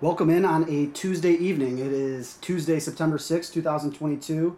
Welcome 0.00 0.30
in 0.30 0.44
on 0.44 0.70
a 0.70 0.86
Tuesday 0.86 1.32
evening. 1.32 1.80
It 1.80 1.90
is 1.90 2.34
Tuesday, 2.40 2.78
September 2.78 3.18
sixth, 3.18 3.52
two 3.52 3.62
2022. 3.62 4.56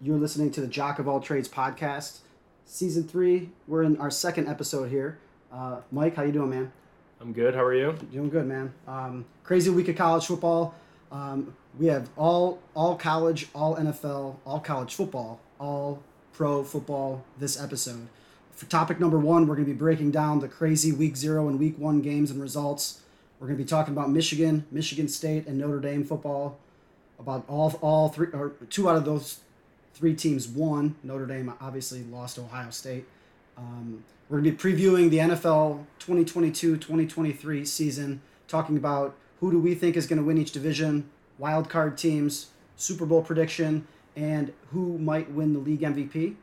You're 0.00 0.16
listening 0.16 0.50
to 0.52 0.62
the 0.62 0.66
Jock 0.66 0.98
of 0.98 1.06
All 1.06 1.20
Trades 1.20 1.46
podcast, 1.46 2.20
season 2.64 3.06
three. 3.06 3.50
We're 3.68 3.82
in 3.82 3.98
our 3.98 4.10
second 4.10 4.48
episode 4.48 4.88
here. 4.88 5.18
Uh, 5.52 5.82
Mike, 5.90 6.16
how 6.16 6.22
you 6.22 6.32
doing, 6.32 6.48
man? 6.48 6.72
I'm 7.20 7.34
good. 7.34 7.54
How 7.54 7.62
are 7.62 7.74
you? 7.74 7.92
Doing 8.10 8.30
good, 8.30 8.46
man. 8.46 8.72
Um, 8.88 9.26
crazy 9.44 9.68
week 9.68 9.88
of 9.88 9.96
college 9.96 10.24
football. 10.24 10.74
Um, 11.10 11.54
we 11.78 11.88
have 11.88 12.08
all 12.16 12.58
all 12.72 12.96
college, 12.96 13.48
all 13.54 13.76
NFL, 13.76 14.36
all 14.46 14.60
college 14.60 14.94
football, 14.94 15.38
all 15.60 16.02
pro 16.32 16.64
football 16.64 17.26
this 17.38 17.62
episode. 17.62 18.08
For 18.52 18.64
topic 18.64 18.98
number 18.98 19.18
one, 19.18 19.46
we're 19.46 19.56
going 19.56 19.66
to 19.66 19.72
be 19.74 19.78
breaking 19.78 20.12
down 20.12 20.40
the 20.40 20.48
crazy 20.48 20.92
week 20.92 21.18
zero 21.18 21.46
and 21.46 21.58
week 21.58 21.78
one 21.78 22.00
games 22.00 22.30
and 22.30 22.40
results. 22.40 23.01
We're 23.42 23.48
going 23.48 23.58
to 23.58 23.64
be 23.64 23.68
talking 23.68 23.92
about 23.92 24.08
Michigan, 24.08 24.64
Michigan 24.70 25.08
State, 25.08 25.48
and 25.48 25.58
Notre 25.58 25.80
Dame 25.80 26.04
football. 26.04 26.60
About 27.18 27.44
all 27.48 27.76
all 27.82 28.08
three 28.08 28.28
or 28.28 28.52
two 28.70 28.88
out 28.88 28.94
of 28.94 29.04
those 29.04 29.40
three 29.94 30.14
teams 30.14 30.46
won. 30.46 30.94
Notre 31.02 31.26
Dame 31.26 31.52
obviously 31.60 32.04
lost 32.04 32.36
to 32.36 32.42
Ohio 32.42 32.70
State. 32.70 33.04
Um, 33.58 34.04
we're 34.28 34.40
going 34.40 34.56
to 34.56 34.64
be 34.64 34.72
previewing 34.72 35.10
the 35.10 35.18
NFL 35.18 35.84
2022-2023 35.98 37.66
season, 37.66 38.22
talking 38.46 38.76
about 38.76 39.16
who 39.40 39.50
do 39.50 39.58
we 39.58 39.74
think 39.74 39.96
is 39.96 40.06
going 40.06 40.20
to 40.20 40.24
win 40.24 40.38
each 40.38 40.52
division, 40.52 41.10
wild 41.36 41.68
card 41.68 41.98
teams, 41.98 42.50
Super 42.76 43.06
Bowl 43.06 43.22
prediction, 43.22 43.88
and 44.14 44.52
who 44.70 44.98
might 44.98 45.32
win 45.32 45.52
the 45.52 45.58
league 45.58 45.80
MVP. 45.80 46.36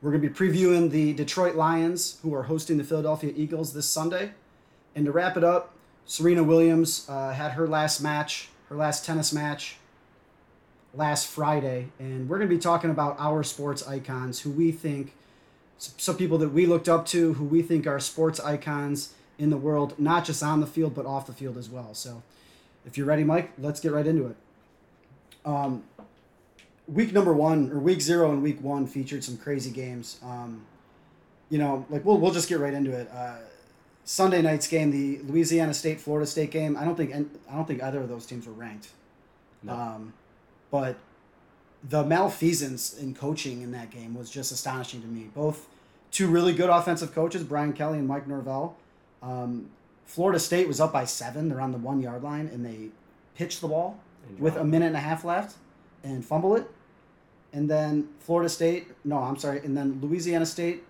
We're 0.00 0.12
going 0.12 0.22
to 0.22 0.28
be 0.28 0.32
previewing 0.32 0.92
the 0.92 1.12
Detroit 1.12 1.56
Lions, 1.56 2.18
who 2.22 2.32
are 2.36 2.44
hosting 2.44 2.78
the 2.78 2.84
Philadelphia 2.84 3.32
Eagles 3.34 3.72
this 3.72 3.86
Sunday. 3.86 4.30
And 4.94 5.06
to 5.06 5.12
wrap 5.12 5.36
it 5.36 5.42
up, 5.42 5.74
Serena 6.10 6.42
Williams 6.42 7.06
uh, 7.08 7.30
had 7.30 7.52
her 7.52 7.68
last 7.68 8.00
match, 8.00 8.48
her 8.68 8.74
last 8.74 9.04
tennis 9.04 9.32
match 9.32 9.76
last 10.92 11.28
Friday. 11.28 11.86
And 12.00 12.28
we're 12.28 12.38
going 12.38 12.48
to 12.48 12.54
be 12.54 12.60
talking 12.60 12.90
about 12.90 13.14
our 13.20 13.44
sports 13.44 13.86
icons, 13.86 14.40
who 14.40 14.50
we 14.50 14.72
think, 14.72 15.14
some 15.78 16.16
people 16.16 16.36
that 16.38 16.48
we 16.48 16.66
looked 16.66 16.88
up 16.88 17.06
to, 17.06 17.34
who 17.34 17.44
we 17.44 17.62
think 17.62 17.86
are 17.86 18.00
sports 18.00 18.40
icons 18.40 19.14
in 19.38 19.50
the 19.50 19.56
world, 19.56 19.96
not 20.00 20.24
just 20.24 20.42
on 20.42 20.60
the 20.60 20.66
field, 20.66 20.96
but 20.96 21.06
off 21.06 21.28
the 21.28 21.32
field 21.32 21.56
as 21.56 21.70
well. 21.70 21.94
So 21.94 22.24
if 22.84 22.98
you're 22.98 23.06
ready, 23.06 23.22
Mike, 23.22 23.52
let's 23.56 23.78
get 23.78 23.92
right 23.92 24.04
into 24.04 24.26
it. 24.26 24.36
Um, 25.44 25.84
week 26.88 27.12
number 27.12 27.32
one, 27.32 27.70
or 27.70 27.78
week 27.78 28.00
zero 28.00 28.32
and 28.32 28.42
week 28.42 28.60
one, 28.60 28.88
featured 28.88 29.22
some 29.22 29.36
crazy 29.36 29.70
games. 29.70 30.18
Um, 30.24 30.66
you 31.50 31.58
know, 31.58 31.86
like 31.88 32.04
we'll, 32.04 32.18
we'll 32.18 32.32
just 32.32 32.48
get 32.48 32.58
right 32.58 32.74
into 32.74 32.90
it. 32.90 33.08
Uh, 33.14 33.36
Sunday 34.10 34.42
night's 34.42 34.66
game, 34.66 34.90
the 34.90 35.20
Louisiana 35.22 35.72
State 35.72 36.00
Florida 36.00 36.26
State 36.26 36.50
game. 36.50 36.76
I 36.76 36.84
don't 36.84 36.96
think 36.96 37.14
I 37.14 37.54
don't 37.54 37.64
think 37.64 37.80
either 37.80 38.00
of 38.00 38.08
those 38.08 38.26
teams 38.26 38.44
were 38.44 38.52
ranked. 38.52 38.88
No. 39.62 39.72
Um, 39.72 40.14
but 40.72 40.96
the 41.88 42.02
malfeasance 42.02 42.98
in 42.98 43.14
coaching 43.14 43.62
in 43.62 43.70
that 43.70 43.90
game 43.92 44.14
was 44.14 44.28
just 44.28 44.50
astonishing 44.50 45.00
to 45.02 45.06
me. 45.06 45.30
Both 45.32 45.68
two 46.10 46.26
really 46.26 46.52
good 46.52 46.70
offensive 46.70 47.14
coaches, 47.14 47.44
Brian 47.44 47.72
Kelly 47.72 48.00
and 48.00 48.08
Mike 48.08 48.26
Norvell. 48.26 48.76
Um, 49.22 49.70
Florida 50.06 50.40
State 50.40 50.66
was 50.66 50.80
up 50.80 50.92
by 50.92 51.04
seven. 51.04 51.48
They're 51.48 51.60
on 51.60 51.70
the 51.70 51.78
one 51.78 52.00
yard 52.00 52.24
line, 52.24 52.50
and 52.52 52.66
they 52.66 52.88
pitched 53.36 53.60
the 53.60 53.68
ball 53.68 53.96
with 54.40 54.56
a 54.56 54.64
minute 54.64 54.86
and 54.86 54.96
a 54.96 55.00
half 55.00 55.24
left 55.24 55.54
and 56.02 56.24
fumble 56.24 56.56
it. 56.56 56.68
And 57.52 57.70
then 57.70 58.08
Florida 58.18 58.48
State, 58.48 58.88
no, 59.04 59.18
I'm 59.18 59.36
sorry, 59.36 59.60
and 59.60 59.76
then 59.76 60.00
Louisiana 60.02 60.46
State 60.46 60.82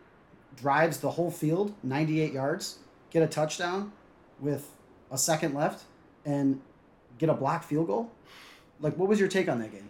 drives 0.57 1.01
the 1.01 1.11
whole 1.11 1.31
field, 1.31 1.75
98 1.83 2.33
yards, 2.33 2.79
get 3.11 3.23
a 3.23 3.27
touchdown 3.27 3.93
with 4.41 4.71
a 5.11 5.19
second 5.19 5.55
left 5.55 5.85
and 6.25 6.61
get 7.19 7.29
a 7.29 7.35
block 7.35 7.65
field 7.65 7.87
goal? 7.87 8.11
Like, 8.81 8.97
what 8.97 9.09
was 9.09 9.21
your 9.21 9.29
take 9.29 9.49
on 9.49 9.59
that 9.61 9.73
game? 9.73 9.89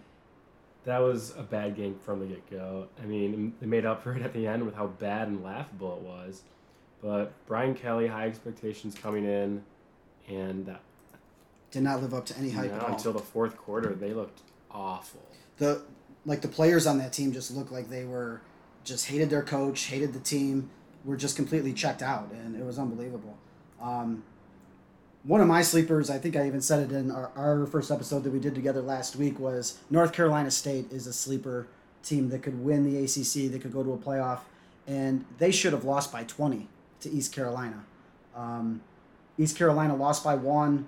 That 0.84 0.98
was 0.98 1.34
a 1.36 1.42
bad 1.42 1.77
game 1.77 1.98
from 2.04 2.20
the 2.20 2.27
get 2.27 2.50
go. 2.50 2.88
I 3.00 3.06
mean, 3.06 3.54
they 3.60 3.66
made 3.66 3.84
up 3.84 4.02
for 4.02 4.14
it 4.17 4.22
at 4.22 4.33
the 4.33 4.46
end 4.46 4.64
with 4.64 4.74
how 4.74 4.86
bad 4.86 5.28
and 5.28 5.45
laughable 5.45 5.96
it 5.96 6.02
was. 6.02 6.42
But 7.02 7.33
Brian 7.46 7.74
Kelly, 7.74 8.06
high 8.06 8.27
expectations 8.27 8.95
coming 8.95 9.24
in, 9.24 9.62
and 10.28 10.66
that 10.66 10.80
did 11.70 11.83
not 11.83 12.02
live 12.02 12.14
up 12.14 12.27
to 12.27 12.36
any 12.36 12.50
hype 12.50 12.72
no, 12.72 12.86
until 12.86 13.12
the 13.12 13.20
fourth 13.20 13.56
quarter. 13.56 13.95
They 13.95 14.12
looked 14.12 14.40
awful. 14.70 15.22
The 15.58 15.83
like 16.27 16.40
the 16.40 16.48
players 16.48 16.86
on 16.86 16.98
that 16.98 17.12
team 17.12 17.33
just 17.33 17.50
looked 17.50 17.72
like 17.72 17.89
they 17.89 18.05
were 18.05 18.40
just 18.84 19.06
hated 19.06 19.30
their 19.30 19.42
coach, 19.42 19.84
hated 19.84 20.12
the 20.12 20.20
team, 20.20 20.70
were 21.05 21.16
just 21.16 21.36
completely 21.36 21.72
checked 21.72 22.02
out, 22.02 22.30
and 22.33 22.56
it 22.56 22.64
was 22.64 22.78
unbelievable. 22.78 23.36
Um, 23.80 24.22
one 25.22 25.40
of 25.40 25.48
my 25.48 25.62
sleepers, 25.62 26.08
I 26.08 26.18
think 26.18 26.36
I 26.36 26.46
even 26.46 26.61
said 26.61 26.90
it 26.90 26.94
in 26.94 27.11
our, 27.11 27.30
our 27.36 27.66
first 27.66 27.90
episode 27.90 28.24
that 28.24 28.33
we 28.33 28.38
did 28.38 28.55
together 28.55 28.80
last 28.80 29.16
week, 29.16 29.39
was 29.39 29.78
North 29.90 30.12
Carolina 30.12 30.50
State 30.50 30.90
is 30.90 31.06
a 31.06 31.12
sleeper 31.12 31.66
team 32.02 32.30
that 32.30 32.42
could 32.42 32.64
win 32.64 32.84
the 32.84 32.96
ACC, 33.05 33.50
that 33.52 33.60
could 33.60 33.72
go 33.72 33.83
to 33.83 33.92
a 33.92 33.98
playoff, 33.98 34.40
and 34.86 35.24
they 35.39 35.50
should 35.50 35.72
have 35.72 35.84
lost 35.84 36.10
by 36.10 36.24
20 36.24 36.66
to 37.00 37.10
East 37.10 37.34
Carolina. 37.34 37.84
Um, 38.34 38.80
East 39.39 39.56
Carolina 39.56 39.94
lost 39.94 40.24
by 40.24 40.34
one. 40.34 40.86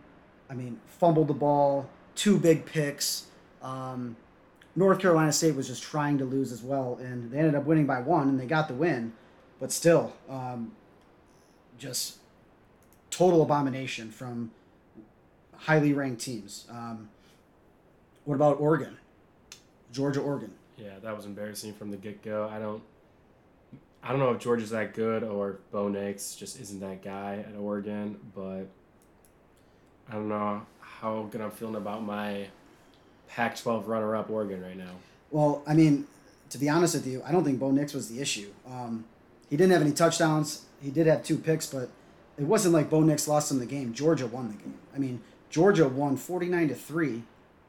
I 0.48 0.54
mean, 0.54 0.80
fumbled 0.86 1.28
the 1.28 1.34
ball, 1.34 1.88
two 2.14 2.38
big 2.38 2.64
picks. 2.66 3.26
Um, 3.62 4.16
North 4.74 4.98
Carolina 4.98 5.32
State 5.32 5.54
was 5.54 5.66
just 5.66 5.82
trying 5.82 6.18
to 6.18 6.24
lose 6.24 6.52
as 6.52 6.62
well, 6.62 6.98
and 7.02 7.30
they 7.30 7.38
ended 7.38 7.54
up 7.54 7.64
winning 7.64 7.86
by 7.86 8.00
one, 8.00 8.28
and 8.28 8.40
they 8.40 8.46
got 8.46 8.68
the 8.68 8.74
win. 8.74 9.12
But 9.62 9.70
still, 9.70 10.12
um, 10.28 10.72
just 11.78 12.16
total 13.10 13.42
abomination 13.42 14.10
from 14.10 14.50
highly 15.56 15.92
ranked 15.92 16.20
teams. 16.20 16.66
Um, 16.68 17.10
what 18.24 18.34
about 18.34 18.58
Oregon? 18.58 18.96
Georgia, 19.92 20.18
Oregon. 20.18 20.52
Yeah, 20.76 20.94
that 21.04 21.14
was 21.16 21.26
embarrassing 21.26 21.74
from 21.74 21.92
the 21.92 21.96
get 21.96 22.22
go. 22.22 22.50
I 22.52 22.58
don't, 22.58 22.82
I 24.02 24.10
don't 24.10 24.18
know 24.18 24.32
if 24.32 24.40
Georgia's 24.40 24.70
that 24.70 24.94
good 24.94 25.22
or 25.22 25.60
Bo 25.70 25.86
Nix 25.86 26.34
just 26.34 26.60
isn't 26.60 26.80
that 26.80 27.04
guy 27.04 27.44
at 27.48 27.56
Oregon, 27.56 28.18
but 28.34 28.66
I 30.10 30.14
don't 30.14 30.28
know 30.28 30.66
how 30.80 31.28
good 31.30 31.40
I'm 31.40 31.52
feeling 31.52 31.76
about 31.76 32.02
my 32.02 32.48
Pac-12 33.28 33.86
runner-up 33.86 34.28
Oregon 34.28 34.60
right 34.60 34.76
now. 34.76 34.90
Well, 35.30 35.62
I 35.68 35.74
mean, 35.74 36.08
to 36.50 36.58
be 36.58 36.68
honest 36.68 36.94
with 36.94 37.06
you, 37.06 37.22
I 37.24 37.30
don't 37.30 37.44
think 37.44 37.60
Bo 37.60 37.70
Nix 37.70 37.94
was 37.94 38.08
the 38.08 38.20
issue. 38.20 38.50
Um, 38.66 39.04
he 39.52 39.58
didn't 39.58 39.72
have 39.72 39.82
any 39.82 39.92
touchdowns. 39.92 40.64
He 40.80 40.90
did 40.90 41.06
have 41.06 41.22
two 41.22 41.36
picks, 41.36 41.66
but 41.66 41.90
it 42.38 42.44
wasn't 42.44 42.72
like 42.72 42.88
Bo 42.88 43.02
Nix 43.02 43.28
lost 43.28 43.50
him 43.50 43.58
the 43.58 43.66
game. 43.66 43.92
Georgia 43.92 44.26
won 44.26 44.48
the 44.48 44.54
game. 44.54 44.78
I 44.96 44.98
mean, 44.98 45.20
Georgia 45.50 45.86
won 45.86 46.16
49 46.16 46.68
to 46.68 46.74
3 46.74 47.22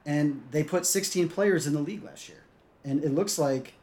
and 0.05 0.43
they 0.51 0.63
put 0.63 0.85
16 0.85 1.27
players 1.27 1.67
in 1.67 1.73
the 1.73 1.81
league 1.81 2.01
last 2.01 2.29
year. 2.29 2.45
And 2.85 3.03
it 3.03 3.09
looks 3.13 3.37
like 3.37 3.73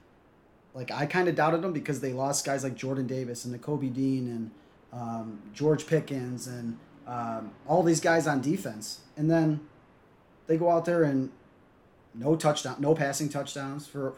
like 0.72 0.90
I 0.90 1.04
kind 1.04 1.28
of 1.28 1.34
doubted 1.34 1.60
them 1.60 1.74
because 1.74 2.00
they 2.00 2.14
lost 2.14 2.46
guys 2.46 2.64
like 2.64 2.74
Jordan 2.74 3.06
Davis 3.06 3.44
and 3.44 3.54
Nakobe 3.54 3.92
Dean 3.92 4.28
and 4.30 4.98
um, 4.98 5.42
George 5.52 5.86
Pickens 5.86 6.46
and 6.46 6.78
um, 7.06 7.50
all 7.68 7.82
these 7.82 8.00
guys 8.00 8.26
on 8.26 8.40
defense. 8.40 9.00
And 9.18 9.30
then 9.30 9.60
they 10.46 10.56
go 10.56 10.70
out 10.70 10.86
there 10.86 11.02
and 11.02 11.28
no 12.14 12.34
touchdown, 12.34 12.76
no 12.78 12.94
passing 12.94 13.28
touchdowns 13.28 13.86
for 13.86 14.14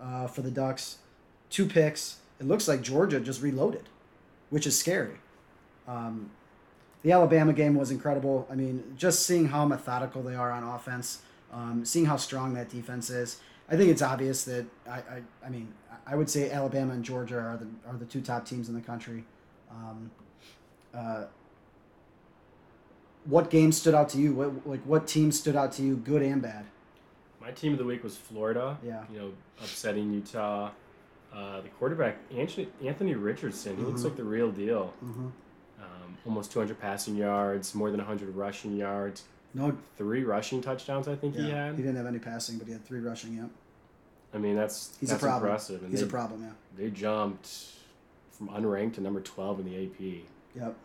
uh, 0.00 0.28
for 0.28 0.42
the 0.42 0.52
Ducks, 0.52 0.98
two 1.50 1.66
picks. 1.66 2.20
It 2.40 2.46
looks 2.46 2.68
like 2.68 2.82
Georgia 2.82 3.20
just 3.20 3.42
reloaded, 3.42 3.88
which 4.50 4.66
is 4.66 4.78
scary. 4.78 5.16
Um, 5.86 6.30
the 7.02 7.12
Alabama 7.12 7.52
game 7.52 7.74
was 7.74 7.90
incredible. 7.90 8.46
I 8.50 8.54
mean, 8.54 8.94
just 8.96 9.26
seeing 9.26 9.48
how 9.48 9.66
methodical 9.66 10.22
they 10.22 10.34
are 10.34 10.50
on 10.50 10.62
offense, 10.62 11.20
um, 11.52 11.84
seeing 11.84 12.06
how 12.06 12.16
strong 12.16 12.54
that 12.54 12.70
defense 12.70 13.10
is. 13.10 13.40
I 13.68 13.76
think 13.76 13.90
it's 13.90 14.02
obvious 14.02 14.44
that 14.44 14.66
I, 14.88 14.98
I, 14.98 15.22
I 15.44 15.48
mean, 15.48 15.72
I 16.06 16.16
would 16.16 16.28
say 16.28 16.50
Alabama 16.50 16.92
and 16.92 17.04
Georgia 17.04 17.38
are 17.38 17.56
the 17.56 17.66
are 17.88 17.96
the 17.96 18.04
two 18.04 18.20
top 18.20 18.46
teams 18.46 18.68
in 18.68 18.74
the 18.74 18.80
country. 18.80 19.24
Um, 19.70 20.10
uh, 20.94 21.24
what 23.24 23.50
game 23.50 23.72
stood 23.72 23.94
out 23.94 24.08
to 24.10 24.18
you? 24.18 24.34
What 24.34 24.66
like 24.66 24.82
what 24.82 25.06
team 25.06 25.32
stood 25.32 25.56
out 25.56 25.72
to 25.72 25.82
you, 25.82 25.96
good 25.96 26.22
and 26.22 26.42
bad? 26.42 26.66
My 27.40 27.50
team 27.50 27.72
of 27.72 27.78
the 27.78 27.84
week 27.84 28.02
was 28.02 28.16
Florida. 28.16 28.78
Yeah. 28.82 29.04
You 29.12 29.18
know, 29.18 29.32
upsetting 29.60 30.12
Utah. 30.12 30.70
Uh, 31.34 31.60
the 31.60 31.68
quarterback 31.70 32.16
Anthony 32.36 33.14
Richardson. 33.14 33.76
He 33.76 33.82
mm-hmm. 33.82 33.90
looks 33.90 34.04
like 34.04 34.16
the 34.16 34.24
real 34.24 34.52
deal. 34.52 34.94
Mm-hmm 35.04 35.28
almost 36.26 36.52
200 36.52 36.80
passing 36.80 37.16
yards, 37.16 37.74
more 37.74 37.90
than 37.90 37.98
100 37.98 38.34
rushing 38.34 38.76
yards. 38.76 39.24
No, 39.52 39.76
three 39.96 40.24
rushing 40.24 40.60
touchdowns. 40.60 41.06
I 41.06 41.14
think 41.14 41.36
yeah, 41.36 41.42
he 41.42 41.50
had. 41.50 41.74
He 41.76 41.82
didn't 41.82 41.96
have 41.96 42.06
any 42.06 42.18
passing, 42.18 42.58
but 42.58 42.66
he 42.66 42.72
had 42.72 42.84
three 42.84 43.00
rushing. 43.00 43.36
Yep. 43.36 43.50
I 44.34 44.38
mean, 44.38 44.56
that's 44.56 44.96
he's 44.98 45.10
that's 45.10 45.22
a 45.22 45.26
problem. 45.26 45.44
impressive. 45.44 45.82
And 45.82 45.90
he's 45.90 46.00
they, 46.00 46.06
a 46.06 46.10
problem. 46.10 46.42
Yeah. 46.42 46.50
They 46.76 46.90
jumped 46.90 47.48
from 48.32 48.48
unranked 48.48 48.94
to 48.94 49.00
number 49.00 49.20
12 49.20 49.60
in 49.60 49.66
the 49.66 49.84
AP. 49.84 50.24
Yep. 50.56 50.76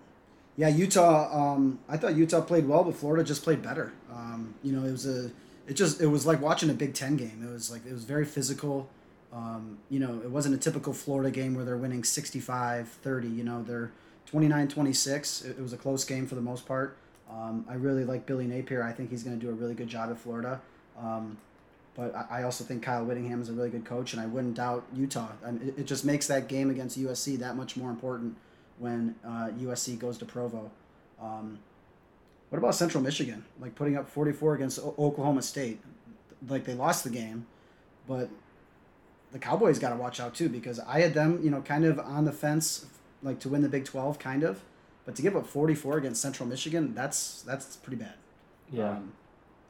Yeah, 0.55 0.67
Utah. 0.67 1.53
Um, 1.53 1.79
I 1.87 1.97
thought 1.97 2.15
Utah 2.15 2.41
played 2.41 2.67
well, 2.67 2.83
but 2.83 2.95
Florida 2.95 3.23
just 3.23 3.43
played 3.43 3.63
better. 3.63 3.93
Um, 4.11 4.53
you 4.61 4.71
know, 4.71 4.85
it 4.85 4.91
was 4.91 5.07
a. 5.07 5.31
It 5.67 5.73
just 5.73 6.01
it 6.01 6.07
was 6.07 6.25
like 6.25 6.41
watching 6.41 6.69
a 6.69 6.73
Big 6.73 6.93
Ten 6.93 7.15
game. 7.15 7.43
It 7.47 7.51
was 7.51 7.71
like 7.71 7.85
it 7.85 7.93
was 7.93 8.03
very 8.03 8.25
physical. 8.25 8.89
Um, 9.31 9.77
you 9.89 9.99
know, 9.99 10.19
it 10.23 10.29
wasn't 10.29 10.55
a 10.55 10.57
typical 10.57 10.93
Florida 10.93 11.29
game 11.29 11.53
where 11.53 11.63
they're 11.63 11.77
winning 11.77 12.01
65-30. 12.01 13.35
You 13.35 13.43
know, 13.43 13.63
they're 13.63 13.91
29-26. 14.31 15.49
It, 15.49 15.61
was 15.61 15.73
a 15.73 15.77
close 15.77 16.03
game 16.03 16.27
for 16.27 16.35
the 16.35 16.41
most 16.41 16.65
part. 16.65 16.97
Um, 17.29 17.65
I 17.69 17.75
really 17.75 18.05
like 18.05 18.25
Billy 18.25 18.47
Napier. 18.47 18.81
I 18.81 18.91
think 18.91 19.11
he's 19.11 19.23
going 19.23 19.39
to 19.39 19.45
do 19.45 19.51
a 19.51 19.53
really 19.53 19.75
good 19.75 19.87
job 19.87 20.09
at 20.09 20.17
Florida. 20.17 20.61
Um, 20.99 21.37
but 21.95 22.15
I, 22.31 22.43
also 22.43 22.63
think 22.63 22.81
Kyle 22.81 23.03
Whittingham 23.03 23.41
is 23.41 23.49
a 23.49 23.53
really 23.53 23.69
good 23.69 23.85
coach, 23.85 24.13
and 24.13 24.21
I 24.21 24.25
wouldn't 24.25 24.55
doubt 24.55 24.85
Utah. 24.95 25.27
I 25.45 25.51
mean, 25.51 25.67
it, 25.67 25.81
it 25.81 25.83
just 25.85 26.05
makes 26.05 26.27
that 26.27 26.47
game 26.47 26.69
against 26.69 26.97
USC 26.97 27.37
that 27.39 27.55
much 27.55 27.75
more 27.75 27.89
important 27.89 28.37
when 28.77 29.15
uh, 29.25 29.49
USC 29.59 29.99
goes 29.99 30.17
to 30.19 30.25
Provo. 30.25 30.71
Um, 31.21 31.59
what 32.49 32.57
about 32.57 32.75
Central 32.75 33.03
Michigan? 33.03 33.43
Like 33.59 33.75
putting 33.75 33.97
up 33.97 34.09
44 34.09 34.55
against 34.55 34.79
o- 34.79 34.95
Oklahoma 34.97 35.41
State. 35.41 35.81
Like 36.47 36.63
they 36.63 36.73
lost 36.73 37.03
the 37.03 37.09
game, 37.09 37.45
but 38.07 38.29
the 39.31 39.39
Cowboys 39.39 39.79
got 39.79 39.89
to 39.89 39.95
watch 39.95 40.19
out 40.19 40.33
too 40.35 40.49
because 40.49 40.79
I 40.79 41.01
had 41.01 41.13
them, 41.13 41.39
you 41.43 41.49
know, 41.51 41.61
kind 41.61 41.85
of 41.85 41.99
on 41.99 42.25
the 42.25 42.31
fence, 42.31 42.85
like 43.21 43.39
to 43.41 43.49
win 43.49 43.61
the 43.61 43.69
Big 43.69 43.85
12, 43.85 44.17
kind 44.19 44.43
of. 44.43 44.61
But 45.05 45.15
to 45.15 45.21
give 45.21 45.35
up 45.35 45.45
44 45.47 45.97
against 45.97 46.21
Central 46.21 46.47
Michigan, 46.47 46.93
that's 46.93 47.41
that's 47.43 47.75
pretty 47.77 47.97
bad. 47.97 48.13
Yeah. 48.71 48.91
Um, 48.91 49.13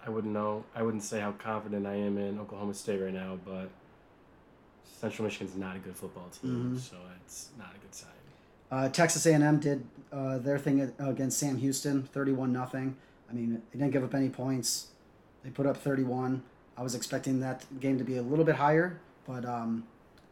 I 0.06 0.10
wouldn't 0.10 0.34
know. 0.34 0.64
I 0.76 0.82
wouldn't 0.84 1.04
say 1.04 1.20
how 1.20 1.32
confident 1.34 1.86
I 1.86 1.96
am 1.96 2.18
in 2.18 2.40
Oklahoma 2.40 2.74
State 2.74 3.00
right 3.02 3.14
now, 3.14 3.38
but 3.46 3.70
Central 5.00 5.26
Michigan's 5.26 5.56
not 5.56 5.76
a 5.76 5.80
good 5.80 5.96
football 5.96 6.28
team, 6.30 6.76
Mhm. 6.76 6.80
so 6.80 6.96
it's 7.26 7.50
not 7.58 7.74
a 7.76 7.80
good 7.80 7.94
sign. 7.94 8.10
Uh, 8.72 8.90
Texas 8.90 9.26
A&M 9.26 9.60
did 9.60 9.86
uh, 10.12 10.38
their 10.40 10.58
thing 10.58 10.92
against 11.00 11.38
Sam 11.38 11.58
Houston, 11.58 12.04
thirty-one 12.04 12.52
nothing. 12.52 12.96
I 13.30 13.34
mean, 13.34 13.62
they 13.72 13.80
didn't 13.80 13.92
give 13.94 14.04
up 14.04 14.14
any 14.16 14.30
points. 14.30 14.88
They 15.44 15.50
put 15.52 15.66
up 15.66 15.78
thirty-one. 15.78 16.44
I 16.78 16.82
was 16.84 16.96
expecting 16.96 17.40
that 17.42 17.66
game 17.80 17.98
to 17.98 18.04
be 18.04 18.18
a 18.18 18.22
little 18.22 18.46
bit 18.46 18.56
higher, 18.56 19.00
but 19.30 19.46
um, 19.46 19.84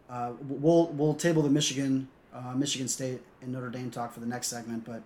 uh, 0.10 0.32
we'll 0.42 0.88
we'll 0.88 1.14
table 1.14 1.44
the 1.44 1.50
Michigan 1.50 2.08
uh, 2.34 2.54
Michigan 2.56 2.88
State 2.88 3.22
and 3.42 3.54
Notre 3.54 3.70
Dame 3.70 3.92
talk 3.92 4.12
for 4.12 4.20
the 4.20 4.26
next 4.26 4.48
segment. 4.48 4.84
But 4.86 5.04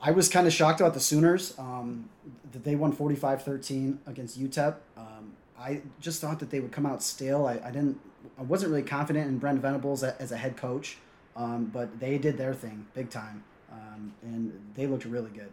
I 0.00 0.10
was 0.10 0.28
kind 0.28 0.46
of 0.46 0.52
shocked 0.52 0.80
about 0.80 0.92
the 0.92 1.00
Sooners 1.00 1.56
um, 1.58 2.08
that 2.52 2.64
they 2.64 2.76
won 2.76 2.94
45-13 2.94 3.98
against 4.06 4.40
UTEP. 4.40 4.76
Um, 4.96 5.32
I 5.58 5.82
just 6.00 6.20
thought 6.20 6.40
that 6.40 6.50
they 6.50 6.60
would 6.60 6.72
come 6.72 6.84
out 6.84 7.02
stale. 7.02 7.46
I, 7.46 7.60
I 7.64 7.70
didn't. 7.70 8.00
I 8.36 8.42
wasn't 8.42 8.70
really 8.72 8.82
confident 8.82 9.28
in 9.28 9.38
Brent 9.38 9.60
Venables 9.60 10.02
as 10.02 10.32
a 10.32 10.36
head 10.36 10.56
coach. 10.56 10.98
Um, 11.36 11.66
but 11.66 12.00
they 12.00 12.18
did 12.18 12.36
their 12.36 12.52
thing 12.52 12.88
big 12.94 13.10
time, 13.10 13.44
um, 13.70 14.12
and 14.22 14.72
they 14.74 14.88
looked 14.88 15.04
really 15.04 15.30
good. 15.30 15.52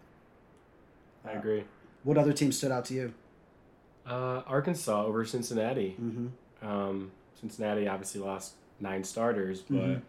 I 1.23 1.33
agree. 1.33 1.65
What 2.03 2.17
other 2.17 2.33
team 2.33 2.51
stood 2.51 2.71
out 2.71 2.85
to 2.85 2.95
you? 2.95 3.13
Uh, 4.07 4.41
Arkansas 4.47 5.05
over 5.05 5.23
Cincinnati. 5.25 5.95
Mm-hmm. 6.01 6.27
Um, 6.61 7.11
Cincinnati 7.39 7.87
obviously 7.87 8.21
lost 8.21 8.53
nine 8.79 9.03
starters, 9.03 9.61
but 9.61 9.77
Mhm. 9.77 10.01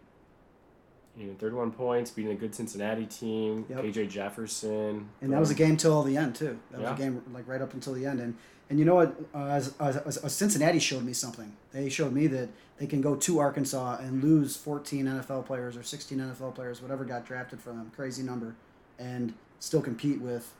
you 1.17 1.27
know, 1.27 1.33
31 1.39 1.71
points, 1.71 2.11
beating 2.11 2.31
a 2.31 2.35
good 2.35 2.53
Cincinnati 2.53 3.05
team. 3.05 3.65
Yep. 3.69 3.81
KJ 3.83 4.07
Jefferson. 4.07 5.09
And 5.21 5.31
that 5.33 5.39
was 5.39 5.49
a 5.51 5.55
game 5.55 5.75
till 5.77 6.03
the 6.03 6.15
end 6.17 6.35
too. 6.35 6.59
That 6.71 6.79
was 6.81 6.89
Yeah. 6.89 6.93
a 6.95 6.97
game 6.97 7.21
like 7.33 7.47
right 7.47 7.61
up 7.61 7.73
until 7.73 7.93
the 7.93 8.05
end. 8.05 8.19
And 8.19 8.35
and 8.69 8.77
you 8.79 8.83
know 8.83 8.95
what? 8.95 9.15
Uh, 9.33 9.45
as, 9.45 9.73
as, 9.79 10.17
as 10.17 10.33
Cincinnati 10.35 10.77
showed 10.79 11.05
me 11.05 11.13
something. 11.13 11.55
They 11.71 11.87
showed 11.87 12.11
me 12.11 12.27
that 12.27 12.49
they 12.77 12.85
can 12.85 12.99
go 12.99 13.15
to 13.15 13.39
Arkansas 13.39 13.99
and 14.01 14.21
lose 14.21 14.57
14 14.57 15.05
NFL 15.07 15.45
players 15.45 15.77
or 15.77 15.83
16 15.83 16.19
NFL 16.19 16.51
players, 16.53 16.81
whatever 16.81 17.05
got 17.05 17.25
drafted 17.25 17.61
for 17.61 17.69
them, 17.69 17.89
crazy 17.95 18.23
number, 18.23 18.55
and 18.99 19.33
still 19.61 19.79
compete 19.81 20.19
with 20.19 20.53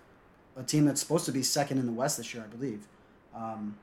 a 0.55 0.63
team 0.63 0.85
that's 0.85 1.01
supposed 1.01 1.25
to 1.25 1.33
be 1.33 1.43
second 1.43 1.79
in 1.79 1.85
the 1.85 1.91
West 1.91 2.15
this 2.15 2.33
year, 2.33 2.45
I 2.45 2.47
believe. 2.47 2.87
Um, 3.35 3.75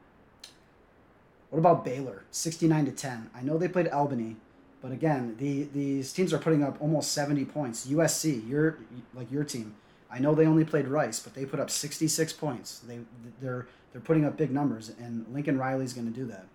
what 1.54 1.60
about 1.60 1.84
Baylor? 1.84 2.24
69 2.32 2.86
to 2.86 2.90
10. 2.90 3.30
I 3.32 3.40
know 3.42 3.56
they 3.56 3.68
played 3.68 3.86
Albany, 3.86 4.34
but 4.82 4.90
again, 4.90 5.36
the 5.38 5.62
these 5.72 6.12
teams 6.12 6.32
are 6.34 6.38
putting 6.38 6.64
up 6.64 6.76
almost 6.82 7.12
70 7.12 7.44
points. 7.44 7.86
USC, 7.86 8.48
your 8.48 8.78
like 9.14 9.30
your 9.30 9.44
team. 9.44 9.76
I 10.10 10.18
know 10.18 10.34
they 10.34 10.46
only 10.46 10.64
played 10.64 10.88
Rice, 10.88 11.20
but 11.20 11.34
they 11.34 11.44
put 11.46 11.60
up 11.60 11.70
66 11.70 12.32
points. 12.32 12.80
They 12.80 12.98
they're 13.40 13.68
they're 13.92 14.00
putting 14.00 14.24
up 14.24 14.36
big 14.36 14.50
numbers, 14.50 14.90
and 14.98 15.26
Lincoln 15.32 15.56
Riley's 15.56 15.92
going 15.92 16.12
to 16.12 16.12
do 16.12 16.26
that. 16.26 16.46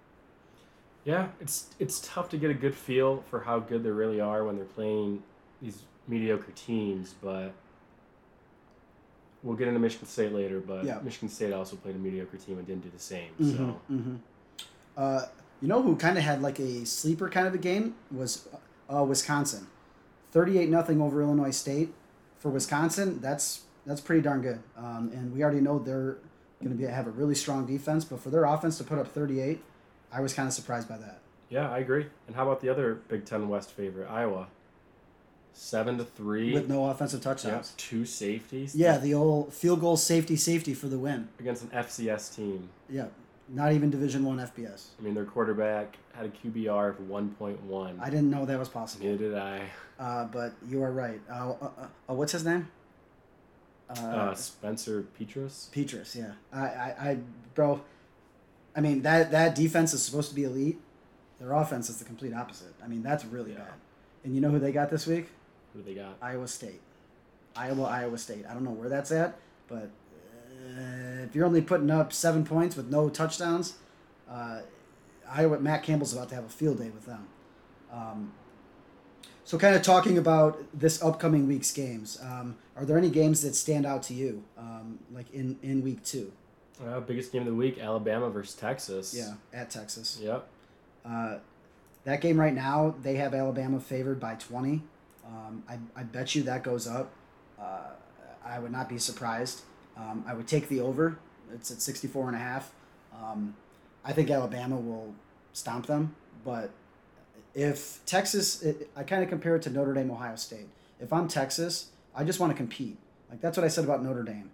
Yeah, 1.06 1.30
it's 1.40 1.68
it's 1.80 2.02
tough 2.02 2.28
to 2.32 2.38
get 2.38 2.52
a 2.52 2.54
good 2.54 2.76
feel 2.76 3.24
for 3.30 3.40
how 3.40 3.60
good 3.60 3.84
they 3.84 3.92
really 3.92 4.20
are 4.20 4.44
when 4.44 4.58
they're 4.58 4.66
playing 4.66 5.24
these 5.62 5.84
mediocre 6.10 6.52
teams, 6.56 7.16
but 7.22 7.54
we'll 9.44 9.56
get 9.56 9.70
into 9.70 9.80
Michigan 9.80 10.10
State 10.10 10.34
later. 10.34 10.60
But 10.60 10.84
Yeah. 10.84 11.00
Michigan 11.02 11.30
State 11.30 11.54
also 11.54 11.78
played 11.78 11.96
a 11.96 12.00
mediocre 12.00 12.36
team 12.36 12.58
and 12.58 12.68
didn't 12.68 12.84
do 12.84 12.90
the 12.90 13.00
same. 13.00 13.32
Mhm, 13.40 13.56
So 13.56 13.80
mhm. 13.90 14.18
Uh, 15.00 15.26
you 15.62 15.68
know 15.70 15.82
who 15.82 15.96
kind 15.96 16.18
of 16.18 16.24
had 16.26 16.42
like 16.42 16.60
a 16.60 16.86
sleeper 16.86 17.30
kind 17.30 17.48
of 17.48 17.54
a 17.54 17.58
game 17.58 17.96
was 18.12 18.48
uh, 18.94 19.04
Wisconsin, 19.04 19.68
thirty-eight 20.32 20.70
nothing 20.70 21.02
over 21.02 21.22
Illinois 21.22 21.52
State. 21.52 21.94
For 22.40 22.50
Wisconsin, 22.50 23.20
that's 23.22 23.62
that's 23.86 24.02
pretty 24.02 24.22
darn 24.22 24.42
good. 24.42 24.60
Um, 24.78 25.10
and 25.14 25.34
we 25.34 25.42
already 25.44 25.62
know 25.62 25.80
they're 25.80 26.18
going 26.62 26.72
to 26.72 26.76
be 26.76 26.84
have 26.84 27.08
a 27.08 27.12
really 27.12 27.36
strong 27.36 27.66
defense, 27.66 28.04
but 28.04 28.20
for 28.20 28.30
their 28.30 28.44
offense 28.44 28.78
to 28.80 28.84
put 28.84 29.00
up 29.00 29.08
thirty-eight, 29.08 29.62
I 30.12 30.20
was 30.22 30.34
kind 30.34 30.48
of 30.48 30.54
surprised 30.54 30.90
by 30.90 30.98
that. 30.98 31.20
yeah, 31.50 31.72
I 31.72 31.80
agree. 31.80 32.08
And 32.28 32.36
how 32.36 32.44
about 32.44 32.60
the 32.62 32.68
other 32.70 32.96
Big 33.08 33.26
Ten 33.26 33.48
West 33.48 33.72
favorite, 33.72 34.10
Iowa? 34.10 34.48
Seven 35.54 35.98
to 35.98 36.06
three. 36.06 36.54
With 36.54 36.70
no 36.70 36.86
offensive 36.90 37.20
yeah, 37.22 37.24
touchdowns. 37.24 37.74
two 37.78 38.06
safeties. 38.06 38.76
Yeah, 38.76 38.98
the 38.98 39.14
old 39.14 39.54
field 39.54 39.82
goal 39.82 39.98
safety 39.98 40.36
safety 40.36 40.74
for 40.74 40.88
the 40.88 40.98
win. 41.00 41.28
against 41.40 41.64
an 41.64 41.70
FCS 41.70 42.36
team. 42.36 42.70
Yeah, 42.90 43.08
not 43.52 43.72
even 43.74 43.90
Division 43.90 44.24
One 44.26 44.38
FBS. 44.38 44.88
I 45.00 45.02
mean, 45.02 45.14
their 45.14 45.26
quarterback 45.26 45.98
had 46.14 46.26
a 46.26 46.30
QBR 46.30 46.90
of 46.92 47.10
one 47.10 47.30
point 47.32 47.62
one. 47.64 48.00
I 48.02 48.10
didn't 48.10 48.30
know 48.30 48.46
that 48.46 48.60
was 48.60 48.70
possible. 48.70 49.06
Neither 49.06 49.30
did 49.30 49.38
I. 49.38 49.62
Uh, 50.00 50.26
but 50.26 50.54
you 50.68 50.82
are 50.84 50.92
right. 50.92 51.20
Uh, 51.30 51.54
uh, 51.62 51.70
uh, 52.10 52.14
what's 52.14 52.32
his 52.32 52.46
name? 52.46 52.70
Uh, 53.90 53.94
Uh, 54.02 54.36
Spencer 54.36 55.06
Petras. 55.20 55.72
Petrus. 55.72 56.16
Yeah. 56.16 56.34
I, 56.54 56.60
I, 56.60 56.96
I, 57.10 57.18
bro. 57.56 57.82
I 58.76 58.82
mean 58.82 59.02
that 59.02 59.32
that 59.32 59.56
defense 59.56 59.94
is 59.94 60.04
supposed 60.04 60.30
to 60.30 60.36
be 60.36 60.44
elite. 60.44 60.80
Their 61.40 61.54
offense 61.54 61.90
is 61.90 61.98
the 61.98 62.06
complete 62.06 62.34
opposite. 62.34 62.74
I 62.84 62.88
mean 62.88 63.02
that's 63.02 63.26
really 63.26 63.52
Yeah. 63.54 63.60
bad. 63.60 63.74
And 64.24 64.36
you 64.36 64.42
know 64.42 64.50
who 64.52 64.60
they 64.60 64.72
got 64.72 64.90
this 64.90 65.08
week? 65.08 65.30
Who 65.74 65.82
they 65.82 65.96
got? 65.96 66.18
Iowa 66.22 66.48
State. 66.48 66.82
Iowa, 67.56 67.84
Iowa 67.86 68.18
State. 68.18 68.46
I 68.48 68.54
don't 68.54 68.64
know 68.64 68.72
where 68.72 68.90
that's 68.90 69.12
at, 69.12 69.38
but 69.68 69.90
uh, 70.60 71.24
if 71.24 71.36
you're 71.36 71.46
only 71.46 71.62
putting 71.62 71.90
up 71.90 72.14
seven 72.14 72.46
points 72.46 72.76
with 72.76 72.90
no 72.90 73.10
touchdowns, 73.10 73.76
uh, 74.30 74.62
Iowa 75.30 75.60
Matt 75.60 75.84
Campbell's 75.84 76.14
about 76.14 76.30
to 76.30 76.36
have 76.36 76.46
a 76.46 76.50
field 76.50 76.80
day 76.80 76.90
with 76.90 77.06
them. 77.06 77.28
Um, 77.92 78.34
so, 79.44 79.58
kind 79.58 79.76
of 79.76 79.82
talking 79.82 80.18
about 80.18 80.64
this 80.74 81.02
upcoming 81.02 81.48
week's 81.48 81.72
games. 81.72 82.20
Um, 82.22 82.58
are 82.76 82.86
there 82.86 82.98
any 82.98 83.10
games 83.10 83.42
that 83.42 83.56
stand 83.56 83.86
out 83.86 84.04
to 84.04 84.14
you, 84.14 84.44
um, 84.58 85.00
like 85.12 85.32
in 85.34 85.58
in 85.64 85.82
week 85.82 86.04
two? 86.04 86.32
Uh, 86.86 87.00
biggest 87.00 87.32
game 87.32 87.42
of 87.42 87.48
the 87.48 87.56
week: 87.56 87.80
Alabama 87.80 88.30
versus 88.30 88.54
Texas. 88.56 89.16
Yeah, 89.18 89.34
at 89.52 89.70
Texas. 89.70 90.20
Yep. 90.22 90.48
Uh, 91.06 91.38
that 92.04 92.22
game 92.22 92.40
right 92.40 92.54
now, 92.54 92.96
they 93.02 93.16
have 93.16 93.34
Alabama 93.34 93.80
favored 93.80 94.20
by 94.20 94.36
20. 94.36 94.82
Um, 95.26 95.64
I, 95.68 95.78
I 95.96 96.04
bet 96.04 96.34
you 96.34 96.44
that 96.44 96.64
goes 96.64 96.88
up. 96.88 97.12
Uh, 97.60 97.90
I 98.44 98.60
would 98.60 98.72
not 98.72 98.90
be 98.90 98.98
surprised. 98.98 99.62
Um, 100.00 100.24
I 100.28 100.34
would 100.34 100.48
take 100.48 100.70
the 100.70 100.80
over. 100.80 101.20
It's 101.54 101.72
at 101.72 101.82
64 101.82 102.28
and 102.28 102.36
a 102.36 102.40
half. 102.40 102.72
Um, 103.14 103.56
I 104.06 104.14
think 104.14 104.30
Alabama 104.30 104.78
will 104.78 105.14
stomp 105.52 105.88
them, 105.88 106.16
but 106.46 106.72
if 107.54 108.00
Texas, 108.06 108.62
it, 108.62 108.90
I 108.96 109.04
kind 109.04 109.24
of 109.24 109.30
compare 109.30 109.56
it 109.56 109.62
to 109.64 109.70
Notre 109.70 109.94
Dame, 109.94 110.12
Ohio 110.12 110.36
State. 110.36 110.70
If 111.02 111.12
I'm 111.12 111.28
Texas, 111.28 111.90
I 112.16 112.24
just 112.24 112.40
want 112.40 112.52
to 112.52 112.58
compete. 112.58 112.98
Like 113.30 113.42
that's 113.42 113.58
what 113.58 113.66
I 113.66 113.68
said 113.68 113.84
about 113.84 114.04
Notre 114.04 114.24
Dame. 114.24 114.52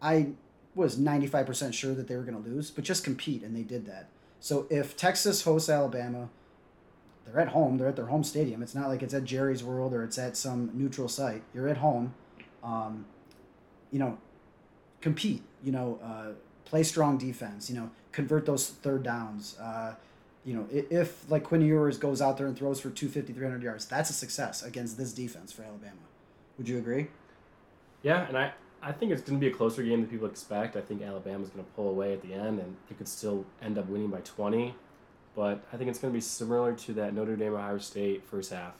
I 0.00 0.28
was 0.74 0.96
95% 0.96 1.74
sure 1.74 1.94
that 1.94 2.06
they 2.06 2.16
were 2.16 2.22
going 2.22 2.42
to 2.42 2.48
lose, 2.48 2.70
but 2.70 2.84
just 2.84 3.04
compete, 3.04 3.42
and 3.42 3.56
they 3.56 3.62
did 3.62 3.86
that. 3.86 4.08
So 4.40 4.66
if 4.70 4.96
Texas 4.96 5.42
hosts 5.42 5.68
Alabama, 5.68 6.28
they're 7.24 7.40
at 7.40 7.48
home. 7.48 7.76
They're 7.78 7.88
at 7.88 7.96
their 7.96 8.06
home 8.06 8.22
stadium. 8.22 8.62
It's 8.62 8.74
not 8.74 8.88
like 8.88 9.02
it's 9.02 9.14
at 9.14 9.24
Jerry's 9.24 9.64
World 9.64 9.92
or 9.92 10.04
it's 10.04 10.18
at 10.18 10.36
some 10.36 10.70
neutral 10.74 11.08
site. 11.08 11.42
You're 11.52 11.68
at 11.68 11.78
home. 11.78 12.14
Um, 12.62 13.06
you 13.90 13.98
know, 13.98 14.18
compete. 15.00 15.42
You 15.62 15.72
know, 15.72 15.98
uh, 16.02 16.32
play 16.64 16.82
strong 16.82 17.18
defense. 17.18 17.70
You 17.70 17.76
know, 17.76 17.90
convert 18.12 18.46
those 18.46 18.68
third 18.68 19.02
downs. 19.02 19.56
Uh, 19.58 19.94
you 20.44 20.54
know, 20.54 20.66
if 20.70 21.28
like 21.30 21.44
Quinn 21.44 21.60
Ewers 21.60 21.98
goes 21.98 22.22
out 22.22 22.38
there 22.38 22.46
and 22.46 22.56
throws 22.56 22.78
for 22.78 22.90
250, 22.90 23.32
300 23.32 23.62
yards, 23.62 23.86
that's 23.86 24.10
a 24.10 24.12
success 24.12 24.62
against 24.62 24.96
this 24.96 25.12
defense 25.12 25.52
for 25.52 25.62
Alabama. 25.62 25.96
Would 26.56 26.68
you 26.68 26.78
agree? 26.78 27.08
Yeah, 28.02 28.26
and 28.28 28.38
I 28.38 28.52
I 28.82 28.92
think 28.92 29.10
it's 29.10 29.22
going 29.22 29.40
to 29.40 29.44
be 29.44 29.52
a 29.52 29.54
closer 29.54 29.82
game 29.82 30.02
than 30.02 30.10
people 30.10 30.28
expect. 30.28 30.76
I 30.76 30.80
think 30.80 31.02
Alabama's 31.02 31.48
going 31.48 31.64
to 31.64 31.70
pull 31.72 31.88
away 31.88 32.12
at 32.12 32.22
the 32.22 32.32
end, 32.34 32.60
and 32.60 32.76
it 32.90 32.98
could 32.98 33.08
still 33.08 33.44
end 33.60 33.78
up 33.78 33.88
winning 33.88 34.08
by 34.08 34.20
twenty. 34.20 34.74
But 35.34 35.64
I 35.72 35.76
think 35.76 35.90
it's 35.90 35.98
going 35.98 36.12
to 36.12 36.16
be 36.16 36.22
similar 36.22 36.72
to 36.72 36.94
that 36.94 37.12
Notre 37.12 37.36
Dame 37.36 37.54
Ohio 37.54 37.78
State 37.78 38.24
first 38.26 38.52
half. 38.52 38.72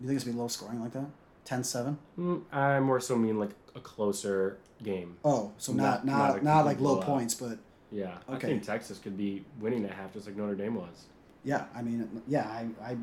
You 0.00 0.08
think 0.08 0.16
it's 0.16 0.24
gonna 0.24 0.34
be 0.34 0.40
low 0.40 0.48
scoring 0.48 0.80
like 0.80 0.92
that? 0.92 1.06
10-7? 1.46 1.96
Mm, 2.18 2.42
I 2.52 2.80
more 2.80 3.00
so 3.00 3.16
mean 3.16 3.38
like 3.38 3.50
a 3.74 3.80
closer 3.80 4.58
game. 4.82 5.16
Oh, 5.24 5.52
so 5.58 5.72
not 5.72 6.04
Not- 6.04 6.06
not 6.06 6.34
not 6.36 6.42
not, 6.42 6.64
like 6.66 6.80
low 6.80 6.94
blowout. 6.96 7.06
points, 7.06 7.34
but 7.34 7.58
Yeah, 7.90 8.18
I 8.28 8.36
Okay. 8.36 8.48
think 8.48 8.62
Texas 8.64 8.98
could 8.98 9.16
be 9.18 9.44
winning 9.60 9.84
at 9.84 9.90
half 9.92 10.12
just 10.14 10.26
like 10.26 10.36
Notre 10.36 10.54
Dame 10.54 10.74
was. 10.76 11.06
yeah. 11.44 11.64
I 11.74 11.82
mean, 11.82 12.22
yeah. 12.26 12.46
I 12.48 12.66
I, 12.92 12.96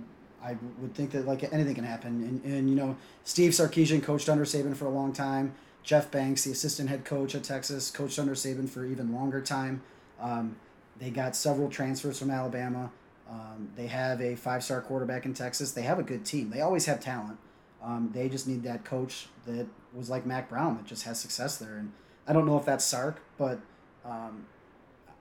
I 0.52 0.58
would 0.82 0.96
think 0.96 1.12
that 1.12 1.26
like 1.28 1.44
anything 1.54 1.76
can 1.76 1.84
happen, 1.84 2.24
and, 2.24 2.44
and 2.44 2.70
you 2.70 2.76
know, 2.76 2.96
Steve 3.24 3.52
Sarkisian 3.52 4.02
coached 4.02 4.30
under 4.30 4.46
Saban 4.46 4.76
for 4.76 4.86
a 4.86 4.90
long 4.90 5.14
time. 5.14 5.54
Jeff 5.84 6.10
Banks, 6.12 6.44
the 6.44 6.52
assistant 6.52 6.90
head 6.90 7.06
coach 7.06 7.36
at 7.36 7.44
Texas, 7.44 7.90
coached 7.92 8.18
under 8.20 8.34
Saban 8.36 8.68
for 8.70 8.86
even 8.86 9.14
longer 9.14 9.42
time. 9.42 9.82
Um, 10.20 10.56
they 11.00 11.10
got 11.10 11.36
several 11.36 11.70
transfers 11.70 12.20
from 12.20 12.30
Alabama. 12.32 12.92
Um, 13.30 13.70
they 13.76 13.88
have 13.88 14.22
a 14.22 14.36
five 14.36 14.64
star 14.64 14.82
quarterback 14.82 15.26
in 15.26 15.34
Texas. 15.34 15.72
They 15.74 15.84
have 15.84 16.00
a 16.00 16.04
good 16.04 16.26
team. 16.26 16.50
They 16.50 16.62
always 16.62 16.86
have 16.86 17.00
talent. 17.00 17.38
Um, 17.84 18.10
they 18.14 18.28
just 18.28 18.48
need 18.48 18.64
that 18.64 18.84
coach 18.84 19.28
that 19.46 19.68
was 19.94 20.10
like 20.10 20.26
Mack 20.26 20.50
Brown 20.50 20.78
that 20.78 20.86
just 20.86 21.04
has 21.04 21.20
success 21.20 21.58
there. 21.58 21.78
And 21.78 21.92
I 22.28 22.34
don't 22.34 22.46
know 22.46 22.58
if 22.58 22.66
that's 22.66 22.86
Sark, 22.86 23.22
but 23.38 23.60
um, 24.06 24.46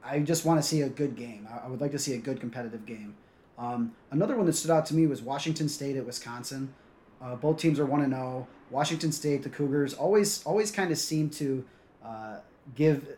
I 0.04 0.20
just 0.20 0.44
want 0.44 0.60
to 0.60 0.66
see 0.66 0.82
a 0.82 0.88
good 0.88 1.16
game. 1.16 1.48
I, 1.50 1.68
would 1.68 1.80
like 1.80 1.92
to 1.92 1.98
see 1.98 2.14
a 2.14 2.18
good 2.18 2.40
competitive 2.40 2.86
game. 2.86 3.14
Um, 3.58 3.92
another 4.10 4.36
one 4.36 4.46
that 4.46 4.52
stood 4.52 4.70
out 4.70 4.86
to 4.86 4.94
me 4.94 5.06
was 5.06 5.20
Washington 5.22 5.68
State 5.68 5.96
at 5.96 6.06
Wisconsin. 6.06 6.74
Uh, 7.20 7.34
both 7.34 7.58
teams 7.58 7.80
are 7.80 7.86
one 7.86 8.02
and 8.02 8.12
zero. 8.12 8.46
Washington 8.70 9.10
State, 9.10 9.42
the 9.42 9.48
Cougars, 9.48 9.94
always 9.94 10.44
always 10.44 10.70
kind 10.70 10.92
of 10.92 10.98
seem 10.98 11.30
to 11.30 11.64
uh, 12.04 12.36
give 12.74 13.16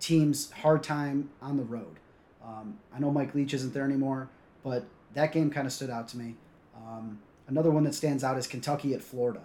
teams 0.00 0.50
hard 0.52 0.82
time 0.82 1.30
on 1.42 1.56
the 1.56 1.64
road. 1.64 1.98
Um, 2.44 2.78
I 2.94 2.98
know 2.98 3.10
Mike 3.10 3.34
Leach 3.34 3.54
isn't 3.54 3.74
there 3.74 3.84
anymore, 3.84 4.28
but 4.64 4.86
that 5.14 5.32
game 5.32 5.50
kind 5.50 5.66
of 5.66 5.72
stood 5.72 5.90
out 5.90 6.08
to 6.08 6.18
me. 6.18 6.36
Um, 6.76 7.20
another 7.46 7.70
one 7.70 7.84
that 7.84 7.94
stands 7.94 8.24
out 8.24 8.38
is 8.38 8.46
Kentucky 8.46 8.94
at 8.94 9.02
Florida. 9.02 9.42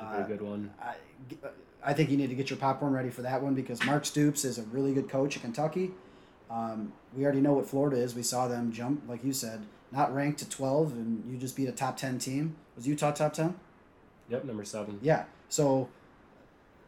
That's 0.00 0.28
a 0.28 0.32
good 0.32 0.42
one. 0.42 0.70
I, 0.80 0.94
I 1.82 1.92
think 1.92 2.10
you 2.10 2.16
need 2.16 2.28
to 2.28 2.34
get 2.34 2.50
your 2.50 2.58
popcorn 2.58 2.92
ready 2.92 3.10
for 3.10 3.22
that 3.22 3.42
one 3.42 3.54
because 3.54 3.84
Mark 3.84 4.04
Stoops 4.04 4.44
is 4.44 4.58
a 4.58 4.62
really 4.64 4.92
good 4.92 5.08
coach 5.08 5.36
at 5.36 5.42
Kentucky. 5.42 5.92
Um, 6.50 6.92
we 7.14 7.24
already 7.24 7.40
know 7.40 7.52
what 7.52 7.66
Florida 7.66 7.96
is. 7.96 8.14
We 8.14 8.22
saw 8.22 8.48
them 8.48 8.72
jump, 8.72 9.02
like 9.08 9.22
you 9.22 9.32
said, 9.32 9.66
not 9.92 10.14
ranked 10.14 10.38
to 10.40 10.48
12, 10.48 10.92
and 10.92 11.30
you 11.30 11.38
just 11.38 11.56
beat 11.56 11.68
a 11.68 11.72
top 11.72 11.96
10 11.96 12.18
team. 12.18 12.56
Was 12.76 12.86
Utah 12.86 13.12
top 13.12 13.32
10? 13.32 13.54
Yep, 14.28 14.44
number 14.44 14.64
seven. 14.64 14.98
Yeah. 15.02 15.24
So, 15.48 15.88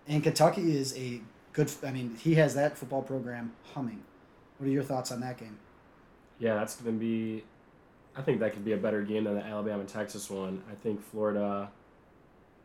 and 0.07 0.23
Kentucky 0.23 0.77
is 0.77 0.97
a 0.97 1.21
good, 1.53 1.71
I 1.85 1.91
mean, 1.91 2.17
he 2.17 2.35
has 2.35 2.55
that 2.55 2.77
football 2.77 3.03
program 3.03 3.53
humming. 3.75 4.03
What 4.59 4.67
are 4.67 4.71
your 4.71 4.83
thoughts 4.83 5.11
on 5.11 5.21
that 5.21 5.39
game? 5.39 5.59
Yeah, 6.39 6.55
that's 6.55 6.77
going 6.77 6.97
to 6.97 7.01
be. 7.01 7.45
I 8.17 8.23
think 8.23 8.41
that 8.41 8.53
could 8.53 8.65
be 8.65 8.73
a 8.73 8.77
better 8.77 9.03
game 9.03 9.25
than 9.25 9.37
the 9.37 9.45
Alabama 9.45 9.85
Texas 9.85 10.29
one. 10.29 10.63
I 10.71 10.75
think 10.75 11.03
Florida 11.11 11.71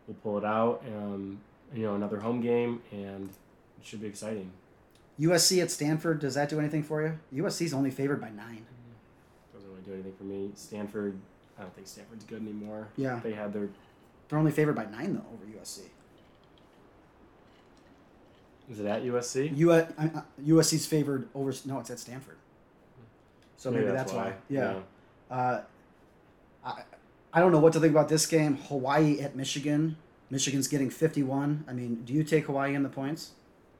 will 0.07 0.15
pull 0.15 0.37
it 0.37 0.45
out. 0.45 0.83
Um, 0.87 1.39
you 1.73 1.83
know, 1.83 1.95
another 1.95 2.19
home 2.19 2.41
game, 2.41 2.81
and 2.91 3.29
it 3.79 3.85
should 3.85 4.01
be 4.01 4.07
exciting. 4.07 4.51
USC 5.19 5.61
at 5.61 5.71
Stanford, 5.71 6.19
does 6.19 6.35
that 6.35 6.49
do 6.49 6.59
anything 6.59 6.83
for 6.83 7.01
you? 7.01 7.43
USC's 7.43 7.73
only 7.73 7.89
favored 7.91 8.19
by 8.21 8.29
nine. 8.29 8.65
Doesn't 9.53 9.69
really 9.69 9.81
do 9.83 9.93
anything 9.93 10.13
for 10.17 10.23
me. 10.23 10.51
Stanford, 10.55 11.17
I 11.57 11.61
don't 11.61 11.73
think 11.73 11.87
Stanford's 11.87 12.25
good 12.25 12.41
anymore. 12.41 12.89
Yeah. 12.97 13.19
They 13.23 13.31
had 13.33 13.53
their. 13.53 13.69
They're 14.27 14.39
only 14.39 14.51
favored 14.51 14.75
by 14.75 14.85
nine, 14.85 15.13
though, 15.13 15.23
over 15.33 15.45
USC. 15.59 15.81
Is 18.69 18.79
it 18.79 18.85
at 18.87 19.03
USC? 19.03 19.55
U- 19.55 19.71
uh, 19.71 19.85
USC's 20.43 20.85
favored 20.85 21.27
over. 21.35 21.53
No, 21.65 21.79
it's 21.79 21.89
at 21.91 21.99
Stanford. 21.99 22.37
So 23.57 23.69
maybe, 23.71 23.85
Maybe 23.85 23.95
that's, 23.95 24.11
that's 24.11 24.17
why. 24.23 24.29
why. 24.31 24.35
Yeah. 24.49 24.79
Uh, 25.29 25.61
I, 26.65 26.81
I 27.35 27.41
don't 27.41 27.51
know 27.51 27.59
what 27.59 27.73
to 27.73 27.81
think 27.81 27.91
about 27.91 28.07
this 28.07 28.25
game. 28.25 28.55
Hawaii 28.69 29.19
at 29.19 29.35
Michigan. 29.35 29.97
Michigan's 30.29 30.69
getting 30.69 30.89
51. 30.89 31.65
I 31.67 31.73
mean, 31.73 32.03
do 32.05 32.13
you 32.13 32.23
take 32.23 32.45
Hawaii 32.45 32.73
in 32.73 32.81
the 32.81 32.89
points? 32.89 33.31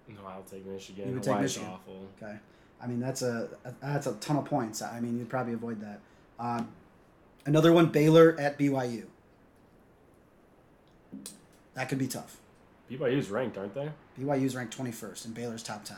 No, 0.10 0.18
I'll 0.28 0.44
take 0.44 0.66
Michigan. 0.66 1.08
You 1.08 1.14
would 1.14 1.24
take 1.24 1.34
Hawaii's 1.34 1.56
Michigan. 1.56 1.70
awful. 1.74 2.08
Okay. 2.22 2.36
I 2.82 2.88
mean, 2.88 3.00
that's 3.00 3.22
a, 3.22 3.48
a 3.64 3.74
that's 3.82 4.08
a 4.08 4.14
ton 4.16 4.36
of 4.36 4.46
points. 4.46 4.82
I 4.82 5.00
mean, 5.00 5.18
you'd 5.18 5.30
probably 5.30 5.54
avoid 5.54 5.80
that. 5.80 6.02
Um, 6.38 6.68
another 7.46 7.72
one, 7.72 7.88
Baylor 7.88 8.36
at 8.38 8.60
BYU. 8.60 9.06
That 11.76 11.88
could 11.88 11.98
be 11.98 12.08
tough. 12.08 12.38
BYU's 12.92 13.30
ranked, 13.30 13.58
aren't 13.58 13.74
they? 13.74 13.90
BYU's 14.20 14.56
ranked 14.56 14.78
21st, 14.78 15.26
and 15.26 15.34
Baylor's 15.34 15.64
top 15.64 15.86
10. 15.86 15.98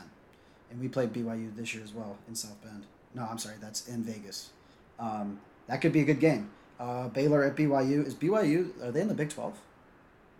And 0.70 0.80
we 0.80 0.88
played 0.88 1.12
BYU 1.12 1.54
this 1.56 1.74
year 1.74 1.82
as 1.82 1.92
well 1.92 2.18
in 2.28 2.36
South 2.36 2.62
Bend. 2.62 2.84
No, 3.14 3.26
I'm 3.28 3.38
sorry, 3.38 3.56
that's 3.60 3.88
in 3.88 4.02
Vegas. 4.04 4.50
Um, 4.98 5.40
that 5.66 5.80
could 5.80 5.92
be 5.92 6.00
a 6.00 6.04
good 6.04 6.20
game. 6.20 6.50
Uh, 6.78 7.08
Baylor 7.08 7.42
at 7.44 7.56
BYU. 7.56 8.06
Is 8.06 8.14
BYU, 8.14 8.70
are 8.82 8.90
they 8.92 9.00
in 9.00 9.08
the 9.08 9.14
Big 9.14 9.30
12? 9.30 9.58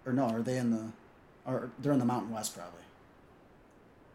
Or 0.06 0.12
no, 0.12 0.24
are 0.24 0.42
they 0.42 0.56
in 0.56 0.70
the, 0.70 0.92
or 1.44 1.70
they're 1.78 1.92
in 1.92 1.98
the 1.98 2.04
Mountain 2.04 2.32
West 2.32 2.54
probably. 2.56 2.82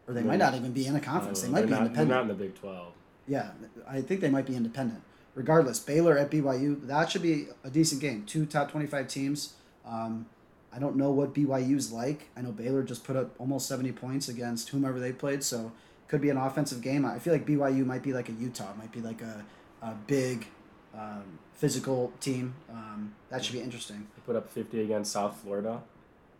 Or 0.07 0.13
they 0.13 0.21
might 0.23 0.39
not 0.39 0.53
even 0.55 0.71
be 0.71 0.85
in 0.85 0.95
a 0.95 0.99
conference. 0.99 1.41
They 1.41 1.47
Uh, 1.47 1.51
might 1.51 1.65
be 1.65 1.71
not, 1.71 1.81
independent. 1.81 2.09
They're 2.09 2.17
not 2.17 2.21
in 2.23 2.27
the 2.29 2.43
Big 2.43 2.55
12. 2.55 2.93
Yeah, 3.27 3.51
I 3.87 4.01
think 4.01 4.21
they 4.21 4.29
might 4.29 4.45
be 4.45 4.55
independent. 4.55 5.01
Regardless, 5.35 5.79
Baylor 5.79 6.17
at 6.17 6.29
BYU, 6.29 6.85
that 6.87 7.09
should 7.11 7.21
be 7.21 7.47
a 7.63 7.69
decent 7.69 8.01
game. 8.01 8.23
Two 8.25 8.45
top 8.45 8.69
25 8.71 9.07
teams. 9.07 9.53
Um, 9.85 10.27
I 10.71 10.79
don't 10.79 10.95
know 10.95 11.11
what 11.11 11.33
BYU's 11.33 11.91
like. 11.91 12.27
I 12.35 12.41
know 12.41 12.51
Baylor 12.51 12.83
just 12.83 13.03
put 13.03 13.15
up 13.15 13.31
almost 13.39 13.67
70 13.67 13.91
points 13.93 14.27
against 14.27 14.69
whomever 14.69 14.99
they 14.99 15.11
played, 15.13 15.43
so 15.43 15.71
could 16.07 16.21
be 16.21 16.29
an 16.29 16.37
offensive 16.37 16.81
game. 16.81 17.05
I 17.05 17.19
feel 17.19 17.33
like 17.33 17.45
BYU 17.45 17.85
might 17.85 18.03
be 18.03 18.13
like 18.13 18.29
a 18.29 18.33
Utah, 18.33 18.73
might 18.77 18.91
be 18.91 18.99
like 19.01 19.21
a, 19.21 19.45
a 19.81 19.93
big 20.07 20.47
um, 20.93 21.39
physical 21.55 22.11
team. 22.19 22.55
Um, 22.71 23.13
that 23.29 23.43
should 23.43 23.53
be 23.53 23.61
interesting. 23.61 24.07
They 24.15 24.21
put 24.25 24.35
up 24.35 24.49
50 24.51 24.81
against 24.81 25.11
South 25.11 25.39
Florida. 25.43 25.81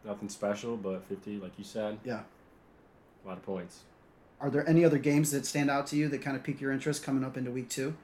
Nothing 0.06 0.30
special, 0.30 0.76
but 0.78 1.04
50, 1.08 1.40
like 1.40 1.54
you 1.58 1.64
said, 1.64 2.00
Yeah. 2.04 2.24
a 3.24 3.28
lot 3.28 3.38
of 3.38 3.44
points. 3.46 3.82
Are 4.42 4.50
there 4.50 4.68
any 4.68 4.84
other 4.84 4.98
games 4.98 5.32
that 5.32 5.46
stand 5.46 5.70
out 5.70 5.88
to 5.88 5.96
you 5.96 6.10
that 6.10 6.22
kind 6.22 6.36
of 6.36 6.44
pique 6.44 6.60
your 6.60 6.72
interest 6.74 7.04
coming 7.04 7.24
up 7.24 7.38
into 7.38 7.52
week 7.52 7.70
two? 7.70 7.96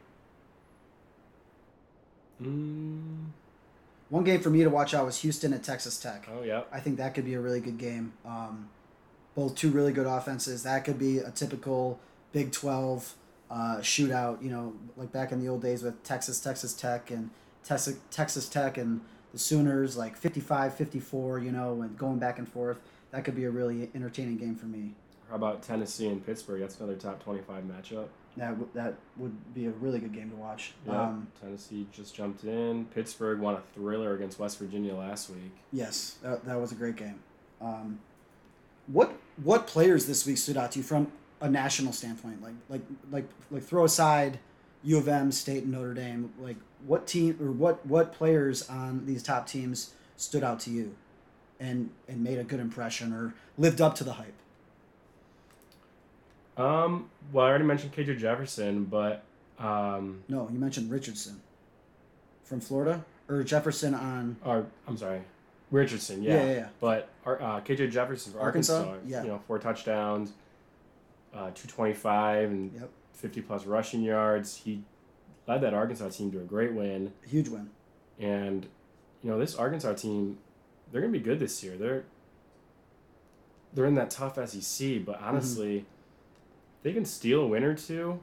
Mm, 2.42 3.26
One 4.10 4.24
game 4.24 4.40
for 4.42 4.50
me 4.50 4.64
to 4.64 4.70
watch 4.70 4.94
out 4.94 5.06
was 5.06 5.18
Houston 5.20 5.54
at 5.54 5.64
Texas 5.64 6.00
Tech. 6.00 6.28
oh, 6.32 6.42
yeah. 6.44 6.64
I 6.72 6.80
think 6.80 6.98
that 6.98 7.14
could 7.14 7.26
be 7.26 7.34
a 7.34 7.40
really 7.42 7.60
good 7.60 7.78
game. 7.78 8.14
Um, 8.26 8.70
both 9.36 9.56
two 9.56 9.70
really 9.72 9.92
good 9.92 10.08
offenses. 10.08 10.64
That 10.64 10.84
could 10.86 10.98
be 10.98 11.18
a 11.20 11.32
typical 11.32 12.00
Big 12.32 12.52
12 12.52 13.16
uh, 13.50 13.78
shootout, 13.78 14.42
you 14.44 14.50
know, 14.50 14.74
like 14.96 15.12
back 15.12 15.32
in 15.32 15.40
the 15.40 15.48
old 15.48 15.62
days 15.62 15.84
with 15.84 16.02
Texas, 16.04 16.40
Texas 16.40 16.74
Tech, 16.74 17.12
and 17.12 17.30
Texas, 17.64 17.98
Texas 18.12 18.48
Tech 18.48 18.78
and 18.78 19.02
the 19.32 19.40
Sooners, 19.40 19.98
like 19.98 20.16
55 20.16 20.76
54, 20.76 21.40
you 21.40 21.52
know, 21.52 21.82
and 21.82 21.98
going 21.98 22.20
back 22.20 22.38
and 22.40 22.48
forth. 22.48 22.80
That 23.12 23.26
could 23.26 23.36
be 23.36 23.46
a 23.46 23.50
really 23.50 23.90
entertaining 23.96 24.38
game 24.38 24.56
for 24.56 24.68
me. 24.68 24.94
How 25.30 25.36
about 25.36 25.62
Tennessee 25.62 26.08
and 26.08 26.24
Pittsburgh? 26.26 26.62
That's 26.62 26.78
another 26.78 26.96
top 26.96 27.24
25 27.24 27.64
matchup. 27.64 28.08
That, 28.38 28.50
w- 28.50 28.70
that 28.74 28.96
would 29.18 29.54
be 29.54 29.66
a 29.66 29.72
really 29.72 30.00
good 30.00 30.14
game 30.14 30.30
to 30.30 30.36
watch. 30.36 30.74
Yeah. 30.88 31.02
Um, 31.02 31.28
Tennessee 31.42 31.88
just 31.92 32.16
jumped 32.16 32.44
in. 32.44 32.86
Pittsburgh 32.86 33.40
won 33.40 33.56
a 33.56 33.62
thriller 33.74 34.14
against 34.16 34.40
West 34.40 34.60
Virginia 34.60 34.96
last 34.96 35.30
week. 35.30 35.52
Yes, 35.72 36.18
that, 36.24 36.46
that 36.46 36.60
was 36.60 36.72
a 36.72 36.76
great 36.76 36.96
game. 36.96 37.20
Um, 37.62 38.00
what 38.88 39.14
what 39.44 39.68
players 39.68 40.06
this 40.08 40.26
week 40.26 40.38
stood 40.38 40.58
out 40.58 40.72
to 40.72 40.80
you 40.80 40.84
from 40.84 41.12
a 41.42 41.50
national 41.50 41.94
standpoint? 41.94 42.42
Like 42.42 42.54
like 42.70 42.82
like 43.12 43.30
like 43.52 43.64
throw 43.64 43.86
aside 43.86 44.40
U 44.84 44.98
of 44.98 45.08
M, 45.08 45.32
State, 45.32 45.64
and 45.64 45.72
Notre 45.72 45.94
Dame. 45.94 46.32
Like 46.40 46.58
what 46.86 47.08
team 47.08 47.38
or 47.42 47.52
what 47.52 47.86
what 47.86 48.14
players 48.14 48.68
on 48.70 49.06
these 49.06 49.24
top 49.24 49.48
teams 49.48 49.94
stood 50.18 50.44
out 50.44 50.60
to 50.62 50.70
you, 50.70 50.96
and 51.60 51.90
and 52.08 52.24
made 52.24 52.38
a 52.40 52.44
good 52.44 52.60
impression 52.60 53.14
or 53.14 53.34
lived 53.58 53.82
up 53.82 53.96
to 53.96 54.04
the 54.04 54.14
hype? 54.14 54.34
Um, 56.58 57.10
well, 57.32 57.46
I 57.46 57.50
already 57.50 57.64
mentioned 57.64 57.94
KJ 57.94 58.20
Jefferson, 58.20 58.84
but 58.86 59.24
um, 59.60 60.24
No, 60.28 60.50
you 60.52 60.60
mentioned 60.60 60.92
Richardson 60.92 61.40
from 62.44 62.60
Florida 62.60 63.06
or 63.30 63.44
Jefferson 63.44 63.94
on 63.94 64.36
or 64.44 64.66
I'm 64.88 64.98
sorry, 64.98 65.22
Richardson. 65.72 66.22
Yeah, 66.22 66.34
Yeah, 66.34 66.46
yeah, 66.46 66.54
yeah. 66.56 66.68
But 66.82 67.10
uh, 67.26 67.62
KJ 67.62 67.92
Jefferson 67.92 68.34
for 68.34 68.40
Arkansas? 68.42 68.78
Arkansas, 68.80 68.98
Yeah. 69.08 69.22
you 69.24 69.30
know, 69.30 69.42
four 69.48 69.58
touchdowns, 69.60 70.34
uh, 71.34 71.52
two 71.54 71.68
twenty 71.68 71.94
five, 71.94 72.50
and 72.50 72.72
Yep. 72.74 72.90
fifty 73.14 73.42
plus 73.42 73.66
rushing 73.66 74.02
yards. 74.02 74.58
He 74.58 74.84
led 75.48 75.62
that 75.62 75.74
Arkansas 75.74 76.10
team 76.10 76.32
to 76.32 76.40
a 76.40 76.44
great 76.44 76.74
win, 76.74 77.14
A 77.26 77.30
huge 77.30 77.50
win. 77.50 77.70
and 78.20 78.68
you 79.24 79.30
know 79.30 79.38
this 79.40 79.56
Arkansas 79.56 79.94
team, 79.94 80.38
they're 80.92 81.02
gonna 81.02 81.12
be 81.14 81.20
good 81.20 81.40
this 81.40 81.64
year. 81.64 81.76
They're 81.78 82.04
they're 83.74 83.86
in 83.86 83.96
that 83.96 84.10
tough 84.10 84.36
SEC, 84.50 85.06
but 85.06 85.22
honestly, 85.22 85.86
they 86.84 86.92
can 86.94 87.06
steal 87.06 87.42
a 87.42 87.48
win 87.48 87.64
or 87.64 87.76
two. 87.76 88.20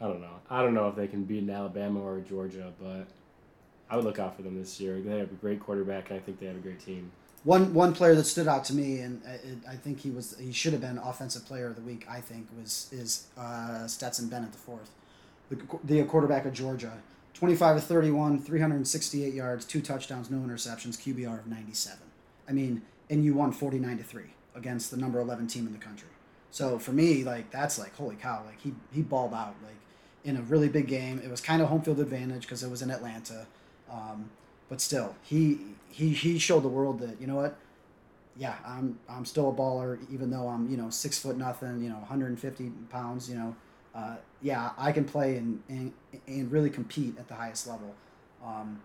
I 0.00 0.06
don't 0.06 0.20
know. 0.20 0.40
I 0.50 0.62
don't 0.62 0.74
know 0.74 0.88
if 0.88 0.96
they 0.96 1.06
can 1.06 1.24
beat 1.24 1.42
an 1.42 1.50
Alabama 1.50 2.00
or 2.00 2.16
a 2.18 2.20
Georgia, 2.22 2.72
but 2.80 3.06
I 3.90 3.96
would 3.96 4.04
look 4.04 4.18
out 4.18 4.34
for 4.34 4.42
them 4.42 4.58
this 4.58 4.80
year. 4.80 5.00
They 5.00 5.18
have 5.18 5.30
a 5.30 5.34
great 5.34 5.60
quarterback, 5.60 6.10
and 6.10 6.18
I 6.18 6.22
think 6.22 6.40
they 6.40 6.46
have 6.46 6.56
a 6.56 6.60
great 6.60 6.80
team. 6.80 7.12
One 7.44 7.74
one 7.74 7.92
player 7.92 8.14
that 8.14 8.24
stood 8.24 8.46
out 8.46 8.64
to 8.66 8.74
me, 8.74 9.00
and 9.00 9.20
I- 9.26 9.72
I 9.72 9.76
think 9.76 10.00
he 10.00 10.10
was 10.10 10.36
he 10.38 10.52
should 10.52 10.72
have 10.72 10.82
been 10.82 10.98
offensive 10.98 11.44
player 11.44 11.66
of 11.66 11.74
the 11.74 11.82
week. 11.82 12.06
I 12.08 12.20
think 12.20 12.46
was 12.56 12.88
is 12.92 13.26
uh, 13.36 13.86
Stetson 13.88 14.28
Bennett 14.28 14.52
the 14.52 14.58
fourth, 14.58 14.90
the, 15.50 15.58
the 15.82 16.04
quarterback 16.04 16.44
of 16.46 16.52
Georgia, 16.52 16.92
twenty 17.34 17.56
five 17.56 17.74
to 17.76 17.82
thirty 17.82 18.12
one, 18.12 18.38
three 18.38 18.60
hundred 18.60 18.76
and 18.76 18.86
sixty 18.86 19.24
eight 19.24 19.34
yards, 19.34 19.64
two 19.64 19.80
touchdowns, 19.80 20.30
no 20.30 20.38
interceptions, 20.38 20.96
QBR 20.98 21.40
of 21.40 21.46
ninety 21.48 21.74
seven. 21.74 22.06
I 22.48 22.52
mean, 22.52 22.82
and 23.10 23.24
you 23.24 23.34
won 23.34 23.50
forty 23.50 23.80
nine 23.80 23.98
to 23.98 24.04
three 24.04 24.34
against 24.54 24.92
the 24.92 24.96
number 24.96 25.18
eleven 25.18 25.48
team 25.48 25.66
in 25.66 25.72
the 25.72 25.80
country. 25.80 26.08
So 26.52 26.78
for 26.78 26.92
me, 26.92 27.24
like 27.24 27.50
that's 27.50 27.76
like 27.76 27.96
holy 27.96 28.14
cow! 28.14 28.44
Like 28.46 28.60
he 28.60 28.72
he 28.92 29.02
balled 29.02 29.34
out 29.34 29.56
like 29.64 29.74
in 30.24 30.36
a 30.36 30.42
really 30.42 30.68
big 30.68 30.86
game. 30.86 31.20
It 31.24 31.28
was 31.30 31.40
kind 31.40 31.60
of 31.60 31.68
home 31.68 31.82
field 31.82 31.98
advantage 31.98 32.42
because 32.42 32.62
it 32.62 32.70
was 32.70 32.82
in 32.82 32.90
Atlanta. 32.92 33.46
Um, 33.90 34.30
but 34.72 34.80
still, 34.80 35.14
he 35.22 35.58
he 35.90 36.14
he 36.14 36.38
showed 36.38 36.62
the 36.62 36.68
world 36.68 37.00
that 37.00 37.20
you 37.20 37.26
know 37.26 37.34
what, 37.34 37.58
yeah, 38.38 38.54
I'm 38.64 38.98
I'm 39.06 39.26
still 39.26 39.50
a 39.50 39.52
baller, 39.52 39.98
even 40.10 40.30
though 40.30 40.48
I'm 40.48 40.70
you 40.70 40.78
know 40.78 40.88
six 40.88 41.18
foot 41.18 41.36
nothing, 41.36 41.82
you 41.82 41.90
know 41.90 41.96
150 41.96 42.70
pounds, 42.88 43.28
you 43.28 43.36
know, 43.36 43.54
uh, 43.94 44.16
yeah, 44.40 44.70
I 44.78 44.90
can 44.90 45.04
play 45.04 45.36
and, 45.36 45.62
and 45.68 45.92
and 46.26 46.50
really 46.50 46.70
compete 46.70 47.18
at 47.18 47.28
the 47.28 47.34
highest 47.34 47.66
level. 47.66 47.94
Um, 48.42 48.80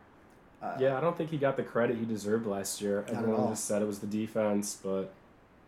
uh, 0.62 0.76
yeah, 0.78 0.98
I 0.98 1.00
don't 1.00 1.18
think 1.18 1.30
he 1.30 1.38
got 1.38 1.56
the 1.56 1.64
credit 1.64 1.96
he 1.96 2.04
deserved 2.04 2.46
last 2.46 2.82
year. 2.82 3.06
Everyone 3.08 3.48
just 3.52 3.64
said 3.64 3.82
it 3.82 3.86
was 3.86 4.00
the 4.00 4.08
defense, 4.08 4.78
but 4.84 5.14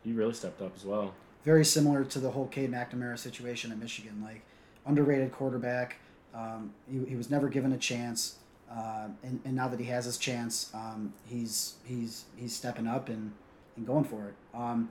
he 0.03 0.11
really 0.11 0.33
stepped 0.33 0.61
up 0.61 0.73
as 0.75 0.83
well. 0.83 1.13
Very 1.45 1.63
similar 1.63 2.03
to 2.03 2.19
the 2.19 2.31
whole 2.31 2.47
Cade 2.47 2.73
McNamara 2.73 3.17
situation 3.17 3.71
at 3.71 3.79
Michigan, 3.79 4.21
like 4.21 4.41
underrated 4.85 5.31
quarterback. 5.31 5.95
Um, 6.35 6.73
he, 6.91 7.05
he 7.05 7.15
was 7.15 7.29
never 7.29 7.47
given 7.47 7.71
a 7.71 7.77
chance, 7.77 8.35
uh, 8.71 9.07
and, 9.23 9.39
and 9.45 9.55
now 9.55 9.67
that 9.67 9.79
he 9.79 9.85
has 9.87 10.05
his 10.05 10.17
chance, 10.17 10.69
um, 10.73 11.13
he's 11.25 11.75
he's 11.85 12.25
he's 12.35 12.55
stepping 12.55 12.87
up 12.87 13.09
and, 13.09 13.33
and 13.75 13.87
going 13.87 14.03
for 14.03 14.27
it. 14.27 14.35
Um, 14.53 14.89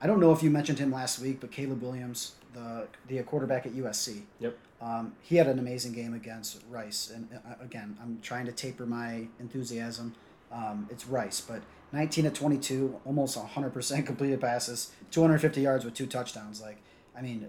I 0.00 0.06
don't 0.06 0.20
know 0.20 0.32
if 0.32 0.42
you 0.42 0.50
mentioned 0.50 0.78
him 0.78 0.92
last 0.92 1.18
week, 1.18 1.40
but 1.40 1.50
Caleb 1.50 1.82
Williams, 1.82 2.34
the 2.52 2.86
the 3.06 3.22
quarterback 3.22 3.66
at 3.66 3.72
USC. 3.72 4.22
Yep. 4.40 4.58
Um, 4.80 5.14
he 5.22 5.36
had 5.36 5.48
an 5.48 5.58
amazing 5.58 5.92
game 5.92 6.14
against 6.14 6.62
Rice, 6.70 7.10
and 7.12 7.28
uh, 7.34 7.54
again, 7.62 7.96
I'm 8.00 8.18
trying 8.22 8.46
to 8.46 8.52
taper 8.52 8.86
my 8.86 9.26
enthusiasm. 9.40 10.14
Um, 10.52 10.86
it's 10.90 11.06
Rice, 11.06 11.40
but 11.40 11.62
19 11.92 12.24
to 12.24 12.30
22, 12.30 13.00
almost 13.04 13.38
100% 13.38 14.06
completed 14.06 14.40
passes, 14.40 14.92
250 15.10 15.60
yards 15.60 15.84
with 15.84 15.94
two 15.94 16.06
touchdowns. 16.06 16.60
Like, 16.60 16.78
I 17.16 17.22
mean, 17.22 17.48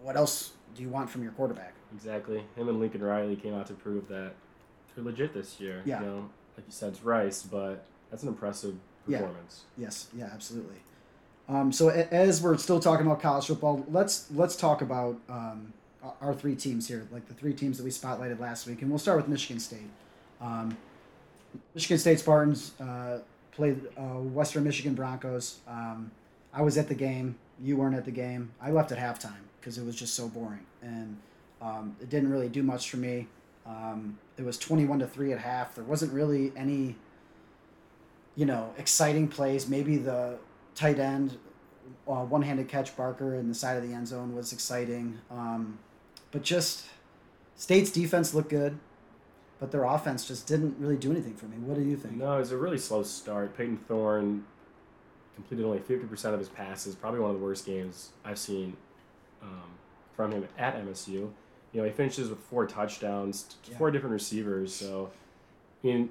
what 0.00 0.16
else 0.16 0.52
do 0.74 0.82
you 0.82 0.88
want 0.88 1.10
from 1.10 1.22
your 1.22 1.32
quarterback? 1.32 1.74
Exactly. 1.94 2.44
Him 2.56 2.68
and 2.68 2.78
Lincoln 2.80 3.02
Riley 3.02 3.36
came 3.36 3.54
out 3.54 3.66
to 3.68 3.74
prove 3.74 4.08
that 4.08 4.34
legit 4.96 5.34
this 5.34 5.60
year. 5.60 5.82
Yeah. 5.84 6.00
You 6.00 6.06
know, 6.06 6.30
like 6.56 6.66
you 6.66 6.72
said, 6.72 6.90
it's 6.90 7.02
Rice, 7.02 7.42
but 7.42 7.84
that's 8.10 8.22
an 8.22 8.28
impressive 8.28 8.76
performance. 9.06 9.62
Yeah. 9.76 9.84
Yes. 9.86 10.08
Yeah. 10.16 10.30
Absolutely. 10.32 10.76
Um, 11.48 11.72
so 11.72 11.88
as 11.88 12.40
we're 12.40 12.56
still 12.56 12.80
talking 12.80 13.06
about 13.06 13.20
college 13.20 13.46
football, 13.46 13.84
let's 13.90 14.30
let's 14.32 14.56
talk 14.56 14.80
about 14.80 15.16
um, 15.28 15.72
our 16.20 16.34
three 16.34 16.54
teams 16.54 16.88
here, 16.88 17.06
like 17.10 17.26
the 17.28 17.34
three 17.34 17.52
teams 17.52 17.78
that 17.78 17.84
we 17.84 17.90
spotlighted 17.90 18.40
last 18.40 18.66
week, 18.66 18.80
and 18.82 18.90
we'll 18.90 18.98
start 18.98 19.16
with 19.16 19.28
Michigan 19.28 19.60
State. 19.60 19.90
Um, 20.40 20.76
Michigan 21.74 21.98
State 21.98 22.20
Spartans 22.20 22.72
uh, 22.80 23.18
played 23.52 23.80
uh, 23.96 24.20
Western 24.20 24.64
Michigan 24.64 24.94
Broncos. 24.94 25.58
Um, 25.68 26.10
I 26.52 26.62
was 26.62 26.78
at 26.78 26.88
the 26.88 26.94
game. 26.94 27.36
You 27.60 27.76
weren't 27.76 27.94
at 27.94 28.04
the 28.04 28.10
game. 28.10 28.52
I 28.60 28.70
left 28.70 28.92
at 28.92 28.98
halftime 28.98 29.42
because 29.60 29.78
it 29.78 29.84
was 29.84 29.96
just 29.96 30.14
so 30.14 30.28
boring, 30.28 30.66
and 30.80 31.16
um, 31.60 31.96
it 32.00 32.08
didn't 32.08 32.30
really 32.30 32.48
do 32.48 32.62
much 32.62 32.90
for 32.90 32.96
me. 32.96 33.28
Um, 33.66 34.18
it 34.36 34.44
was 34.44 34.58
twenty-one 34.58 34.98
to 35.00 35.06
three 35.06 35.32
at 35.32 35.38
half. 35.38 35.74
There 35.74 35.84
wasn't 35.84 36.12
really 36.12 36.52
any, 36.56 36.96
you 38.34 38.46
know, 38.46 38.72
exciting 38.76 39.28
plays. 39.28 39.68
Maybe 39.68 39.96
the 39.96 40.38
tight 40.74 40.98
end, 40.98 41.38
uh, 42.08 42.24
one-handed 42.24 42.68
catch 42.68 42.96
Barker 42.96 43.34
in 43.36 43.48
the 43.48 43.54
side 43.54 43.76
of 43.76 43.88
the 43.88 43.94
end 43.94 44.08
zone 44.08 44.34
was 44.34 44.52
exciting. 44.52 45.18
Um, 45.30 45.78
but 46.30 46.42
just 46.42 46.86
State's 47.56 47.90
defense 47.90 48.34
looked 48.34 48.48
good, 48.48 48.78
but 49.60 49.70
their 49.70 49.84
offense 49.84 50.26
just 50.26 50.46
didn't 50.46 50.76
really 50.78 50.96
do 50.96 51.10
anything 51.10 51.34
for 51.34 51.46
me. 51.46 51.58
What 51.58 51.76
do 51.76 51.82
you 51.82 51.96
think? 51.96 52.16
No, 52.16 52.34
it 52.36 52.40
was 52.40 52.52
a 52.52 52.56
really 52.56 52.78
slow 52.78 53.02
start. 53.02 53.56
Payton 53.56 53.78
Thorne 53.86 54.44
completed 55.34 55.64
only 55.64 55.78
50% 55.78 56.32
of 56.32 56.38
his 56.38 56.48
passes, 56.48 56.94
probably 56.94 57.20
one 57.20 57.30
of 57.30 57.38
the 57.38 57.42
worst 57.44 57.64
games 57.66 58.10
I've 58.24 58.38
seen 58.38 58.76
um, 59.42 59.78
from 60.16 60.32
him 60.32 60.48
at 60.58 60.76
MSU. 60.84 61.30
You 61.72 61.80
know, 61.80 61.86
he 61.86 61.92
finishes 61.92 62.28
with 62.28 62.38
four 62.38 62.66
touchdowns, 62.66 63.56
yeah. 63.68 63.78
four 63.78 63.90
different 63.90 64.12
receivers. 64.12 64.74
So, 64.74 65.10
I 65.82 65.86
mean, 65.86 66.10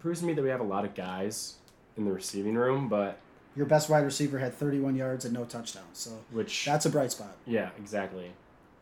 proves 0.00 0.20
to 0.20 0.26
me 0.26 0.32
that 0.34 0.42
we 0.42 0.48
have 0.48 0.60
a 0.60 0.64
lot 0.64 0.84
of 0.84 0.94
guys 0.94 1.54
in 1.96 2.04
the 2.04 2.12
receiving 2.12 2.54
room, 2.54 2.88
but 2.88 3.18
your 3.54 3.66
best 3.66 3.88
wide 3.88 4.04
receiver 4.04 4.38
had 4.38 4.54
31 4.54 4.96
yards 4.96 5.24
and 5.24 5.34
no 5.34 5.44
touchdowns. 5.44 5.86
So, 5.98 6.10
which 6.30 6.64
that's 6.64 6.86
a 6.86 6.90
bright 6.90 7.12
spot. 7.12 7.36
Yeah, 7.46 7.70
exactly. 7.78 8.30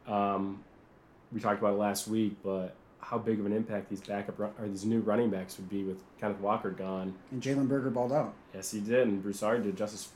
Um, 0.07 0.63
we 1.33 1.41
talked 1.41 1.59
about 1.59 1.75
it 1.75 1.79
last 1.79 2.09
week, 2.09 2.37
but 2.43 2.75
how 3.01 3.19
big 3.19 3.39
of 3.39 3.47
an 3.47 3.53
impact 3.53 3.89
these 3.89 4.01
backup 4.01 4.39
or 4.41 4.51
these 4.67 4.85
new 4.85 5.01
running 5.01 5.31
backs 5.31 5.57
would 5.59 5.69
be 5.69 5.85
with 5.85 6.03
Kenneth 6.21 6.41
Walker 6.41 6.71
gone. 6.71 7.15
And 7.31 7.43
Jalen 7.43 7.69
Berger 7.69 7.91
balled 7.91 8.13
out. 8.13 8.35
Yes, 8.55 8.71
he 8.71 8.81
did, 8.81 9.07
and 9.07 9.23
Broussard 9.23 9.63
did 9.63 9.77
just 9.77 9.95
as 9.95 10.09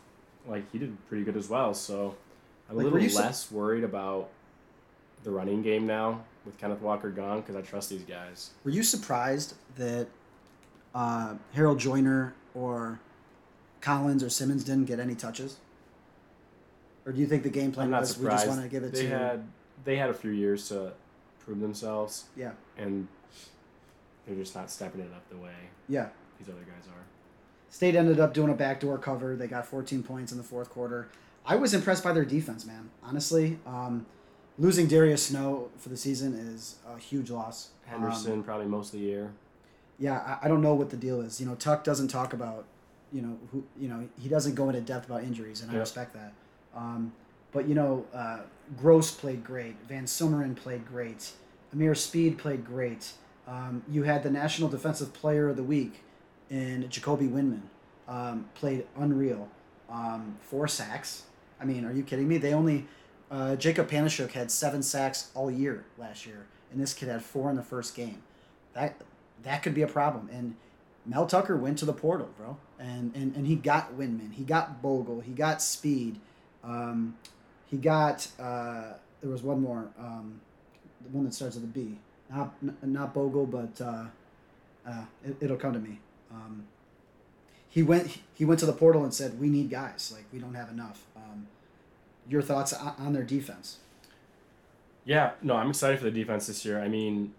like 0.46 0.70
he 0.72 0.78
did 0.78 0.96
pretty 1.08 1.24
good 1.24 1.36
as 1.36 1.48
well. 1.48 1.74
So 1.74 2.16
I'm 2.68 2.76
like, 2.76 2.86
a 2.86 2.90
little 2.90 3.22
less 3.22 3.48
su- 3.48 3.54
worried 3.54 3.84
about 3.84 4.30
the 5.24 5.30
running 5.30 5.62
game 5.62 5.86
now 5.86 6.24
with 6.44 6.58
Kenneth 6.58 6.80
Walker 6.80 7.10
gone 7.10 7.40
because 7.40 7.56
I 7.56 7.62
trust 7.62 7.90
these 7.90 8.02
guys. 8.02 8.50
Were 8.64 8.70
you 8.70 8.82
surprised 8.82 9.54
that 9.76 10.08
uh, 10.94 11.34
Harold 11.52 11.78
Joiner 11.78 12.34
or 12.54 13.00
Collins 13.80 14.22
or 14.22 14.30
Simmons 14.30 14.64
didn't 14.64 14.86
get 14.86 15.00
any 15.00 15.14
touches? 15.14 15.56
Or 17.06 17.12
do 17.12 17.20
you 17.20 17.26
think 17.26 17.42
the 17.42 17.50
game 17.50 17.72
plan 17.72 17.90
was 17.90 18.10
surprised. 18.10 18.32
we 18.32 18.36
just 18.36 18.48
want 18.48 18.62
to 18.62 18.68
give 18.68 18.84
it 18.84 18.92
they 18.92 19.02
to? 19.02 19.08
Had, 19.08 19.44
they 19.84 19.96
had 19.96 20.10
a 20.10 20.14
few 20.14 20.30
years 20.30 20.68
to 20.68 20.92
prove 21.44 21.60
themselves. 21.60 22.24
Yeah. 22.36 22.52
And 22.76 23.08
they're 24.26 24.36
just 24.36 24.54
not 24.54 24.70
stepping 24.70 25.00
it 25.00 25.10
up 25.14 25.28
the 25.30 25.36
way. 25.36 25.54
Yeah. 25.88 26.08
These 26.38 26.48
other 26.48 26.58
guys 26.60 26.86
are. 26.88 27.04
State 27.70 27.94
ended 27.94 28.20
up 28.20 28.34
doing 28.34 28.50
a 28.50 28.54
backdoor 28.54 28.98
cover. 28.98 29.36
They 29.36 29.46
got 29.46 29.66
14 29.66 30.02
points 30.02 30.32
in 30.32 30.38
the 30.38 30.44
fourth 30.44 30.70
quarter. 30.70 31.08
I 31.46 31.56
was 31.56 31.72
impressed 31.72 32.04
by 32.04 32.12
their 32.12 32.24
defense, 32.24 32.66
man. 32.66 32.90
Honestly, 33.02 33.58
um, 33.66 34.06
losing 34.60 34.86
Darius 34.86 35.26
Snow 35.26 35.70
for 35.78 35.88
the 35.88 35.96
season 35.96 36.34
is 36.34 36.76
a 36.86 36.98
huge 36.98 37.30
loss. 37.30 37.70
Henderson 37.86 38.32
um, 38.34 38.42
probably 38.44 38.66
most 38.66 38.92
of 38.92 39.00
the 39.00 39.06
year. 39.06 39.32
Yeah, 39.98 40.18
I, 40.18 40.46
I 40.46 40.48
don't 40.48 40.60
know 40.60 40.74
what 40.74 40.90
the 40.90 40.96
deal 40.96 41.20
is. 41.22 41.40
You 41.40 41.46
know, 41.46 41.54
Tuck 41.56 41.82
doesn't 41.82 42.08
talk 42.08 42.32
about, 42.32 42.66
you 43.12 43.22
know, 43.22 43.38
who, 43.50 43.64
you 43.78 43.88
know, 43.88 44.06
he 44.20 44.28
doesn't 44.28 44.54
go 44.54 44.68
into 44.68 44.80
depth 44.82 45.06
about 45.06 45.24
injuries, 45.24 45.62
and 45.62 45.72
I 45.72 45.76
respect 45.76 46.14
that. 46.14 46.32
Um, 46.76 47.12
but 47.52 47.66
you 47.66 47.74
know, 47.74 48.06
uh, 48.14 48.40
Gross 48.78 49.10
played 49.10 49.42
great. 49.42 49.76
Van 49.88 50.04
Sumeren 50.04 50.54
played 50.54 50.86
great. 50.86 51.32
Ameer 51.74 51.96
Speed 51.96 52.38
played 52.38 52.64
great. 52.64 53.12
Um, 53.48 53.82
you 53.90 54.04
had 54.04 54.22
the 54.22 54.30
National 54.30 54.68
Defensive 54.68 55.12
Player 55.12 55.48
of 55.48 55.56
the 55.56 55.64
Week 55.64 56.04
in 56.50 56.88
Jacoby 56.88 57.26
Windmon. 57.26 57.62
Um, 58.06 58.48
played 58.54 58.86
unreal. 58.96 59.48
Um, 59.88 60.36
four 60.42 60.68
sacks. 60.68 61.24
I 61.60 61.64
mean, 61.64 61.84
are 61.84 61.92
you 61.92 62.02
kidding 62.02 62.28
me? 62.28 62.38
They 62.38 62.54
only 62.54 62.86
uh, 63.30 63.56
Jacob 63.56 63.88
Panasiuk 63.88 64.32
had 64.32 64.50
seven 64.50 64.82
sacks 64.82 65.30
all 65.34 65.50
year 65.50 65.84
last 65.98 66.26
year, 66.26 66.46
and 66.72 66.80
this 66.80 66.92
kid 66.92 67.08
had 67.08 67.22
four 67.22 67.50
in 67.50 67.56
the 67.56 67.62
first 67.62 67.94
game. 67.94 68.22
That 68.74 69.00
that 69.42 69.62
could 69.62 69.74
be 69.74 69.82
a 69.82 69.86
problem. 69.86 70.28
And 70.32 70.56
Mel 71.06 71.26
Tucker 71.26 71.56
went 71.56 71.78
to 71.78 71.84
the 71.84 71.92
portal, 71.92 72.30
bro, 72.36 72.56
and 72.78 73.14
and, 73.14 73.34
and 73.36 73.46
he 73.46 73.54
got 73.54 73.96
Windmon, 73.96 74.32
he 74.32 74.44
got 74.44 74.82
Bogle, 74.82 75.20
he 75.20 75.32
got 75.32 75.62
Speed. 75.62 76.18
Um, 76.64 77.16
he 77.70 77.76
got 77.76 78.26
uh, 78.38 78.94
there 79.20 79.30
was 79.30 79.42
one 79.42 79.62
more, 79.62 79.88
um, 79.98 80.40
the 81.02 81.08
one 81.10 81.24
that 81.24 81.34
starts 81.34 81.54
with 81.54 81.64
a 81.64 81.68
B. 81.68 81.98
Not 82.30 82.52
not 82.82 83.14
Bogle, 83.14 83.46
but 83.46 83.80
uh, 83.80 84.04
uh, 84.86 85.04
it, 85.40 85.48
will 85.48 85.56
come 85.56 85.72
to 85.72 85.78
me. 85.78 86.00
Um, 86.32 86.64
he 87.68 87.82
went 87.82 88.18
he 88.34 88.44
went 88.44 88.60
to 88.60 88.66
the 88.66 88.72
portal 88.72 89.04
and 89.04 89.14
said, 89.14 89.38
"We 89.40 89.48
need 89.48 89.70
guys. 89.70 90.12
Like 90.14 90.24
we 90.32 90.38
don't 90.38 90.54
have 90.54 90.70
enough." 90.70 91.04
Um, 91.16 91.46
your 92.28 92.42
thoughts 92.42 92.72
on 92.72 93.12
their 93.12 93.22
defense? 93.22 93.78
Yeah, 95.04 95.32
no, 95.42 95.56
I'm 95.56 95.70
excited 95.70 95.98
for 95.98 96.04
the 96.04 96.10
defense 96.10 96.46
this 96.46 96.64
year. 96.64 96.80
I 96.80 96.88
mean, 96.88 97.32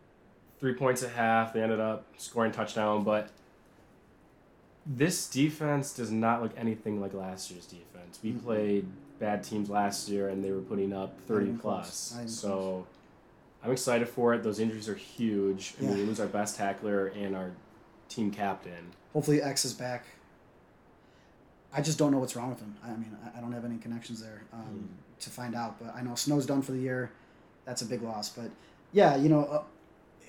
three 0.59 0.73
points 0.73 1.03
at 1.03 1.11
half. 1.11 1.53
They 1.53 1.61
ended 1.61 1.79
up 1.79 2.05
scoring 2.17 2.51
touchdown, 2.51 3.03
but 3.03 3.29
this 4.85 5.29
defense 5.29 5.93
does 5.93 6.11
not 6.11 6.41
look 6.41 6.51
anything 6.57 6.99
like 6.99 7.13
last 7.13 7.51
year's 7.51 7.65
defense. 7.65 8.19
We 8.23 8.31
mm-hmm. 8.31 8.39
played 8.39 8.87
bad 9.19 9.43
teams 9.43 9.69
last 9.69 10.09
year, 10.09 10.29
and 10.29 10.43
they 10.43 10.51
were 10.51 10.61
putting 10.61 10.93
up 10.93 11.19
30 11.27 11.53
plus. 11.61 12.15
So 12.25 12.87
I'm 13.63 13.71
excited 13.71 14.09
for 14.09 14.33
it. 14.33 14.43
Those 14.43 14.59
injuries 14.59 14.89
are 14.89 14.95
huge. 14.95 15.75
I 15.79 15.83
mean, 15.83 15.97
we 15.97 16.03
lose 16.03 16.19
our 16.19 16.27
best 16.27 16.57
tackler 16.57 17.07
and 17.07 17.35
our 17.35 17.51
team 18.09 18.31
captain. 18.31 18.91
Hopefully, 19.13 19.41
X 19.41 19.65
is 19.65 19.73
back. 19.73 20.05
I 21.73 21.81
just 21.81 21.97
don't 21.97 22.11
know 22.11 22.19
what's 22.19 22.35
wrong 22.35 22.49
with 22.49 22.59
him. 22.59 22.75
I 22.83 22.89
mean, 22.89 23.15
I 23.35 23.39
don't 23.39 23.51
have 23.53 23.65
any 23.65 23.77
connections 23.77 24.21
there 24.21 24.43
um, 24.51 24.89
mm. 24.89 25.23
to 25.23 25.29
find 25.29 25.55
out. 25.55 25.79
But 25.79 25.95
I 25.95 26.01
know 26.01 26.15
Snow's 26.15 26.45
done 26.45 26.61
for 26.61 26.73
the 26.73 26.79
year. 26.79 27.11
That's 27.65 27.81
a 27.81 27.85
big 27.85 28.01
loss. 28.01 28.29
But 28.29 28.51
yeah, 28.91 29.15
you 29.15 29.29
know, 29.29 29.45
uh, 29.45 29.63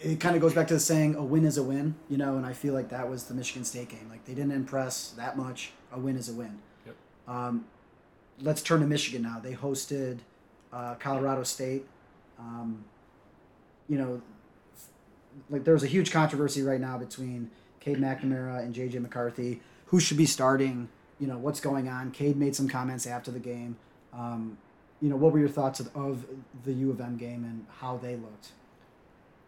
it 0.00 0.20
kind 0.20 0.36
of 0.36 0.42
goes 0.42 0.54
back 0.54 0.68
to 0.68 0.74
the 0.74 0.80
saying, 0.80 1.16
"A 1.16 1.22
win 1.22 1.44
is 1.44 1.58
a 1.58 1.62
win." 1.62 1.96
You 2.08 2.16
know, 2.16 2.36
and 2.36 2.46
I 2.46 2.52
feel 2.52 2.74
like 2.74 2.90
that 2.90 3.08
was 3.08 3.24
the 3.24 3.34
Michigan 3.34 3.64
State 3.64 3.88
game. 3.88 4.06
Like 4.08 4.24
they 4.24 4.34
didn't 4.34 4.52
impress 4.52 5.10
that 5.10 5.36
much. 5.36 5.72
A 5.92 5.98
win 5.98 6.16
is 6.16 6.28
a 6.28 6.32
win. 6.32 6.58
Yep. 6.86 6.94
Um, 7.26 7.64
let's 8.40 8.62
turn 8.62 8.80
to 8.80 8.86
Michigan 8.86 9.22
now. 9.22 9.40
They 9.42 9.54
hosted 9.54 10.18
uh, 10.72 10.94
Colorado 10.94 11.42
State. 11.42 11.86
Um, 12.38 12.84
you 13.88 13.98
know, 13.98 14.22
like 15.50 15.64
there's 15.64 15.82
a 15.82 15.88
huge 15.88 16.10
controversy 16.10 16.62
right 16.62 16.80
now 16.80 16.98
between 16.98 17.50
Cade 17.80 17.98
McNamara 17.98 18.60
and 18.60 18.74
JJ 18.74 19.00
McCarthy. 19.00 19.60
Who 19.86 20.00
should 20.00 20.16
be 20.16 20.26
starting? 20.26 20.88
You 21.22 21.28
know, 21.28 21.38
what's 21.38 21.60
going 21.60 21.88
on? 21.88 22.10
Cade 22.10 22.36
made 22.36 22.56
some 22.56 22.68
comments 22.68 23.06
after 23.06 23.30
the 23.30 23.38
game. 23.38 23.76
Um, 24.12 24.58
you 25.00 25.08
know, 25.08 25.14
what 25.14 25.32
were 25.32 25.38
your 25.38 25.48
thoughts 25.48 25.78
of, 25.78 25.94
of 25.96 26.24
the 26.64 26.72
U 26.72 26.90
of 26.90 27.00
M 27.00 27.16
game 27.16 27.44
and 27.44 27.64
how 27.78 27.96
they 27.96 28.16
looked? 28.16 28.48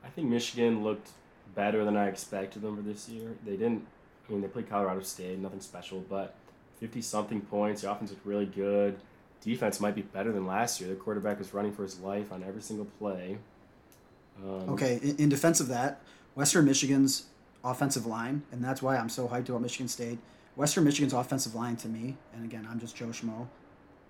I 0.05 0.09
think 0.09 0.29
Michigan 0.29 0.85
looked 0.85 1.09
better 1.57 1.85
than 1.85 1.97
I 1.97 2.07
expected 2.07 2.63
them 2.63 2.77
for 2.77 2.83
this 2.83 3.09
year. 3.09 3.35
They 3.45 3.57
didn't. 3.57 3.85
I 4.29 4.33
mean, 4.33 4.41
they 4.41 4.47
played 4.47 4.71
Colorado 4.71 5.03
State, 5.03 5.37
nothing 5.41 5.61
special, 5.61 5.99
but 6.09 6.37
50 6.79 7.03
something 7.03 7.41
points. 7.41 7.83
The 7.83 7.91
offense 7.91 8.11
looked 8.11 8.25
really 8.25 8.47
good. 8.47 8.97
Defense 9.41 9.81
might 9.81 9.97
be 9.97 10.03
better 10.03 10.31
than 10.31 10.47
last 10.47 10.81
year. 10.81 10.89
The 10.91 10.95
quarterback 10.95 11.41
was 11.41 11.53
running 11.53 11.73
for 11.73 11.83
his 11.83 11.99
life 11.99 12.31
on 12.31 12.45
every 12.45 12.63
single 12.63 12.87
play. 13.01 13.39
Um, 14.45 14.69
Okay, 14.71 15.01
in, 15.03 15.17
in 15.17 15.29
defense 15.29 15.59
of 15.59 15.67
that, 15.69 16.01
Western 16.37 16.67
Michigan's 16.67 17.25
offensive 17.65 18.07
line, 18.07 18.43
and 18.53 18.63
that's 18.63 18.81
why 18.81 18.97
I'm 18.97 19.09
so 19.09 19.27
hyped 19.27 19.49
about 19.49 19.63
Michigan 19.63 19.89
State. 19.89 20.19
Western 20.57 20.85
Michigan's 20.85 21.12
offensive 21.12 21.55
line 21.55 21.77
to 21.77 21.88
me, 21.88 22.17
and 22.33 22.45
again, 22.45 22.67
I'm 22.71 22.79
just 22.79 22.95
Joe 22.97 23.07
Schmo, 23.07 23.49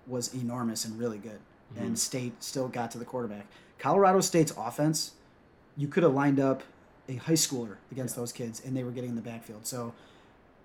was 0.07 0.33
enormous 0.33 0.85
and 0.85 0.99
really 0.99 1.17
good. 1.17 1.39
And 1.77 1.97
State 1.97 2.43
still 2.43 2.67
got 2.67 2.91
to 2.91 2.97
the 2.97 3.05
quarterback. 3.05 3.47
Colorado 3.79 4.21
State's 4.21 4.53
offense, 4.55 5.11
you 5.75 5.87
could 5.87 6.03
have 6.03 6.13
lined 6.13 6.39
up 6.39 6.63
a 7.09 7.15
high 7.15 7.33
schooler 7.33 7.77
against 7.91 8.15
those 8.15 8.31
kids, 8.31 8.61
and 8.63 8.77
they 8.77 8.83
were 8.83 8.91
getting 8.91 9.09
in 9.09 9.15
the 9.15 9.21
backfield. 9.21 9.65
So, 9.65 9.93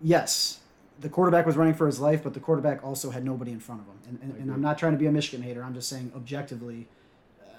yes, 0.00 0.60
the 1.00 1.08
quarterback 1.08 1.46
was 1.46 1.56
running 1.56 1.74
for 1.74 1.86
his 1.86 1.98
life, 1.98 2.22
but 2.22 2.34
the 2.34 2.40
quarterback 2.40 2.84
also 2.84 3.10
had 3.10 3.24
nobody 3.24 3.50
in 3.50 3.60
front 3.60 3.80
of 3.80 3.86
him. 3.88 3.96
And, 4.08 4.18
and, 4.22 4.42
and 4.42 4.52
I'm 4.52 4.60
not 4.60 4.78
trying 4.78 4.92
to 4.92 4.98
be 4.98 5.06
a 5.06 5.12
Michigan 5.12 5.42
hater. 5.42 5.64
I'm 5.64 5.74
just 5.74 5.88
saying 5.88 6.12
objectively, 6.14 6.86
uh, 7.40 7.50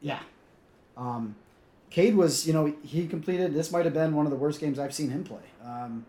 yeah. 0.00 0.20
Um, 0.96 1.36
Cade 1.90 2.16
was, 2.16 2.46
you 2.46 2.52
know, 2.52 2.74
he 2.84 3.06
completed. 3.06 3.54
This 3.54 3.72
might 3.72 3.84
have 3.84 3.94
been 3.94 4.14
one 4.14 4.26
of 4.26 4.30
the 4.30 4.36
worst 4.36 4.60
games 4.60 4.78
I've 4.78 4.94
seen 4.94 5.10
him 5.10 5.24
play. 5.24 5.40
Um, 5.64 6.04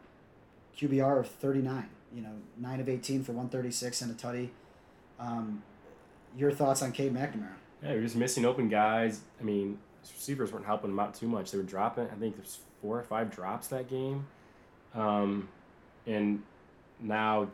QBR 0.79 1.19
of 1.19 1.27
39. 1.27 1.89
You 2.15 2.21
know, 2.21 2.33
nine 2.57 2.79
of 2.79 2.89
18 2.89 3.23
for 3.23 3.33
136 3.33 4.01
and 4.01 4.11
a 4.11 4.13
tutty. 4.13 4.49
Um, 5.19 5.61
your 6.37 6.51
thoughts 6.51 6.81
on 6.81 6.91
Cade 6.91 7.13
McNamara? 7.13 7.53
Yeah, 7.83 7.93
you're 7.93 8.01
just 8.01 8.15
missing 8.15 8.45
open 8.45 8.69
guys. 8.69 9.21
I 9.39 9.43
mean, 9.43 9.77
receivers 10.01 10.51
weren't 10.51 10.65
helping 10.65 10.89
him 10.89 10.99
out 10.99 11.13
too 11.13 11.27
much. 11.27 11.51
They 11.51 11.57
were 11.57 11.63
dropping. 11.63 12.05
I 12.05 12.15
think 12.15 12.35
there's 12.35 12.59
four 12.81 12.97
or 12.97 13.03
five 13.03 13.31
drops 13.33 13.67
that 13.67 13.89
game, 13.89 14.25
um, 14.95 15.49
and 16.05 16.41
now 16.99 17.49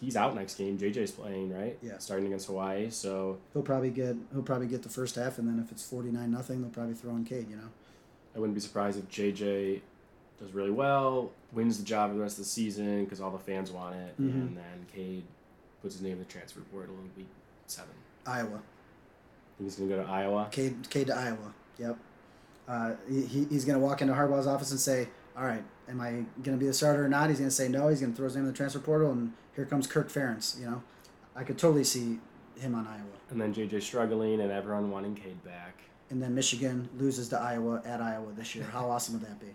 he's 0.00 0.16
out 0.16 0.34
next 0.34 0.56
game. 0.56 0.78
JJ's 0.78 1.10
playing 1.10 1.52
right. 1.52 1.78
Yeah. 1.82 1.98
Starting 1.98 2.26
against 2.26 2.46
Hawaii, 2.46 2.90
so 2.90 3.38
He'll 3.52 3.62
probably 3.62 3.90
get 3.90 4.16
he'll 4.32 4.42
probably 4.42 4.66
get 4.66 4.82
the 4.82 4.88
first 4.88 5.16
half, 5.16 5.38
and 5.38 5.48
then 5.48 5.62
if 5.64 5.72
it's 5.72 5.88
49 5.88 6.30
nothing, 6.30 6.60
they'll 6.60 6.70
probably 6.70 6.94
throw 6.94 7.12
in 7.12 7.24
Cade. 7.24 7.48
You 7.48 7.56
know. 7.56 7.68
I 8.34 8.38
wouldn't 8.38 8.54
be 8.54 8.60
surprised 8.60 8.98
if 8.98 9.08
JJ 9.08 9.80
does 10.40 10.52
really 10.52 10.70
well, 10.70 11.30
wins 11.52 11.78
the 11.78 11.84
job 11.84 12.10
for 12.10 12.16
the 12.16 12.22
rest 12.22 12.38
of 12.38 12.44
the 12.44 12.50
season 12.50 13.04
because 13.04 13.20
all 13.20 13.30
the 13.30 13.38
fans 13.38 13.70
want 13.72 13.94
it, 13.96 14.20
Mhm. 14.20 14.30
and 14.32 14.56
then 14.56 14.86
Cade 14.92 15.24
puts 15.82 15.94
his 15.94 16.02
name 16.02 16.12
in 16.12 16.18
the 16.20 16.24
transfer 16.24 16.60
portal 16.72 16.94
in 16.96 17.10
week 17.16 17.28
seven. 17.66 17.94
Iowa. 18.26 18.60
He's 19.58 19.76
gonna 19.76 19.88
go 19.90 20.02
to 20.04 20.08
Iowa. 20.08 20.48
Cade, 20.50 20.88
Cade 20.90 21.08
to 21.08 21.16
Iowa. 21.16 21.54
Yep. 21.78 21.96
Uh, 22.68 22.94
he, 23.08 23.22
he- 23.24 23.44
he's 23.46 23.64
going 23.64 23.78
to 23.78 23.84
walk 23.84 24.02
into 24.02 24.12
Harbaugh's 24.12 24.46
office 24.46 24.70
and 24.72 24.78
say, 24.78 25.08
"All 25.36 25.44
right, 25.44 25.64
am 25.88 26.00
I 26.02 26.10
going 26.42 26.56
to 26.56 26.56
be 26.58 26.66
the 26.66 26.74
starter 26.74 27.02
or 27.04 27.08
not?" 27.08 27.30
He's 27.30 27.38
going 27.38 27.48
to 27.48 27.54
say 27.54 27.66
no. 27.68 27.88
He's 27.88 28.00
going 28.00 28.12
to 28.12 28.16
throw 28.16 28.26
his 28.26 28.34
name 28.36 28.44
in 28.44 28.50
the 28.50 28.56
transfer 28.56 28.78
portal, 28.78 29.10
and 29.10 29.32
here 29.56 29.64
comes 29.64 29.86
Kirk 29.86 30.08
Ferentz. 30.10 30.58
You 30.60 30.66
know, 30.66 30.82
I 31.34 31.44
could 31.44 31.56
totally 31.56 31.82
see 31.84 32.20
him 32.56 32.74
on 32.74 32.86
Iowa. 32.86 33.04
And 33.30 33.40
then 33.40 33.54
JJ 33.54 33.80
struggling, 33.82 34.40
and 34.42 34.52
everyone 34.52 34.90
wanting 34.90 35.14
Cade 35.14 35.42
back. 35.44 35.76
And 36.10 36.22
then 36.22 36.34
Michigan 36.34 36.90
loses 36.98 37.28
to 37.30 37.38
Iowa 37.40 37.80
at 37.86 38.02
Iowa 38.02 38.32
this 38.36 38.54
year. 38.54 38.64
How 38.64 38.90
awesome 38.90 39.14
would 39.14 39.22
that 39.26 39.40
be? 39.40 39.54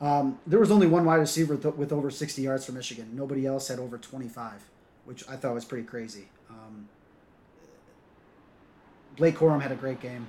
Um, 0.00 0.38
there 0.46 0.58
was 0.58 0.70
only 0.70 0.86
one 0.86 1.04
wide 1.04 1.16
receiver 1.16 1.56
th- 1.56 1.74
with 1.74 1.92
over 1.92 2.10
60 2.10 2.42
yards 2.42 2.64
for 2.64 2.72
Michigan. 2.72 3.10
Nobody 3.14 3.46
else 3.46 3.68
had 3.68 3.78
over 3.78 3.96
25, 3.96 4.52
which 5.04 5.26
I 5.28 5.36
thought 5.36 5.54
was 5.54 5.64
pretty 5.64 5.86
crazy. 5.86 6.28
Um, 6.50 6.88
Blake 9.16 9.36
Corum 9.36 9.62
had 9.62 9.72
a 9.72 9.76
great 9.76 10.00
game. 10.00 10.26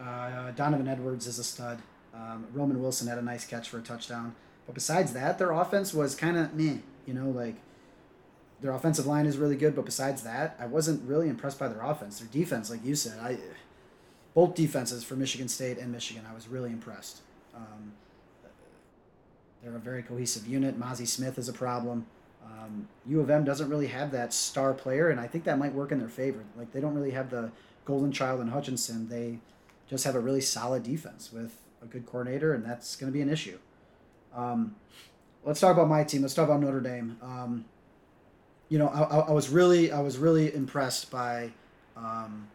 Uh, 0.00 0.52
Donovan 0.52 0.86
Edwards 0.86 1.26
is 1.26 1.38
a 1.38 1.44
stud. 1.44 1.80
Um, 2.14 2.46
Roman 2.52 2.80
Wilson 2.80 3.08
had 3.08 3.18
a 3.18 3.22
nice 3.22 3.44
catch 3.44 3.68
for 3.68 3.78
a 3.78 3.82
touchdown. 3.82 4.34
But 4.66 4.74
besides 4.74 5.12
that, 5.12 5.38
their 5.38 5.50
offense 5.50 5.92
was 5.92 6.14
kind 6.14 6.36
of 6.36 6.54
meh. 6.54 6.78
You 7.06 7.14
know, 7.14 7.30
like 7.30 7.56
their 8.60 8.72
offensive 8.72 9.06
line 9.06 9.26
is 9.26 9.38
really 9.38 9.56
good, 9.56 9.74
but 9.74 9.84
besides 9.84 10.22
that, 10.22 10.56
I 10.60 10.66
wasn't 10.66 11.08
really 11.08 11.28
impressed 11.28 11.58
by 11.58 11.68
their 11.68 11.82
offense. 11.82 12.18
Their 12.18 12.28
defense, 12.28 12.70
like 12.70 12.84
you 12.84 12.94
said, 12.94 13.18
I 13.20 13.38
both 14.34 14.54
defenses 14.54 15.02
for 15.02 15.16
Michigan 15.16 15.48
State 15.48 15.78
and 15.78 15.90
Michigan, 15.90 16.24
I 16.30 16.34
was 16.34 16.48
really 16.48 16.70
impressed. 16.70 17.22
Um, 17.54 17.92
they're 19.68 19.76
a 19.76 19.80
very 19.80 20.02
cohesive 20.02 20.46
unit. 20.46 20.78
Mazi 20.78 21.06
Smith 21.06 21.38
is 21.38 21.48
a 21.48 21.52
problem. 21.52 22.06
Um, 22.44 22.88
U 23.06 23.20
of 23.20 23.28
M 23.28 23.44
doesn't 23.44 23.68
really 23.68 23.88
have 23.88 24.10
that 24.12 24.32
star 24.32 24.72
player, 24.72 25.10
and 25.10 25.20
I 25.20 25.26
think 25.26 25.44
that 25.44 25.58
might 25.58 25.74
work 25.74 25.92
in 25.92 25.98
their 25.98 26.08
favor. 26.08 26.42
Like 26.56 26.72
they 26.72 26.80
don't 26.80 26.94
really 26.94 27.10
have 27.10 27.28
the 27.30 27.50
golden 27.84 28.10
child 28.10 28.40
in 28.40 28.48
Hutchinson. 28.48 29.08
They 29.08 29.40
just 29.86 30.04
have 30.04 30.14
a 30.14 30.20
really 30.20 30.40
solid 30.40 30.82
defense 30.82 31.30
with 31.32 31.54
a 31.82 31.86
good 31.86 32.06
coordinator, 32.06 32.54
and 32.54 32.64
that's 32.64 32.96
going 32.96 33.12
to 33.12 33.14
be 33.14 33.20
an 33.20 33.28
issue. 33.28 33.58
Um, 34.34 34.76
let's 35.44 35.60
talk 35.60 35.72
about 35.72 35.88
my 35.88 36.02
team. 36.02 36.22
Let's 36.22 36.34
talk 36.34 36.48
about 36.48 36.60
Notre 36.60 36.80
Dame. 36.80 37.18
Um, 37.20 37.66
you 38.70 38.78
know, 38.78 38.88
I, 38.88 39.18
I, 39.18 39.32
was 39.32 39.50
really, 39.50 39.92
I 39.92 40.00
was 40.00 40.16
really 40.18 40.54
impressed 40.54 41.10
by 41.10 41.50
um, 41.96 42.48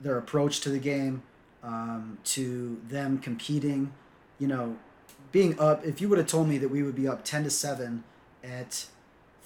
their 0.00 0.16
approach 0.16 0.60
to 0.60 0.70
the 0.70 0.78
game, 0.78 1.22
um, 1.62 2.18
to 2.24 2.80
them 2.88 3.18
competing. 3.18 3.92
You 4.38 4.48
know, 4.48 4.76
being 5.32 5.58
up. 5.58 5.84
If 5.84 6.00
you 6.00 6.08
would 6.08 6.18
have 6.18 6.26
told 6.26 6.48
me 6.48 6.58
that 6.58 6.68
we 6.68 6.82
would 6.82 6.96
be 6.96 7.06
up 7.08 7.24
ten 7.24 7.44
to 7.44 7.50
seven 7.50 8.04
at 8.42 8.86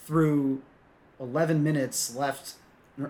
through 0.04 0.62
eleven 1.20 1.62
minutes 1.62 2.14
left, 2.14 2.54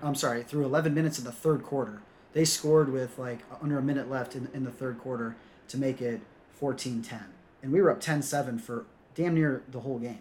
I'm 0.03 0.15
sorry, 0.15 0.43
through 0.43 0.65
eleven 0.65 0.95
minutes 0.95 1.19
in 1.19 1.25
the 1.25 1.33
third 1.33 1.63
quarter, 1.63 2.03
they 2.33 2.45
scored 2.45 2.93
with 2.93 3.19
like 3.19 3.41
under 3.63 3.79
a 3.79 3.83
minute 3.83 4.11
left 4.11 4.35
in, 4.35 4.49
in 4.55 4.65
the 4.65 4.71
third 4.71 4.99
quarter 4.99 5.37
to 5.69 5.79
make 5.79 6.01
it 6.03 6.21
14-10. 6.61 7.23
and 7.63 7.73
we 7.73 7.81
were 7.81 7.91
up 7.91 8.01
10-7 8.01 8.61
for 8.61 8.85
damn 9.15 9.35
near 9.35 9.63
the 9.71 9.81
whole 9.81 9.99
game, 9.99 10.21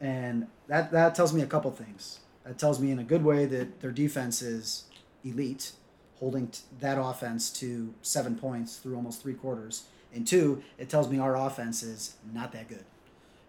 and 0.00 0.46
that 0.68 0.90
that 0.92 1.14
tells 1.14 1.32
me 1.32 1.40
a 1.42 1.46
couple 1.46 1.70
things. 1.70 2.20
That 2.44 2.58
tells 2.58 2.78
me 2.80 2.90
in 2.90 2.98
a 2.98 3.04
good 3.04 3.24
way 3.24 3.46
that 3.46 3.80
their 3.80 3.90
defense 3.90 4.42
is 4.42 4.84
elite, 5.24 5.72
holding 6.18 6.48
t- 6.48 6.60
that 6.80 6.98
offense 7.00 7.50
to 7.60 7.94
seven 8.02 8.36
points 8.36 8.76
through 8.76 8.94
almost 8.96 9.22
three 9.22 9.34
quarters. 9.34 9.84
And 10.16 10.26
two, 10.26 10.62
it 10.78 10.88
tells 10.88 11.08
me 11.10 11.18
our 11.18 11.36
offense 11.36 11.82
is 11.82 12.16
not 12.32 12.50
that 12.52 12.68
good, 12.68 12.84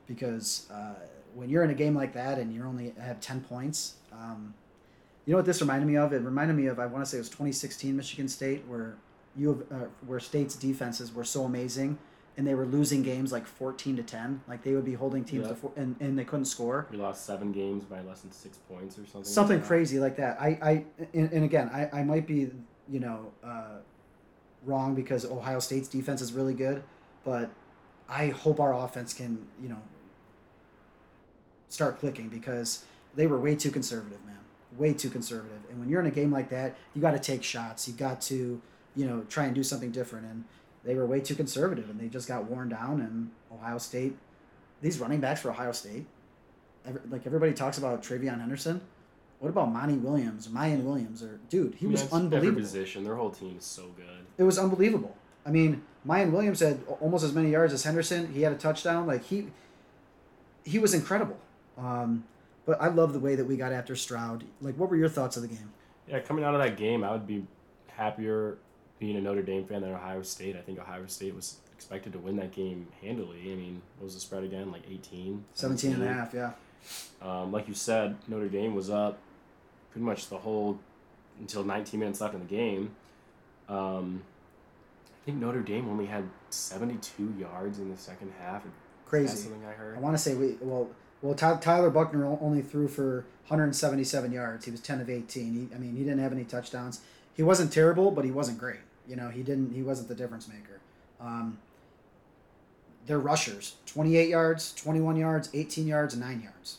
because 0.08 0.67
uh, 0.71 0.95
when 1.34 1.49
you're 1.49 1.63
in 1.63 1.69
a 1.69 1.73
game 1.75 1.95
like 1.95 2.13
that 2.13 2.38
and 2.38 2.53
you 2.53 2.63
only 2.63 2.93
have 2.99 3.19
ten 3.21 3.41
points, 3.41 3.95
um, 4.12 4.53
you 5.25 5.32
know 5.32 5.38
what 5.38 5.45
this 5.45 5.62
reminded 5.62 5.88
me 5.88 5.97
of? 5.97 6.13
It 6.13 6.21
reminded 6.21 6.56
me 6.56 6.67
of 6.67 6.80
I 6.80 6.86
want 6.86 7.03
to 7.06 7.10
say 7.10 7.17
it 7.17 7.21
was 7.21 7.30
2016 7.30 7.95
Michigan 7.95 8.27
State, 8.27 8.63
where 8.67 8.95
you 9.36 9.65
have, 9.69 9.82
uh, 9.82 9.86
where 10.06 10.19
State's 10.19 10.56
defenses 10.56 11.13
were 11.13 11.23
so 11.23 11.43
amazing. 11.45 11.97
And 12.38 12.45
they 12.45 12.53
were 12.53 12.67
losing 12.67 13.01
games 13.01 13.32
like 13.32 13.47
fourteen 13.47 13.95
to 13.95 14.03
ten, 14.03 14.41
like 14.47 14.62
they 14.62 14.73
would 14.73 14.86
be 14.86 14.93
holding 14.93 15.23
teams 15.25 15.43
Yeah. 15.45 15.49
to 15.49 15.56
four, 15.56 15.71
and, 15.75 15.95
and 15.99 16.19
they 16.19 16.23
couldn't 16.23 16.45
score 16.45 16.86
We 16.91 16.97
lost 16.97 17.25
seven 17.25 17.51
games 17.51 17.84
by 17.84 18.01
less 18.01 18.21
than 18.21 18.32
six 18.32 18.60
points 18.60 18.99
or 18.99 19.08
something. 19.08 19.23
something 19.23 19.58
like 19.58 19.65
crazy 19.67 19.97
like 19.99 20.17
that. 20.17 20.39
I, 20.39 20.49
I 20.62 20.84
and, 21.15 21.32
and 21.34 21.43
again, 21.43 21.67
I, 21.73 21.89
I 22.01 22.03
might 22.03 22.27
be, 22.27 22.51
you 22.88 22.99
know, 22.99 23.32
uh, 23.43 23.77
wrong 24.67 24.93
because 24.93 25.25
Ohio 25.25 25.60
State's 25.60 25.88
defense 25.88 26.21
is 26.21 26.34
really 26.34 26.53
good, 26.53 26.84
but 27.23 27.49
I 28.10 28.27
hope 28.27 28.60
our 28.60 28.73
offense 28.73 29.13
can, 29.13 29.47
you 29.62 29.69
know, 29.69 29.82
start 31.69 31.99
clicking 31.99 32.30
because 32.30 32.86
they 33.15 33.27
were 33.27 33.39
way 33.39 33.56
too 33.56 33.71
conservative, 33.71 34.23
man. 34.25 34.36
Way 34.77 34.93
too 34.93 35.10
conservative. 35.10 35.60
And 35.69 35.80
when 35.80 35.89
you're 35.89 35.99
in 36.01 36.08
a 36.08 36.12
game 36.12 36.32
like 36.32 36.49
that, 36.49 36.75
you 36.93 37.01
got 37.01 37.12
to 37.12 37.19
take 37.19 37.43
shots. 37.43 37.88
You 37.88 37.93
got 37.93 38.21
to, 38.23 38.62
you 38.95 39.06
know, 39.06 39.25
try 39.30 39.45
and 39.45 39.56
do 39.56 39.63
something 39.63 39.91
different. 39.91 40.25
And 40.27 40.43
they 40.84 40.95
were 40.95 41.06
way 41.06 41.19
too 41.19 41.36
conservative, 41.36 41.89
and 41.89 41.99
they 41.99 42.08
just 42.08 42.27
got 42.27 42.45
worn 42.45 42.69
down. 42.69 43.01
And 43.01 43.32
Ohio 43.51 43.77
State, 43.77 44.15
these 44.82 44.99
running 44.99 45.19
backs 45.19 45.41
for 45.41 45.49
Ohio 45.49 45.71
State, 45.71 46.06
every, 46.86 47.01
like 47.10 47.25
everybody 47.25 47.53
talks 47.53 47.77
about 47.77 48.03
TreVeyon 48.03 48.39
Henderson. 48.39 48.82
What 49.39 49.50
about 49.50 49.71
Monty 49.71 49.95
Williams, 49.95 50.47
Miyan 50.47 50.84
Williams, 50.84 51.21
or 51.21 51.39
dude? 51.50 51.76
He 51.76 51.86
I 51.86 51.89
mean, 51.89 51.91
was 51.91 52.02
that's 52.02 52.13
Every 52.13 52.26
unbelievable. 52.26 52.62
position, 52.62 53.04
their 53.04 53.15
whole 53.15 53.30
team 53.30 53.56
is 53.58 53.65
so 53.65 53.84
good. 53.95 54.26
It 54.38 54.43
was 54.43 54.58
unbelievable. 54.58 55.15
I 55.45 55.52
mean, 55.52 55.84
Miyan 56.08 56.32
Williams 56.32 56.60
had 56.60 56.80
almost 57.00 57.23
as 57.23 57.34
many 57.34 57.52
yards 57.52 57.71
as 57.73 57.84
Henderson. 57.84 58.34
He 58.34 58.41
had 58.41 58.52
a 58.52 58.58
touchdown. 58.58 59.06
Like 59.06 59.23
he, 59.26 59.47
he 60.65 60.80
was 60.80 60.93
incredible. 60.93 61.38
Um, 61.78 62.23
but 62.65 62.82
I 62.82 62.88
love 62.88 63.13
the 63.13 63.19
way 63.19 63.36
that 63.36 63.45
we 63.45 63.56
got 63.56 63.71
after 63.71 63.95
Stroud. 63.95 64.43
Like, 64.62 64.76
what 64.76 64.89
were 64.89 64.97
your 64.97 65.08
thoughts 65.10 65.38
of 65.38 65.43
the 65.43 65.47
game? 65.50 65.71
Yeah, 66.08 66.19
coming 66.19 66.43
out 66.43 66.54
of 66.56 66.62
that 66.62 66.76
game, 66.76 67.04
I 67.04 67.12
would 67.12 67.28
be 67.28 67.45
happier 67.88 68.58
being 69.00 69.15
a 69.15 69.21
Notre 69.21 69.41
Dame 69.43 69.65
fan 69.65 69.82
than 69.82 69.91
Ohio 69.93 70.21
State. 70.23 70.56
I 70.58 70.62
think 70.62 70.80
Ohio 70.80 71.06
State 71.06 71.36
was 71.36 71.58
expected 71.73 72.12
to 72.13 72.19
win 72.19 72.36
that 72.38 72.52
game 72.52 72.88
handily. 73.02 73.39
I 73.52 73.56
mean, 73.56 73.82
what 73.97 74.06
was 74.06 74.15
the 74.15 74.19
spread 74.19 74.43
again? 74.43 74.71
Like 74.71 74.82
18? 74.89 75.45
17 75.54 75.93
and 75.93 76.04
a 76.04 76.08
half, 76.12 76.34
yeah. 76.34 76.52
Um, 77.21 77.52
like 77.52 77.67
you 77.67 77.73
said, 77.73 78.15
Notre 78.28 78.50
Dame 78.50 78.73
was 78.76 78.89
up 78.89 79.19
pretty 79.97 80.05
much 80.05 80.29
the 80.29 80.38
whole 80.38 80.77
until 81.39 81.63
19 81.63 81.99
minutes 81.99 82.21
left 82.21 82.36
in 82.36 82.39
the 82.39 82.45
game. 82.45 82.91
Um, 83.67 84.21
I 85.05 85.25
think 85.25 85.39
Notre 85.39 85.62
Dame 85.62 85.89
only 85.89 86.05
had 86.05 86.23
72 86.51 87.33
yards 87.39 87.79
in 87.79 87.89
the 87.89 87.97
second 87.97 88.31
half. 88.39 88.63
That's 88.63 88.75
Crazy. 89.07 89.38
something 89.38 89.65
I 89.65 89.71
heard. 89.73 89.97
I 89.97 89.99
want 89.99 90.15
to 90.15 90.21
say 90.21 90.36
we 90.36 90.57
well 90.62 90.89
well 91.21 91.33
Ty- 91.33 91.57
Tyler 91.57 91.89
Buchner 91.89 92.25
only 92.25 92.62
threw 92.62 92.88
for 92.88 93.25
177 93.47 94.31
yards. 94.31 94.65
He 94.65 94.71
was 94.71 94.81
10 94.81 95.01
of 95.01 95.10
18. 95.10 95.53
He, 95.53 95.75
I 95.75 95.79
mean, 95.79 95.95
he 95.95 96.03
didn't 96.03 96.19
have 96.19 96.31
any 96.31 96.43
touchdowns. 96.43 97.01
He 97.33 97.43
wasn't 97.43 97.71
terrible, 97.73 98.12
but 98.12 98.23
he 98.25 98.31
wasn't 98.31 98.57
great. 98.60 98.79
You 99.07 99.15
know, 99.15 99.29
he 99.29 99.41
didn't. 99.41 99.73
He 99.73 99.81
wasn't 99.81 100.10
the 100.10 100.15
difference 100.15 100.47
maker. 100.47 100.79
Um, 101.19 101.57
their 103.07 103.19
rushers 103.19 103.75
28 103.88 104.29
yards, 104.29 104.73
21 104.75 105.15
yards, 105.17 105.49
18 105.53 105.88
yards, 105.88 106.13
and 106.13 106.21
9 106.21 106.41
yards. 106.41 106.77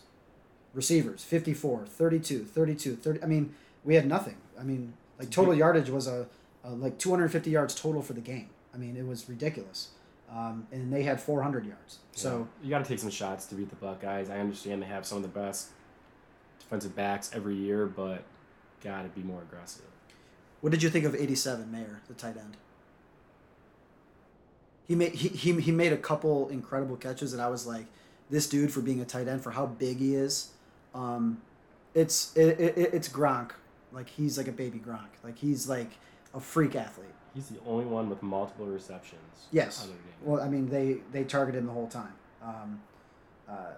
Receivers 0.75 1.25
54, 1.25 1.87
32, 1.87 2.45
32, 2.45 2.97
30. 2.97 3.23
I 3.23 3.27
mean, 3.27 3.55
we 3.85 3.95
had 3.95 4.07
nothing. 4.07 4.37
I 4.59 4.63
mean, 4.63 4.95
like 5.19 5.31
total 5.31 5.55
yardage 5.55 5.91
was 5.91 6.07
a, 6.07 6.27
a 6.65 6.71
like 6.71 6.99
250 6.99 7.51
yards 7.51 7.75
total 7.75 8.03
for 8.03 8.13
the 8.13 8.21
game. 8.21 8.51
I 8.75 8.77
mean, 8.77 8.97
it 8.97 9.07
was 9.07 9.29
ridiculous. 9.29 9.91
Um, 10.31 10.67
and 10.71 10.93
they 10.93 11.05
had 11.05 11.21
400 11.21 11.65
yards. 11.65 11.99
So 12.13 12.49
you 12.63 12.69
got 12.69 12.85
to 12.85 12.85
take 12.85 12.99
some 12.99 13.11
shots 13.11 13.47
to 13.47 13.55
beat 13.55 13.71
the 13.71 13.77
Buckeyes. 13.77 14.29
I 14.29 14.39
understand 14.39 14.83
they 14.83 14.87
have 14.87 15.07
some 15.07 15.17
of 15.17 15.23
the 15.23 15.29
best 15.29 15.69
defensive 16.61 16.95
backs 16.95 17.31
every 17.35 17.55
year, 17.55 17.87
but 17.87 18.25
got 18.85 19.03
to 19.03 19.09
be 19.09 19.23
more 19.23 19.41
aggressive. 19.43 19.87
What 20.61 20.71
did 20.71 20.83
you 20.83 20.91
think 20.91 21.07
of 21.07 21.15
87 21.15 21.71
Mayer, 21.71 22.03
the 22.09 22.15
tight 22.15 22.37
end? 22.37 22.57
He 24.87 24.95
made 24.95 25.15
he, 25.15 25.29
he, 25.29 25.61
he 25.61 25.73
made 25.73 25.93
a 25.93 25.97
couple 25.97 26.49
incredible 26.49 26.97
catches 26.97 27.33
and 27.33 27.41
I 27.41 27.49
was 27.49 27.67
like, 27.67 27.87
this 28.31 28.49
dude 28.49 28.73
for 28.73 28.81
being 28.81 29.01
a 29.01 29.05
tight 29.05 29.29
end 29.29 29.43
for 29.43 29.53
how 29.53 29.67
big 29.67 29.99
he 29.99 30.15
is, 30.15 30.51
um, 30.99 31.41
it's 31.95 32.37
it, 32.37 32.61
it, 32.61 32.77
it's 32.93 33.09
Gronk, 33.09 33.53
like 33.93 34.09
he's 34.09 34.37
like 34.37 34.49
a 34.49 34.53
baby 34.53 34.79
Gronk, 34.79 35.09
like 35.23 35.39
he's 35.39 35.69
like 35.69 35.93
a 36.35 36.41
freak 36.41 36.75
athlete. 36.75 37.09
He's 37.35 37.49
the 37.49 37.59
only 37.67 37.85
one 37.85 38.09
with 38.09 38.23
multiple 38.23 38.67
receptions. 38.67 39.47
Yes. 39.53 39.89
Well, 40.23 40.43
I 40.43 40.49
mean 40.49 40.69
they 40.69 40.99
they 41.13 41.25
targeted 41.25 41.61
him 41.61 41.67
the 41.67 41.73
whole 41.73 41.89
time. 41.89 42.13
Um, 42.43 42.81
uh, 43.49 43.73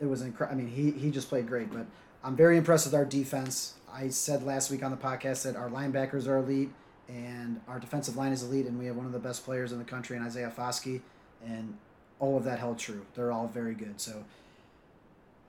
it 0.00 0.06
was 0.06 0.22
incredible. 0.22 0.58
I 0.58 0.62
mean 0.62 0.74
he 0.74 0.90
he 0.92 1.10
just 1.10 1.28
played 1.28 1.46
great, 1.46 1.70
but 1.70 1.86
I'm 2.24 2.36
very 2.36 2.56
impressed 2.56 2.86
with 2.86 2.94
our 2.94 3.04
defense. 3.04 3.74
I 3.92 4.08
said 4.08 4.42
last 4.42 4.70
week 4.70 4.82
on 4.82 4.90
the 4.90 4.96
podcast 4.96 5.42
that 5.44 5.56
our 5.56 5.68
linebackers 5.68 6.26
are 6.26 6.38
elite 6.38 6.70
and 7.08 7.60
our 7.66 7.78
defensive 7.78 8.16
line 8.16 8.32
is 8.32 8.42
elite, 8.42 8.66
and 8.66 8.78
we 8.78 8.86
have 8.86 8.96
one 8.96 9.06
of 9.06 9.12
the 9.12 9.18
best 9.18 9.44
players 9.44 9.72
in 9.72 9.78
the 9.78 9.84
country 9.84 10.16
in 10.16 10.22
Isaiah 10.22 10.52
Foskey, 10.54 11.00
and 11.44 11.76
all 12.20 12.36
of 12.36 12.44
that 12.44 12.58
held 12.58 12.78
true. 12.78 13.06
They're 13.14 13.32
all 13.32 13.48
very 13.48 13.74
good. 13.74 14.00
So, 14.00 14.24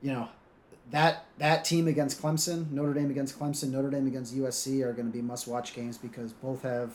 you 0.01 0.13
know, 0.13 0.29
that 0.91 1.25
that 1.37 1.63
team 1.65 1.87
against 1.87 2.21
Clemson, 2.21 2.71
Notre 2.71 2.93
Dame 2.93 3.11
against 3.11 3.37
Clemson, 3.39 3.71
Notre 3.71 3.89
Dame 3.89 4.07
against 4.07 4.35
USC 4.35 4.83
are 4.83 4.93
going 4.93 5.07
to 5.07 5.13
be 5.13 5.21
must-watch 5.21 5.73
games 5.73 5.97
because 5.97 6.33
both 6.33 6.63
have 6.63 6.91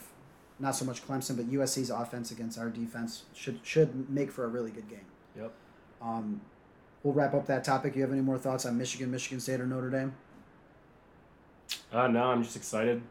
not 0.59 0.75
so 0.75 0.85
much 0.85 1.05
Clemson, 1.07 1.35
but 1.37 1.49
USC's 1.49 1.89
offense 1.89 2.31
against 2.31 2.57
our 2.59 2.69
defense 2.69 3.23
should 3.33 3.59
should 3.63 4.09
make 4.09 4.31
for 4.31 4.43
a 4.45 4.47
really 4.47 4.71
good 4.71 4.89
game. 4.89 5.05
Yep. 5.37 5.53
Um, 6.01 6.41
we'll 7.03 7.13
wrap 7.13 7.33
up 7.33 7.45
that 7.47 7.63
topic. 7.63 7.95
You 7.95 8.01
have 8.01 8.11
any 8.11 8.21
more 8.21 8.37
thoughts 8.37 8.65
on 8.65 8.77
Michigan, 8.77 9.11
Michigan 9.11 9.39
State, 9.39 9.59
or 9.61 9.65
Notre 9.65 9.89
Dame? 9.89 10.13
Uh, 11.91 12.07
no, 12.07 12.23
I'm 12.25 12.43
just 12.43 12.55
excited 12.55 13.01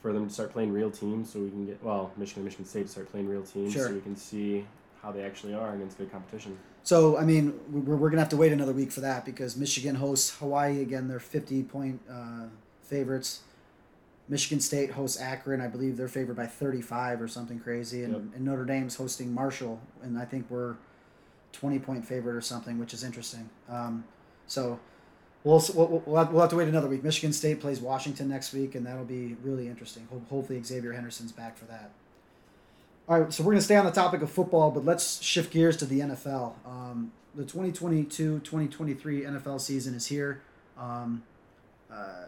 for 0.00 0.12
them 0.12 0.28
to 0.28 0.32
start 0.32 0.52
playing 0.52 0.72
real 0.72 0.90
teams 0.90 1.32
so 1.32 1.40
we 1.40 1.50
can 1.50 1.66
get, 1.66 1.82
well, 1.82 2.12
Michigan 2.16 2.44
Michigan 2.44 2.64
State 2.64 2.84
to 2.86 2.88
start 2.88 3.10
playing 3.10 3.28
real 3.28 3.42
teams 3.42 3.72
Sure. 3.72 3.88
so 3.88 3.94
we 3.94 4.00
can 4.00 4.16
see 4.16 4.64
how 5.02 5.12
they 5.12 5.22
actually 5.22 5.54
are 5.54 5.74
against 5.74 5.98
good 5.98 6.10
competition. 6.10 6.58
So, 6.82 7.16
I 7.18 7.24
mean, 7.24 7.58
we're, 7.70 7.96
we're 7.96 8.08
going 8.08 8.14
to 8.14 8.20
have 8.20 8.28
to 8.30 8.36
wait 8.36 8.52
another 8.52 8.72
week 8.72 8.90
for 8.90 9.00
that 9.00 9.24
because 9.24 9.56
Michigan 9.56 9.96
hosts 9.96 10.30
Hawaii. 10.38 10.80
Again, 10.82 11.08
they're 11.08 11.20
50 11.20 11.62
point 11.64 12.00
uh, 12.10 12.46
favorites. 12.82 13.40
Michigan 14.28 14.60
State 14.60 14.90
hosts 14.92 15.20
Akron. 15.20 15.60
I 15.60 15.68
believe 15.68 15.96
they're 15.96 16.08
favored 16.08 16.36
by 16.36 16.46
35 16.46 17.22
or 17.22 17.28
something 17.28 17.58
crazy. 17.60 18.02
And, 18.04 18.12
Yep. 18.12 18.22
and 18.36 18.44
Notre 18.44 18.64
Dame's 18.64 18.96
hosting 18.96 19.32
Marshall. 19.32 19.80
And 20.02 20.18
I 20.18 20.24
think 20.24 20.46
we're 20.50 20.76
20 21.52 21.78
point 21.78 22.06
favorite 22.06 22.34
or 22.34 22.40
something, 22.40 22.78
which 22.78 22.92
is 22.92 23.04
interesting. 23.04 23.48
Um, 23.68 24.04
so, 24.46 24.78
we'll, 25.44 25.62
we'll, 25.74 26.02
we'll, 26.06 26.16
have, 26.16 26.32
we'll 26.32 26.40
have 26.42 26.50
to 26.50 26.56
wait 26.56 26.68
another 26.68 26.88
week. 26.88 27.02
Michigan 27.04 27.32
State 27.32 27.60
plays 27.60 27.80
Washington 27.80 28.28
next 28.28 28.52
week, 28.52 28.74
and 28.74 28.84
that'll 28.86 29.04
be 29.04 29.36
really 29.42 29.68
interesting. 29.68 30.06
Hopefully, 30.30 30.62
Xavier 30.62 30.92
Henderson's 30.92 31.32
back 31.32 31.56
for 31.56 31.64
that. 31.66 31.90
All 33.08 33.18
right, 33.18 33.32
so 33.32 33.42
we're 33.42 33.52
going 33.52 33.60
to 33.60 33.64
stay 33.64 33.76
on 33.76 33.86
the 33.86 33.90
topic 33.90 34.20
of 34.20 34.30
football, 34.30 34.70
but 34.70 34.84
let's 34.84 35.22
shift 35.22 35.50
gears 35.50 35.78
to 35.78 35.86
the 35.86 36.00
NFL. 36.00 36.52
Um, 36.66 37.10
the 37.34 37.42
2022 37.42 38.40
2023 38.40 39.22
NFL 39.22 39.62
season 39.62 39.94
is 39.94 40.08
here. 40.08 40.42
Um, 40.76 41.22
uh, 41.90 42.26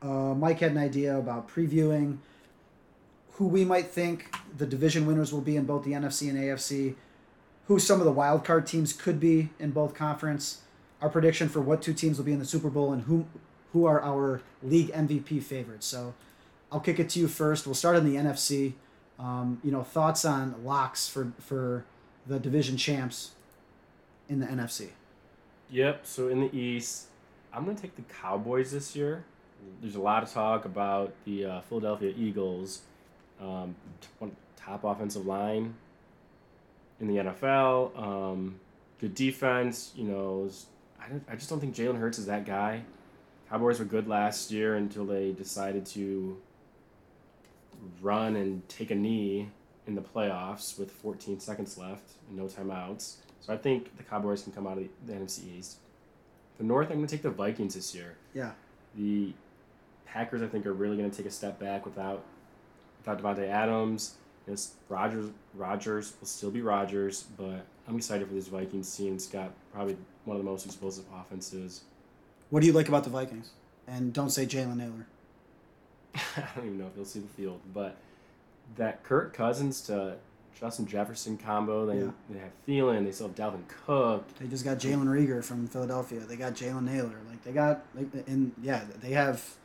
uh, 0.00 0.06
Mike 0.34 0.60
had 0.60 0.70
an 0.70 0.78
idea 0.78 1.18
about 1.18 1.50
previewing 1.50 2.16
who 3.32 3.46
we 3.46 3.62
might 3.62 3.88
think 3.88 4.34
the 4.56 4.64
division 4.64 5.04
winners 5.04 5.34
will 5.34 5.42
be 5.42 5.56
in 5.56 5.66
both 5.66 5.84
the 5.84 5.92
NFC 5.92 6.30
and 6.30 6.38
AFC, 6.38 6.94
who 7.66 7.78
some 7.78 7.98
of 7.98 8.06
the 8.06 8.12
wild 8.12 8.42
card 8.42 8.66
teams 8.66 8.94
could 8.94 9.20
be 9.20 9.50
in 9.58 9.72
both 9.72 9.92
conference, 9.92 10.62
our 11.02 11.10
prediction 11.10 11.50
for 11.50 11.60
what 11.60 11.82
two 11.82 11.92
teams 11.92 12.16
will 12.16 12.24
be 12.24 12.32
in 12.32 12.38
the 12.38 12.46
Super 12.46 12.70
Bowl, 12.70 12.90
and 12.90 13.02
who 13.02 13.26
who 13.74 13.84
are 13.84 14.02
our 14.02 14.40
league 14.62 14.90
MVP 14.92 15.42
favorites. 15.42 15.86
So 15.86 16.14
I'll 16.72 16.80
kick 16.80 16.98
it 16.98 17.10
to 17.10 17.20
you 17.20 17.28
first. 17.28 17.66
We'll 17.66 17.74
start 17.74 17.96
in 17.96 18.06
the 18.06 18.16
NFC. 18.16 18.72
Um, 19.18 19.60
you 19.62 19.70
know, 19.70 19.82
thoughts 19.82 20.24
on 20.24 20.64
locks 20.64 21.08
for 21.08 21.32
for 21.38 21.84
the 22.26 22.38
division 22.38 22.76
champs 22.76 23.32
in 24.28 24.40
the 24.40 24.46
NFC. 24.46 24.88
Yep. 25.70 26.06
So 26.06 26.28
in 26.28 26.40
the 26.40 26.56
East, 26.56 27.06
I'm 27.52 27.64
to 27.66 27.80
take 27.80 27.96
the 27.96 28.02
Cowboys 28.02 28.72
this 28.72 28.96
year. 28.96 29.24
There's 29.80 29.94
a 29.94 30.00
lot 30.00 30.22
of 30.22 30.30
talk 30.30 30.64
about 30.64 31.14
the 31.24 31.46
uh, 31.46 31.60
Philadelphia 31.62 32.12
Eagles, 32.16 32.82
um, 33.40 33.74
top 34.56 34.84
offensive 34.84 35.24
line 35.24 35.74
in 37.00 37.06
the 37.06 37.16
NFL. 37.16 37.98
Um, 37.98 38.60
good 39.00 39.14
defense. 39.14 39.92
You 39.96 40.04
know, 40.04 40.50
I, 41.00 41.32
I 41.32 41.36
just 41.36 41.48
don't 41.48 41.60
think 41.60 41.74
Jalen 41.74 41.98
Hurts 41.98 42.18
is 42.18 42.26
that 42.26 42.44
guy. 42.44 42.82
Cowboys 43.48 43.78
were 43.78 43.84
good 43.84 44.08
last 44.08 44.50
year 44.50 44.76
until 44.76 45.04
they 45.04 45.32
decided 45.32 45.86
to 45.86 46.36
run 48.00 48.36
and 48.36 48.66
take 48.68 48.90
a 48.90 48.94
knee 48.94 49.50
in 49.86 49.94
the 49.94 50.00
playoffs 50.00 50.78
with 50.78 50.90
14 50.90 51.40
seconds 51.40 51.76
left 51.76 52.12
and 52.28 52.38
no 52.38 52.44
timeouts. 52.44 53.16
So 53.40 53.52
I 53.52 53.56
think 53.56 53.96
the 53.96 54.02
Cowboys 54.02 54.42
can 54.42 54.52
come 54.52 54.66
out 54.66 54.78
of 54.78 54.84
the, 54.84 55.12
the 55.12 55.18
NFC 55.18 55.58
East. 55.58 55.78
The 56.58 56.64
North, 56.64 56.88
I'm 56.88 56.96
going 56.96 57.06
to 57.06 57.14
take 57.14 57.22
the 57.22 57.30
Vikings 57.30 57.74
this 57.74 57.94
year. 57.94 58.16
Yeah. 58.32 58.52
The 58.96 59.32
Packers, 60.06 60.42
I 60.42 60.46
think, 60.46 60.66
are 60.66 60.72
really 60.72 60.96
going 60.96 61.10
to 61.10 61.16
take 61.16 61.26
a 61.26 61.30
step 61.30 61.58
back 61.58 61.84
without 61.84 62.24
without 62.98 63.20
Davante 63.20 63.48
Adams. 63.48 64.14
Yes, 64.46 64.74
Rodgers 64.88 65.30
Rodgers 65.54 66.14
will 66.20 66.28
still 66.28 66.50
be 66.50 66.62
Rodgers, 66.62 67.24
but 67.36 67.66
I'm 67.88 67.96
excited 67.96 68.28
for 68.28 68.34
this 68.34 68.46
Vikings 68.46 68.94
team. 68.94 69.14
It's 69.14 69.26
got 69.26 69.50
probably 69.72 69.96
one 70.24 70.36
of 70.36 70.44
the 70.44 70.48
most 70.48 70.66
explosive 70.66 71.04
offenses. 71.14 71.82
What 72.50 72.60
do 72.60 72.66
you 72.66 72.72
like 72.72 72.88
about 72.88 73.04
the 73.04 73.10
Vikings? 73.10 73.50
And 73.86 74.12
don't 74.12 74.30
say 74.30 74.46
Jalen 74.46 74.76
Nailor. 74.76 75.06
I 76.36 76.48
don't 76.56 76.66
even 76.66 76.78
know 76.78 76.86
if 76.86 76.94
he'll 76.94 77.04
see 77.04 77.20
the 77.20 77.28
field, 77.28 77.60
but 77.72 77.96
that 78.76 79.02
Kirk 79.04 79.34
Cousins 79.34 79.80
to 79.82 80.16
Justin 80.58 80.86
Jefferson 80.86 81.36
combo, 81.36 81.84
they, 81.86 81.98
Yeah. 81.98 82.10
they 82.30 82.38
have 82.38 82.52
Thielen, 82.66 83.04
they 83.04 83.12
still 83.12 83.26
have 83.28 83.36
Dalvin 83.36 83.66
Cook. 83.68 84.24
They 84.38 84.46
just 84.46 84.64
got 84.64 84.78
Jalen 84.78 85.06
Reagor 85.06 85.42
from 85.44 85.66
Philadelphia. 85.66 86.20
They 86.20 86.36
got 86.36 86.54
Jalen 86.54 86.84
Nailor. 86.84 87.18
Like 87.28 87.42
they 87.42 87.52
got, 87.52 87.84
like, 87.94 88.08
and 88.26 88.52
yeah, 88.62 88.82
they 89.00 89.10
have. 89.10 89.56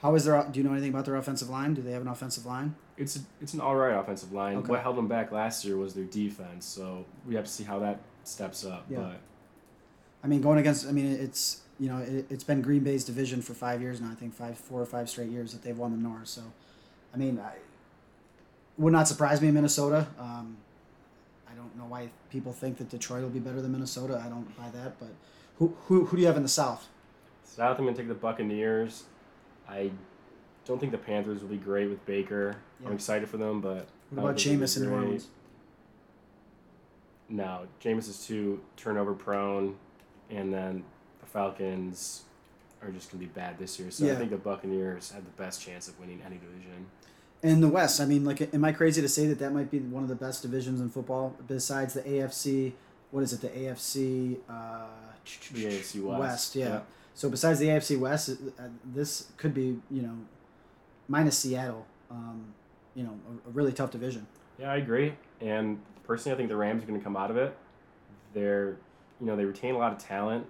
How 0.00 0.14
is 0.16 0.24
their? 0.24 0.44
Do 0.50 0.58
you 0.58 0.64
know 0.64 0.72
anything 0.72 0.90
about 0.90 1.04
their 1.04 1.14
offensive 1.14 1.48
line? 1.48 1.74
Do 1.74 1.82
they 1.82 1.92
have 1.92 2.02
an 2.02 2.08
offensive 2.08 2.44
line? 2.44 2.74
It's 2.96 3.16
a, 3.16 3.20
it's 3.40 3.54
an 3.54 3.60
all 3.60 3.76
right 3.76 3.94
offensive 3.98 4.32
line. 4.32 4.56
Okay. 4.58 4.68
What 4.68 4.80
held 4.82 4.96
them 4.96 5.06
back 5.06 5.30
last 5.30 5.64
year 5.64 5.76
was 5.76 5.94
their 5.94 6.04
defense, 6.04 6.66
so 6.66 7.06
we 7.26 7.36
have 7.36 7.44
to 7.44 7.50
see 7.50 7.62
how 7.64 7.78
that 7.78 8.00
steps 8.24 8.64
up. 8.64 8.84
Yeah. 8.90 8.98
But 8.98 9.20
I 10.24 10.26
mean, 10.26 10.40
going 10.40 10.58
against. 10.58 10.86
I 10.88 10.90
mean, 10.92 11.06
it's 11.06 11.61
you 11.78 11.88
know, 11.88 11.98
it, 11.98 12.26
it's 12.30 12.44
been 12.44 12.62
Green 12.62 12.82
Bay's 12.84 13.04
division 13.04 13.42
for 13.42 13.54
five 13.54 13.80
years 13.80 14.00
now. 14.00 14.10
I 14.10 14.14
think 14.14 14.34
five, 14.34 14.58
four 14.58 14.80
or 14.80 14.86
five 14.86 15.08
straight 15.08 15.30
years 15.30 15.52
that 15.52 15.62
they've 15.62 15.76
won 15.76 15.90
the 15.90 15.96
North. 16.08 16.28
So, 16.28 16.42
I 17.14 17.16
mean, 17.16 17.38
I 17.38 17.54
would 18.78 18.92
not 18.92 19.08
surprise 19.08 19.40
me 19.40 19.48
in 19.48 19.54
Minnesota. 19.54 20.06
Um, 20.18 20.56
I 21.50 21.54
don't 21.54 21.76
know 21.76 21.84
why 21.84 22.10
people 22.30 22.52
think 22.52 22.78
that 22.78 22.88
Detroit 22.88 23.22
will 23.22 23.30
be 23.30 23.38
better 23.38 23.60
than 23.60 23.72
Minnesota. 23.72 24.22
I 24.24 24.28
don't 24.28 24.56
buy 24.56 24.70
that. 24.70 24.98
But 24.98 25.10
who 25.58 25.76
who, 25.86 26.04
who 26.06 26.16
do 26.16 26.20
you 26.20 26.26
have 26.26 26.36
in 26.36 26.42
the 26.42 26.48
South? 26.48 26.88
South, 27.44 27.78
I'm 27.78 27.84
gonna 27.84 27.96
take 27.96 28.08
the 28.08 28.14
Buccaneers. 28.14 29.04
I 29.68 29.90
don't 30.64 30.78
think 30.78 30.92
the 30.92 30.98
Panthers 30.98 31.42
will 31.42 31.48
be 31.48 31.56
great 31.56 31.88
with 31.88 32.04
Baker. 32.06 32.56
Yeah. 32.80 32.88
I'm 32.88 32.94
excited 32.94 33.28
for 33.28 33.36
them, 33.36 33.60
but 33.60 33.86
What 34.10 34.24
about 34.24 34.40
think 34.40 34.44
they'll 34.44 34.58
be 34.58 34.64
Jameis 34.64 34.76
in 34.76 34.82
New. 34.84 34.94
Orleans? 34.94 35.26
No, 37.28 37.66
Jameis 37.82 38.08
is 38.08 38.26
too 38.26 38.60
turnover 38.76 39.14
prone, 39.14 39.76
and 40.30 40.52
then 40.52 40.76
the 40.76 40.82
Falcons 41.32 42.22
are 42.82 42.90
just 42.90 43.10
gonna 43.10 43.20
be 43.20 43.26
bad 43.26 43.58
this 43.58 43.78
year. 43.78 43.90
So 43.90 44.04
Yeah. 44.04 44.12
I 44.12 44.16
think 44.16 44.30
the 44.30 44.36
Buccaneers 44.36 45.10
have 45.12 45.24
the 45.24 45.30
best 45.42 45.62
chance 45.62 45.88
of 45.88 45.98
winning 45.98 46.20
any 46.24 46.36
division. 46.36 46.86
In 47.42 47.60
the 47.60 47.68
West, 47.68 48.00
I 48.00 48.04
mean, 48.04 48.24
like, 48.24 48.54
am 48.54 48.64
I 48.64 48.72
crazy 48.72 49.02
to 49.02 49.08
say 49.08 49.26
that 49.26 49.38
that 49.40 49.52
might 49.52 49.70
be 49.70 49.80
one 49.80 50.02
of 50.04 50.08
the 50.08 50.14
best 50.14 50.42
divisions 50.42 50.80
in 50.80 50.90
football 50.90 51.36
besides 51.48 51.94
the 51.94 52.02
AFC? 52.02 52.72
What 53.10 53.22
is 53.24 53.32
it? 53.32 53.40
The 53.40 53.48
AFC. 53.48 54.38
Uh, 54.48 54.86
The 55.52 55.66
AFC 55.66 56.00
West. 56.02 56.54
yeah. 56.56 56.66
Yeah. 56.68 56.80
So 57.14 57.28
besides 57.28 57.58
the 57.58 57.66
AFC 57.68 57.98
West, 57.98 58.30
uh, 58.30 58.62
this 58.84 59.28
could 59.36 59.54
be 59.54 59.80
you 59.90 60.02
know, 60.02 60.16
minus 61.08 61.38
Seattle. 61.38 61.86
Um, 62.10 62.54
you 62.94 63.02
know, 63.04 63.18
a, 63.46 63.48
a 63.48 63.52
really 63.52 63.72
tough 63.72 63.90
division. 63.90 64.26
Yeah, 64.58 64.70
I 64.72 64.76
agree. 64.76 65.14
And 65.40 65.80
personally, 66.04 66.34
I 66.34 66.36
think 66.36 66.48
the 66.48 66.56
Rams 66.56 66.82
are 66.82 66.86
going 66.86 66.98
to 66.98 67.04
come 67.04 67.16
out 67.16 67.30
of 67.30 67.36
it. 67.36 67.56
They're, 68.34 68.76
you 69.20 69.26
know, 69.26 69.34
they 69.36 69.44
retain 69.44 69.74
a 69.74 69.78
lot 69.78 69.92
of 69.92 69.98
talent. 69.98 70.46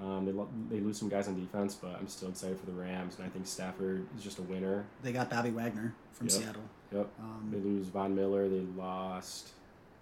Um, 0.00 0.24
they, 0.24 0.32
lo- 0.32 0.48
they 0.70 0.80
lose 0.80 0.98
some 0.98 1.08
guys 1.08 1.28
on 1.28 1.38
defense, 1.38 1.74
but 1.74 1.94
I'm 1.98 2.08
still 2.08 2.28
excited 2.30 2.58
for 2.58 2.66
the 2.66 2.72
Rams, 2.72 3.16
and 3.18 3.26
I 3.26 3.28
think 3.28 3.46
Stafford 3.46 4.06
is 4.16 4.22
just 4.24 4.38
a 4.38 4.42
winner. 4.42 4.84
They 5.02 5.12
got 5.12 5.30
Bobby 5.30 5.50
Wagner 5.50 5.94
from 6.12 6.26
Yep. 6.28 6.32
Seattle. 6.32 6.62
Yep. 6.92 7.08
They 7.50 7.58
Um, 7.58 7.64
lose 7.64 7.86
Von 7.88 8.14
Miller. 8.14 8.48
They 8.48 8.60
lost. 8.76 9.50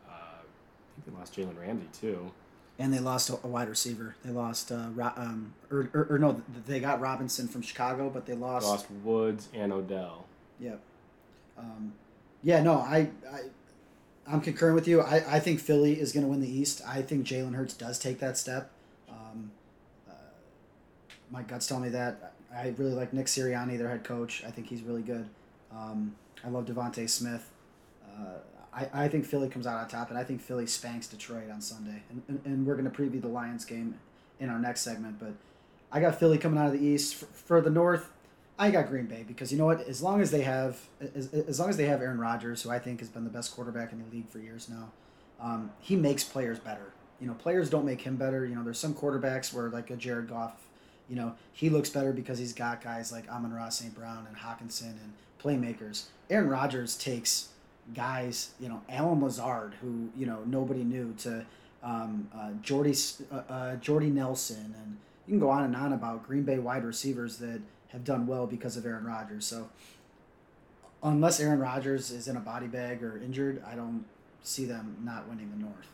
Uh, 0.08 0.12
I 0.12 1.00
think 1.02 1.06
they 1.06 1.18
lost 1.18 1.34
Jalen 1.36 1.60
Ramsey 1.60 1.88
too. 1.92 2.30
and 2.78 2.94
they 2.94 2.98
lost 2.98 3.28
a, 3.28 3.34
a 3.44 3.46
wide 3.46 3.68
receiver. 3.68 4.16
They 4.24 4.30
lost, 4.30 4.72
uh, 4.72 4.88
Ro- 4.94 5.12
um, 5.16 5.52
or, 5.70 5.90
or, 5.92 6.06
or 6.12 6.18
no, 6.18 6.40
they 6.66 6.80
got 6.80 6.98
Robinson 7.00 7.46
from 7.46 7.60
Chicago, 7.60 8.08
but 8.08 8.24
they 8.24 8.32
lost. 8.34 8.66
Lost 8.66 8.86
Woods 9.04 9.48
and 9.52 9.70
Odell. 9.70 10.24
Yep. 10.60 10.80
Um, 11.58 11.92
yeah, 12.42 12.62
no, 12.62 12.76
I, 12.76 13.10
I, 13.30 13.40
I'm 14.26 14.40
concurring 14.40 14.74
with 14.76 14.88
you. 14.88 15.02
I, 15.02 15.36
I 15.36 15.40
think 15.40 15.60
Philly 15.60 16.00
is 16.00 16.12
going 16.12 16.24
to 16.24 16.30
win 16.30 16.40
the 16.40 16.48
East. 16.50 16.80
I 16.86 17.02
think 17.02 17.26
Jalen 17.26 17.54
Hurts 17.54 17.74
does 17.74 17.98
take 17.98 18.18
that 18.20 18.38
step. 18.38 18.70
My 21.30 21.42
gut's 21.42 21.66
tell 21.66 21.80
me 21.80 21.88
that. 21.90 22.34
I 22.54 22.74
really 22.76 22.92
like 22.92 23.12
Nick 23.12 23.26
Sirianni, 23.26 23.78
their 23.78 23.88
head 23.88 24.04
coach. 24.04 24.42
I 24.46 24.50
think 24.50 24.66
he's 24.68 24.82
really 24.82 25.02
good. 25.02 25.28
Um, 25.72 26.16
I 26.44 26.48
love 26.48 26.66
DeVonta 26.66 27.08
Smith. 27.08 27.48
Uh, 28.04 28.38
I, 28.72 29.04
I 29.04 29.08
think 29.08 29.24
Philly 29.24 29.48
comes 29.48 29.66
out 29.66 29.78
on 29.78 29.88
top, 29.88 30.10
and 30.10 30.18
I 30.18 30.24
think 30.24 30.40
Philly 30.40 30.66
spanks 30.66 31.06
Detroit 31.06 31.50
on 31.50 31.60
Sunday. 31.60 32.02
And, 32.10 32.22
and, 32.28 32.40
and 32.44 32.66
we're 32.66 32.76
going 32.76 32.90
to 32.90 32.96
preview 32.96 33.20
the 33.20 33.28
Lions 33.28 33.64
game 33.64 33.94
in 34.38 34.48
our 34.48 34.58
next 34.58 34.80
segment. 34.82 35.18
But 35.18 35.34
I 35.92 36.00
got 36.00 36.18
Philly 36.18 36.38
coming 36.38 36.58
out 36.58 36.66
of 36.66 36.72
the 36.72 36.84
East. 36.84 37.14
For, 37.14 37.26
for 37.26 37.60
the 37.60 37.70
North, 37.70 38.10
I 38.58 38.70
got 38.70 38.88
Green 38.88 39.06
Bay 39.06 39.24
because 39.26 39.52
you 39.52 39.58
know 39.58 39.66
what? 39.66 39.80
As 39.82 40.02
long 40.02 40.20
as 40.20 40.30
they 40.30 40.42
have, 40.42 40.78
as, 41.14 41.32
as 41.32 41.60
long 41.60 41.70
as 41.70 41.76
they 41.76 41.86
have 41.86 42.00
Aaron 42.00 42.18
Rodgers, 42.18 42.62
who 42.62 42.70
I 42.70 42.78
think 42.78 43.00
has 43.00 43.08
been 43.08 43.24
the 43.24 43.30
best 43.30 43.54
quarterback 43.54 43.92
in 43.92 44.02
the 44.02 44.14
league 44.14 44.28
for 44.28 44.38
years 44.38 44.68
now, 44.68 44.90
um, 45.40 45.70
he 45.80 45.96
makes 45.96 46.24
players 46.24 46.58
better. 46.58 46.92
You 47.20 47.26
know, 47.26 47.34
players 47.34 47.70
don't 47.70 47.84
make 47.84 48.02
him 48.02 48.16
better. 48.16 48.44
You 48.46 48.54
know, 48.54 48.64
there's 48.64 48.78
some 48.78 48.94
quarterbacks 48.94 49.52
where 49.52 49.68
like 49.68 49.90
a 49.90 49.96
Jared 49.96 50.28
Goff, 50.28 50.54
you 51.10 51.16
know, 51.16 51.34
he 51.52 51.68
looks 51.68 51.90
better 51.90 52.12
because 52.12 52.38
he's 52.38 52.52
got 52.52 52.82
guys 52.82 53.10
like 53.10 53.28
Amon-Ra 53.28 53.68
St. 53.68 53.92
Brown 53.94 54.26
and 54.28 54.36
Hockenson 54.36 54.92
and 54.92 55.12
playmakers. 55.42 56.04
Aaron 56.30 56.48
Rodgers 56.48 56.96
takes 56.96 57.48
guys, 57.94 58.50
you 58.60 58.68
know, 58.68 58.80
Allen 58.88 59.20
Lazard, 59.20 59.74
who 59.82 60.08
you 60.16 60.24
know 60.24 60.38
nobody 60.46 60.84
knew, 60.84 61.12
to 61.18 61.44
um, 61.82 62.28
uh, 62.32 62.52
Jordy 62.62 62.94
uh, 63.32 63.42
uh, 63.48 63.76
Jordy 63.76 64.08
Nelson, 64.08 64.74
and 64.80 64.96
you 65.26 65.32
can 65.32 65.40
go 65.40 65.50
on 65.50 65.64
and 65.64 65.74
on 65.74 65.92
about 65.92 66.26
Green 66.26 66.44
Bay 66.44 66.60
wide 66.60 66.84
receivers 66.84 67.38
that 67.38 67.60
have 67.88 68.04
done 68.04 68.28
well 68.28 68.46
because 68.46 68.76
of 68.76 68.86
Aaron 68.86 69.04
Rodgers. 69.04 69.44
So 69.44 69.68
unless 71.02 71.40
Aaron 71.40 71.58
Rodgers 71.58 72.12
is 72.12 72.28
in 72.28 72.36
a 72.36 72.40
body 72.40 72.68
bag 72.68 73.02
or 73.02 73.18
injured, 73.18 73.62
I 73.66 73.74
don't 73.74 74.04
see 74.44 74.64
them 74.64 74.96
not 75.02 75.28
winning 75.28 75.50
the 75.50 75.56
North. 75.56 75.88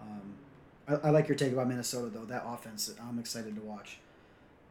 Um, 0.00 0.34
I, 0.86 1.08
I 1.08 1.10
like 1.10 1.26
your 1.26 1.36
take 1.36 1.52
about 1.52 1.68
Minnesota 1.68 2.08
though. 2.08 2.24
That 2.24 2.44
offense, 2.46 2.94
I'm 3.02 3.18
excited 3.18 3.56
to 3.56 3.62
watch. 3.62 3.98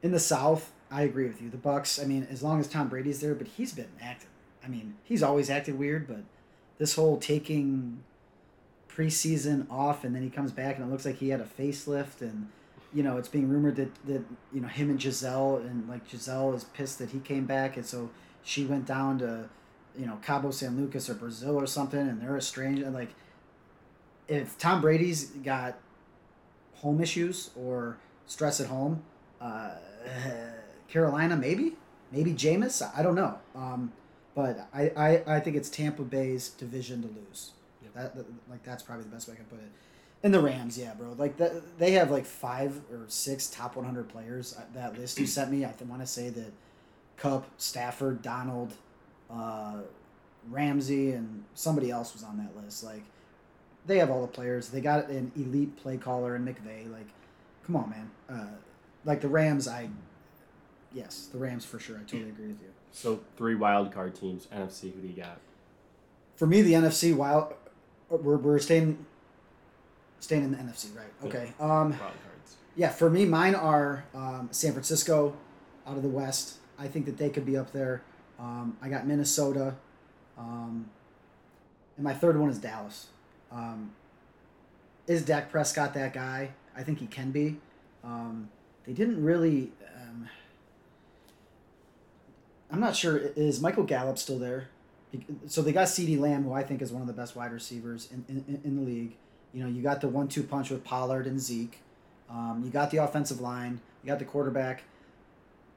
In 0.01 0.11
the 0.11 0.19
South, 0.19 0.71
I 0.91 1.03
agree 1.03 1.27
with 1.27 1.41
you. 1.41 1.49
The 1.49 1.57
Bucks. 1.57 1.99
I 1.99 2.05
mean, 2.05 2.27
as 2.31 2.41
long 2.41 2.59
as 2.59 2.67
Tom 2.67 2.87
Brady's 2.87 3.19
there, 3.19 3.35
but 3.35 3.47
he's 3.47 3.73
been 3.73 3.89
acting. 4.01 4.29
I 4.63 4.67
mean, 4.67 4.95
he's 5.03 5.23
always 5.23 5.49
acted 5.49 5.77
weird, 5.77 6.07
but 6.07 6.23
this 6.77 6.95
whole 6.95 7.17
taking 7.17 8.03
preseason 8.89 9.69
off 9.69 10.03
and 10.03 10.15
then 10.15 10.23
he 10.23 10.29
comes 10.29 10.51
back 10.51 10.77
and 10.77 10.85
it 10.85 10.91
looks 10.91 11.05
like 11.05 11.17
he 11.17 11.29
had 11.29 11.39
a 11.39 11.45
facelift 11.45 12.21
and 12.21 12.49
you 12.93 13.01
know 13.03 13.17
it's 13.17 13.29
being 13.29 13.47
rumored 13.47 13.75
that 13.75 13.93
that 14.05 14.21
you 14.51 14.59
know 14.59 14.67
him 14.67 14.89
and 14.89 14.99
Gisele 14.99 15.57
and 15.57 15.87
like 15.87 16.09
Gisele 16.09 16.53
is 16.53 16.63
pissed 16.65 16.99
that 16.99 17.11
he 17.11 17.19
came 17.19 17.45
back 17.45 17.77
and 17.77 17.85
so 17.85 18.09
she 18.43 18.65
went 18.65 18.85
down 18.85 19.19
to 19.19 19.47
you 19.97 20.05
know 20.05 20.17
Cabo 20.21 20.51
San 20.51 20.75
Lucas 20.75 21.09
or 21.09 21.13
Brazil 21.13 21.55
or 21.55 21.67
something 21.67 21.99
and 21.99 22.21
they're 22.21 22.35
estranged 22.35 22.81
and 22.81 22.93
like 22.93 23.09
if 24.27 24.57
Tom 24.57 24.81
Brady's 24.81 25.25
got 25.25 25.77
home 26.75 26.99
issues 26.99 27.51
or 27.55 27.97
stress 28.25 28.59
at 28.59 28.67
home 28.67 29.03
uh, 29.39 29.75
Carolina 30.87 31.35
maybe 31.35 31.73
maybe 32.11 32.33
Jameis 32.33 32.81
I 32.97 33.01
don't 33.01 33.15
know 33.15 33.37
um, 33.55 33.91
but 34.39 34.69
I, 34.73 34.91
I, 34.95 35.35
I 35.35 35.39
think 35.41 35.57
it's 35.57 35.69
Tampa 35.69 36.03
Bay's 36.03 36.47
division 36.49 37.01
to 37.01 37.07
lose. 37.09 37.51
Yep. 37.83 37.93
That, 37.93 38.15
that 38.15 38.25
like 38.49 38.63
that's 38.63 38.81
probably 38.83 39.03
the 39.03 39.09
best 39.09 39.27
way 39.27 39.33
I 39.33 39.35
can 39.35 39.45
put 39.45 39.59
it. 39.59 39.69
And 40.23 40.33
the 40.33 40.39
Rams, 40.39 40.77
yeah, 40.77 40.93
bro. 40.93 41.13
Like 41.17 41.35
that, 41.37 41.77
they 41.77 41.91
have 41.93 42.09
like 42.09 42.25
five 42.25 42.79
or 42.89 43.05
six 43.09 43.47
top 43.47 43.75
100 43.75 44.07
players. 44.07 44.55
Uh, 44.57 44.61
That 44.73 44.97
list 44.97 45.19
you 45.19 45.25
sent 45.27 45.51
me, 45.51 45.65
I 45.65 45.73
want 45.87 46.01
to 46.01 46.07
say 46.07 46.29
that 46.29 46.53
Kupp, 47.17 47.47
Stafford, 47.57 48.21
Donald, 48.21 48.73
uh, 49.29 49.79
Ramsey, 50.49 51.11
and 51.11 51.43
somebody 51.53 51.91
else 51.91 52.13
was 52.13 52.23
on 52.23 52.37
that 52.37 52.55
list. 52.63 52.81
Like 52.83 53.03
they 53.87 53.97
have 53.97 54.09
all 54.09 54.21
the 54.21 54.27
players. 54.27 54.69
They 54.69 54.79
got 54.79 55.09
an 55.09 55.33
elite 55.35 55.75
play 55.75 55.97
caller 55.97 56.37
in 56.37 56.45
McVay. 56.45 56.89
Like, 56.89 57.07
come 57.65 57.75
on, 57.75 57.89
man. 57.89 58.11
Uh, 58.29 58.55
like 59.05 59.21
the 59.21 59.27
Rams, 59.27 59.67
I 59.67 59.89
yes, 60.93 61.27
the 61.31 61.37
Rams 61.37 61.65
for 61.65 61.79
sure. 61.79 61.97
I 61.97 62.01
totally 62.01 62.29
agree 62.29 62.47
with 62.47 62.61
you. 62.61 62.69
So 62.91 63.21
three 63.37 63.55
wild 63.55 63.91
card 63.93 64.15
teams. 64.15 64.47
NFC. 64.47 64.93
Who 64.93 65.01
do 65.01 65.07
you 65.07 65.13
got? 65.13 65.39
For 66.35 66.47
me, 66.47 66.61
the 66.61 66.73
NFC 66.73 67.15
wild, 67.15 67.53
we're, 68.09 68.37
we're 68.37 68.59
staying, 68.59 69.05
staying 70.19 70.43
in 70.43 70.51
the 70.51 70.57
NFC, 70.57 70.95
right? 70.95 71.11
Okay. 71.25 71.51
Um, 71.59 71.89
Wild 71.89 71.99
cards. 71.99 72.55
yeah, 72.77 72.89
for 72.89 73.09
me, 73.09 73.25
mine 73.25 73.55
are 73.55 74.05
um, 74.15 74.47
San 74.51 74.71
Francisco, 74.71 75.35
out 75.85 75.97
of 75.97 76.03
the 76.03 76.09
West. 76.09 76.57
I 76.79 76.87
think 76.87 77.05
that 77.07 77.17
they 77.17 77.29
could 77.29 77.45
be 77.45 77.57
up 77.57 77.73
there. 77.73 78.03
Um, 78.39 78.77
I 78.81 78.87
got 78.87 79.05
Minnesota, 79.05 79.75
um, 80.37 80.89
and 81.97 82.05
my 82.05 82.13
third 82.13 82.39
one 82.39 82.49
is 82.49 82.57
Dallas. 82.57 83.07
Um, 83.51 83.91
is 85.07 85.25
Dak 85.25 85.51
Prescott 85.51 85.93
that 85.95 86.13
guy? 86.13 86.51
I 86.73 86.83
think 86.83 86.99
he 86.99 87.07
can 87.07 87.31
be. 87.31 87.57
Um, 88.01 88.49
they 88.89 88.95
didn't 88.95 89.23
really. 89.23 89.71
Um, 89.95 90.27
I'm 92.71 92.79
not 92.79 92.95
sure. 92.95 93.17
Is 93.35 93.61
Michael 93.61 93.83
Gallup 93.83 94.17
still 94.17 94.39
there? 94.39 94.69
So 95.45 95.61
they 95.61 95.71
got 95.71 95.87
CeeDee 95.87 96.19
Lamb, 96.19 96.43
who 96.43 96.53
I 96.53 96.63
think 96.63 96.81
is 96.81 96.91
one 96.91 97.01
of 97.01 97.07
the 97.07 97.13
best 97.13 97.35
wide 97.35 97.51
receivers 97.51 98.09
in, 98.11 98.25
in, 98.27 98.61
in 98.63 98.75
the 98.77 98.81
league. 98.81 99.15
You 99.53 99.63
know, 99.63 99.69
you 99.69 99.83
got 99.83 100.01
the 100.01 100.07
one-two 100.07 100.41
punch 100.41 100.71
with 100.71 100.83
Pollard 100.83 101.27
and 101.27 101.39
Zeke. 101.39 101.81
Um, 102.31 102.63
you 102.65 102.71
got 102.71 102.89
the 102.89 102.97
offensive 102.97 103.39
line. 103.39 103.79
You 104.03 104.07
got 104.07 104.17
the 104.17 104.25
quarterback. 104.25 104.83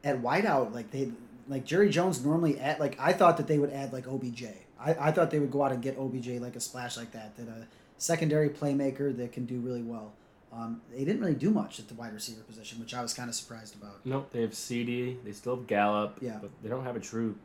At 0.03 0.23
wideout, 0.23 0.73
like 0.73 0.91
they, 0.91 1.13
like 1.49 1.67
Jerry 1.67 1.91
Jones 1.91 2.25
normally 2.25 2.59
at 2.61 2.81
like 2.81 2.99
I 2.99 3.13
thought 3.13 3.37
that 3.37 3.47
they 3.47 3.59
would 3.59 3.73
add 3.73 3.93
like 3.93 4.09
OBJ. 4.09 4.45
I, 4.81 4.95
I 4.95 5.13
thought 5.13 5.31
they 5.31 5.39
would 5.39 5.51
go 5.51 5.63
out 5.63 5.73
and 5.73 5.83
get 5.83 5.99
OBJ 5.99 6.29
like 6.41 6.57
a 6.57 6.61
splash 6.61 6.97
like 6.97 7.13
that. 7.13 7.37
That 7.37 7.49
a 7.49 7.67
secondary 7.99 8.49
playmaker 8.49 9.15
that 9.19 9.33
can 9.33 9.45
do 9.45 9.61
really 9.61 9.83
well. 9.83 10.13
Um, 10.53 10.83
they 10.93 11.05
didn't 11.05 11.21
really 11.21 11.35
do 11.35 11.51
much 11.51 11.79
at 11.79 11.89
the 11.89 11.95
wide 11.95 12.13
receiver 12.13 12.43
position, 12.43 12.79
which 12.79 12.93
I 12.93 13.01
was 13.01 13.15
kind 13.15 13.29
of 13.31 13.35
surprised 13.35 13.75
about. 13.75 14.05
Nope. 14.05 14.29
They 14.33 14.43
have 14.43 14.51
CeeDee. 14.51 15.25
They 15.25 15.33
still 15.33 15.57
have 15.57 15.67
Gallup. 15.67 16.19
Yeah. 16.21 16.39
But 16.41 16.51
they 16.63 16.69
don't 16.69 16.85
have 16.85 16.97
a 16.97 17.01
true 17.01 17.37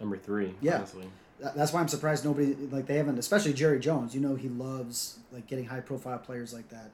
number 0.00 0.16
three. 0.16 0.54
Yeah. 0.60 0.76
Honestly. 0.78 1.06
That's 1.38 1.72
why 1.72 1.80
I'm 1.80 1.88
surprised 1.88 2.24
nobody 2.24 2.54
like 2.70 2.86
they 2.86 2.96
haven't, 2.96 3.18
especially 3.18 3.52
Jerry 3.52 3.78
Jones. 3.78 4.14
You 4.14 4.22
know 4.22 4.36
he 4.36 4.48
loves 4.48 5.18
like 5.30 5.46
getting 5.46 5.66
high 5.66 5.80
profile 5.80 6.18
players 6.18 6.54
like 6.54 6.70
that. 6.70 6.90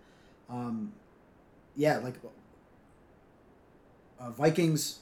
Um, 0.50 0.92
yeah, 1.76 1.98
like 1.98 2.14
uh, 4.20 4.30
Vikings, 4.30 4.98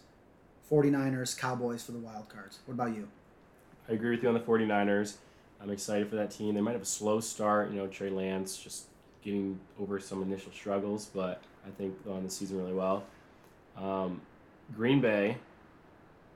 49ers, 0.71 1.37
Cowboys 1.37 1.83
for 1.83 1.93
the 1.93 1.99
wild 1.99 2.29
cards. 2.29 2.59
What 2.67 2.75
about 2.75 2.95
you? 2.95 3.09
I 3.89 3.93
agree 3.93 4.11
with 4.11 4.23
you 4.23 4.29
on 4.29 4.35
the 4.35 4.41
49ers. 4.41 5.17
I'm 5.61 5.71
excited 5.71 6.09
for 6.09 6.17
that 6.17 6.31
team. 6.31 6.55
They 6.55 6.61
might 6.61 6.73
have 6.73 6.83
a 6.83 6.87
slow 6.87 7.21
start. 7.21 7.71
You 7.71 7.79
know, 7.79 7.87
Trey 7.87 8.11
Lance 8.11 8.57
just 8.57 8.85
getting 9.23 9.59
over 9.81 10.01
some 10.01 10.23
initial 10.23 10.53
struggles, 10.53 11.07
but 11.15 11.43
I 11.67 11.71
think 11.71 12.03
they'll 12.05 12.21
the 12.21 12.31
season 12.31 12.59
really 12.59 12.73
well. 12.73 13.05
Um, 13.77 14.21
Green 14.75 15.01
Bay, 15.01 15.37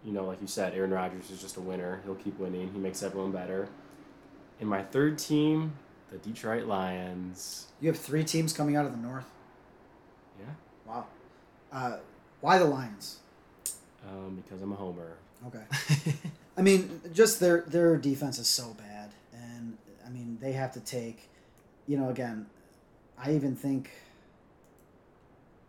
you 0.04 0.12
know, 0.12 0.24
like 0.24 0.40
you 0.40 0.46
said, 0.46 0.74
Aaron 0.74 0.90
Rodgers 0.90 1.30
is 1.30 1.40
just 1.40 1.56
a 1.56 1.60
winner. 1.60 2.00
He'll 2.04 2.14
keep 2.14 2.38
winning. 2.38 2.70
He 2.72 2.78
makes 2.78 3.02
everyone 3.02 3.32
better. 3.32 3.68
And 4.60 4.68
my 4.68 4.82
third 4.82 5.18
team, 5.18 5.72
the 6.10 6.18
Detroit 6.18 6.66
Lions. 6.66 7.66
You 7.80 7.88
have 7.88 7.98
three 7.98 8.24
teams 8.24 8.52
coming 8.52 8.76
out 8.76 8.86
of 8.86 8.92
the 8.92 8.98
North. 8.98 9.26
Yeah, 10.38 10.52
Wow. 10.86 11.06
Uh, 11.72 11.96
why 12.40 12.58
the 12.58 12.64
Lions? 12.64 13.18
um, 14.06 14.36
because 14.42 14.62
I'm 14.62 14.72
a 14.72 14.76
homer. 14.76 15.16
Okay. 15.46 16.14
I 16.56 16.62
mean, 16.62 17.00
just 17.12 17.40
their 17.40 17.62
their 17.62 17.96
defense 17.96 18.38
is 18.38 18.46
so 18.46 18.74
bad, 18.74 19.10
and 19.32 19.76
I 20.06 20.08
mean 20.10 20.38
they 20.40 20.52
have 20.52 20.72
to 20.72 20.80
take, 20.80 21.28
you 21.86 21.96
know, 21.96 22.10
again, 22.10 22.46
I 23.18 23.32
even 23.32 23.56
think. 23.56 23.90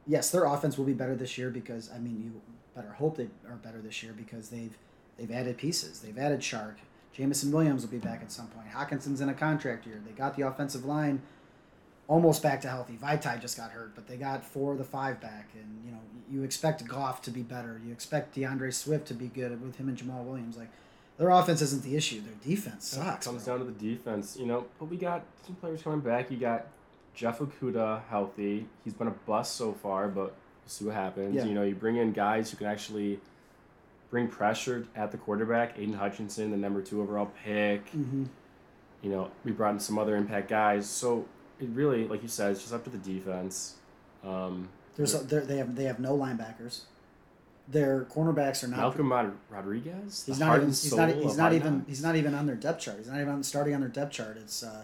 Yes, 0.08 0.30
their 0.30 0.46
offense 0.46 0.78
will 0.78 0.86
be 0.86 0.94
better 0.94 1.16
this 1.16 1.38
year 1.38 1.50
because 1.50 1.90
I 1.92 1.98
mean 1.98 2.22
you 2.22 2.42
better 2.76 2.94
hope 2.94 3.18
they 3.18 3.30
are 3.48 3.56
better 3.56 3.82
this 3.82 4.04
year 4.04 4.14
because 4.14 4.50
they've 4.50 4.78
they've 5.18 5.32
added 5.32 5.58
pieces. 5.58 6.00
They've 6.00 6.18
added 6.18 6.42
Chark. 6.42 6.76
Jameson 7.14 7.52
Williams 7.52 7.84
will 7.84 7.92
be 7.92 7.98
back 7.98 8.22
at 8.22 8.32
some 8.32 8.48
point. 8.48 8.68
Hockenson's 8.70 9.22
in 9.22 9.30
a 9.30 9.34
contract 9.34 9.88
year. 9.88 10.02
They 10.06 10.12
got 10.12 10.36
the 10.36 10.46
offensive 10.46 10.84
line 10.86 11.22
almost 12.08 12.44
back 12.44 12.62
to 12.62 12.68
healthy. 12.68 12.98
Vaitai 13.02 13.42
just 13.42 13.58
got 13.58 13.72
hurt, 13.72 13.96
but 13.96 14.08
they 14.08 14.18
got 14.18 14.44
four 14.44 14.74
of 14.74 14.78
the 14.78 14.84
five 14.84 15.20
back, 15.22 15.50
and 15.54 15.84
you 15.86 15.92
know 15.92 16.00
you 16.30 16.44
expect 16.44 16.86
Goff 16.88 17.22
to 17.24 17.32
be 17.32 17.42
better. 17.42 17.82
You 17.86 17.92
expect 17.92 18.36
DeAndre 18.36 18.74
Swift 18.74 19.08
to 19.08 19.14
be 19.14 19.28
good 19.28 19.60
with 19.62 19.78
him 19.78 19.90
and 19.90 19.98
Jamaal 19.98 20.24
Williams. 20.24 20.58
Like 20.58 20.70
their 21.18 21.30
offense 21.30 21.62
isn't 21.62 21.84
the 21.84 21.96
issue. 21.96 22.22
Their 22.22 22.34
defense 22.44 22.90
sucks. 22.90 23.26
It 23.26 23.30
comes 23.30 23.46
bro. 23.46 23.58
down 23.58 23.66
to 23.66 23.72
the 23.72 23.80
defense, 23.80 24.38
you 24.38 24.46
know. 24.46 24.66
But 24.80 24.86
we 24.86 24.98
got 24.98 25.24
some 25.46 25.56
players 25.56 25.82
coming 25.82 26.02
back. 26.02 26.30
You 26.30 26.38
got 26.38 26.68
Jeff 27.16 27.40
Okudah 27.40 28.02
healthy. 28.10 28.68
He's 28.84 28.94
been 28.94 29.08
a 29.08 29.12
bust 29.26 29.56
so 29.56 29.74
far, 29.74 30.08
but 30.08 30.26
we'll 30.26 30.32
see 30.68 30.86
what 30.86 30.96
happens. 30.96 31.36
Yeah. 31.36 31.46
You 31.46 31.54
know, 31.54 31.64
you 31.64 31.76
bring 31.76 31.96
in 31.98 32.12
guys 32.12 32.52
who 32.52 32.58
can 32.58 32.68
actually 32.68 33.20
bring 34.10 34.28
pressure 34.28 34.86
at 34.96 35.12
the 35.12 35.18
quarterback. 35.18 35.78
Aidan 35.80 35.94
Hutchinson, 35.96 36.52
the 36.52 36.58
number 36.58 36.82
two 36.82 37.02
overall 37.02 37.32
pick. 37.44 37.92
Mhm. 37.94 38.28
You 39.02 39.10
know, 39.12 39.32
we 39.44 39.52
brought 39.52 39.74
in 39.74 39.80
some 39.80 39.98
other 39.98 40.16
impact 40.16 40.50
guys. 40.50 40.90
So 40.90 41.26
it 41.60 41.70
really, 41.70 42.08
like 42.08 42.22
you 42.22 42.28
said, 42.28 42.52
it's 42.52 42.62
just 42.62 42.74
up 42.74 42.84
to 42.84 42.90
the 42.90 42.98
defense. 42.98 43.76
Um, 44.24 44.70
There's 44.96 45.14
a, 45.14 45.20
they 45.20 45.58
have 45.58 45.76
they 45.76 45.84
have 45.86 46.00
no 46.00 46.18
linebackers. 46.18 46.82
Their 47.68 48.06
cornerbacks 48.06 48.64
are 48.64 48.68
not. 48.68 48.78
Malcolm 48.78 49.12
Rod- 49.12 49.34
Rodriguez. 49.50 50.24
He's 50.26 50.40
not 50.40 50.58
even. 50.58 50.68
He's 50.70 50.96
not. 50.96 51.10
He's 51.10 51.38
not 51.38 51.54
even. 51.54 51.86
He's 51.88 52.04
not 52.04 52.16
even 52.16 52.34
on 52.36 52.46
their 52.46 52.56
depth 52.56 52.82
chart. 52.82 52.98
He's 53.00 53.08
not 53.08 53.20
even 53.20 53.42
starting 53.44 53.74
on 53.74 53.80
their 53.82 53.90
depth 53.90 54.12
chart. 54.14 54.38
It's 54.38 54.62
uh, 54.64 54.84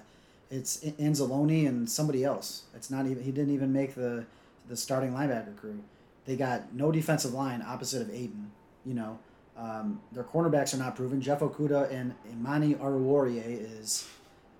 it's 0.51 0.79
Anzalone 0.79 1.67
and 1.67 1.89
somebody 1.89 2.23
else. 2.23 2.63
It's 2.75 2.91
not 2.91 3.07
even. 3.07 3.23
He 3.23 3.31
didn't 3.31 3.53
even 3.53 3.73
make 3.73 3.95
the 3.95 4.25
the 4.67 4.75
starting 4.77 5.11
linebacker 5.13 5.55
crew. 5.55 5.81
They 6.25 6.35
got 6.35 6.73
no 6.73 6.91
defensive 6.91 7.33
line 7.33 7.63
opposite 7.65 8.01
of 8.01 8.09
Aidan. 8.11 8.51
You 8.85 8.93
know, 8.93 9.19
um, 9.57 10.01
their 10.11 10.23
cornerbacks 10.23 10.73
are 10.73 10.77
not 10.77 10.95
proven. 10.95 11.21
Jeff 11.21 11.39
Okudah 11.39 11.91
and 11.91 12.13
Amani 12.31 12.75
Oruwariye 12.75 13.79
is, 13.79 14.07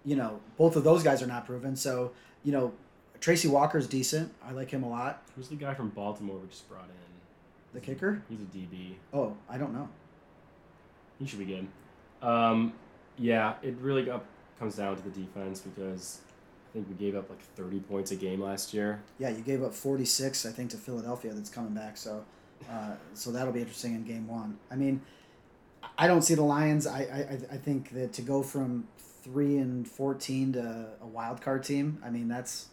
you 0.06 0.16
know, 0.16 0.40
both 0.58 0.76
of 0.76 0.84
those 0.84 1.04
guys 1.04 1.22
are 1.22 1.28
not 1.28 1.46
proven. 1.46 1.76
So 1.76 2.14
you 2.44 2.52
know, 2.52 2.74
Tracy 3.20 3.48
Walker's 3.48 3.88
decent. 3.88 4.34
I 4.44 4.52
like 4.52 4.72
him 4.72 4.84
a 4.84 4.90
lot. 4.90 5.24
Who's 5.36 5.50
the 5.50 5.56
guy 5.56 5.74
from 5.74 5.90
Baltimore 5.90 6.38
we 6.38 6.48
just 6.48 6.68
brought 6.70 6.86
in? 6.86 7.74
The 7.74 7.80
kicker. 7.80 8.22
He's 8.30 8.40
a 8.40 8.44
DB. 8.44 8.96
Oh, 9.14 9.36
I 9.50 9.58
don't 9.58 9.74
know. 9.74 9.88
He 11.20 11.28
should 11.28 11.40
be 11.40 11.46
good. 11.46 11.68
Um, 12.22 12.74
yeah, 13.18 13.56
it 13.62 13.76
really 13.80 14.10
up, 14.10 14.26
comes 14.62 14.76
down 14.76 14.96
to 14.96 15.02
the 15.02 15.10
defense 15.10 15.60
because 15.60 16.20
I 16.70 16.74
think 16.74 16.88
we 16.88 16.94
gave 16.94 17.16
up 17.16 17.28
like 17.32 17.42
30 17.56 17.80
points 17.80 18.12
a 18.12 18.16
game 18.16 18.40
last 18.40 18.76
year. 18.76 19.02
Yeah, 19.18 19.30
you 19.30 19.42
gave 19.42 19.64
up 19.64 19.74
46, 19.74 20.46
I 20.46 20.52
think, 20.52 20.70
to 20.70 20.78
Philadelphia. 20.78 21.34
That's 21.34 21.50
coming 21.50 21.74
back. 21.74 21.98
So, 21.98 22.24
uh, 22.70 22.92
so 23.16 23.32
that'll 23.32 23.54
be 23.54 23.62
interesting 23.62 23.96
in 23.96 24.04
game 24.04 24.28
one. 24.28 24.60
I 24.70 24.76
mean, 24.76 25.02
I 25.98 26.06
don't 26.06 26.22
see 26.22 26.36
the 26.36 26.44
Lions. 26.44 26.86
I, 26.86 27.00
I, 27.00 27.40
I 27.54 27.58
think 27.58 27.90
that 27.90 28.14
to 28.14 28.22
go 28.22 28.44
from 28.44 28.88
three 29.24 29.58
and 29.58 29.88
14 29.88 30.54
to 30.54 30.88
a 31.02 31.08
wild 31.08 31.42
card 31.42 31.64
team. 31.64 32.00
I 32.06 32.12
mean, 32.12 32.28
that's 32.28 32.68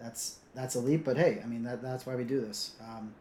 that's 0.00 0.38
that's 0.54 0.74
a 0.74 0.80
leap. 0.80 1.04
But 1.04 1.18
hey, 1.18 1.42
I 1.44 1.46
mean 1.46 1.62
that 1.64 1.82
that's 1.82 2.06
why 2.06 2.16
we 2.16 2.24
do 2.24 2.40
this. 2.40 2.72
Um, 2.80 3.12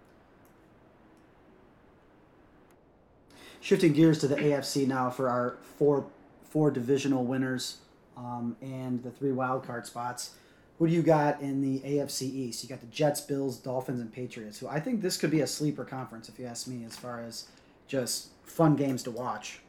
shifting 3.59 3.91
gears 3.91 4.19
to 4.19 4.27
the 4.29 4.37
AFC 4.37 4.87
now 4.87 5.09
for 5.09 5.29
our 5.29 5.57
four 5.77 6.05
four 6.43 6.71
divisional 6.71 7.25
winners 7.25 7.79
um, 8.19 8.55
and 8.61 9.01
the 9.01 9.11
three 9.11 9.31
wild 9.31 9.65
card 9.65 9.85
spots. 9.85 10.31
Who 10.77 10.87
do 10.87 10.93
you 10.93 11.01
got 11.01 11.41
in 11.41 11.61
the 11.61 11.79
AFC 11.79 12.21
East? 12.23 12.63
You 12.63 12.69
got 12.69 12.79
the 12.79 12.87
Jets, 12.87 13.21
Bills, 13.21 13.57
Dolphins, 13.57 13.99
and 13.99 14.11
Patriots. 14.11 14.59
Who 14.59 14.67
I 14.67 14.79
think 14.79 15.01
this 15.01 15.17
could 15.17 15.31
be 15.31 15.41
a 15.41 15.47
sleeper 15.47 15.83
conference, 15.83 16.29
if 16.29 16.39
you 16.39 16.45
ask 16.45 16.67
me, 16.67 16.85
as 16.85 16.95
far 16.95 17.21
as 17.21 17.47
just 17.87 18.29
fun 18.43 18.75
games 18.75 19.03
to 19.03 19.11
watch. 19.11 19.59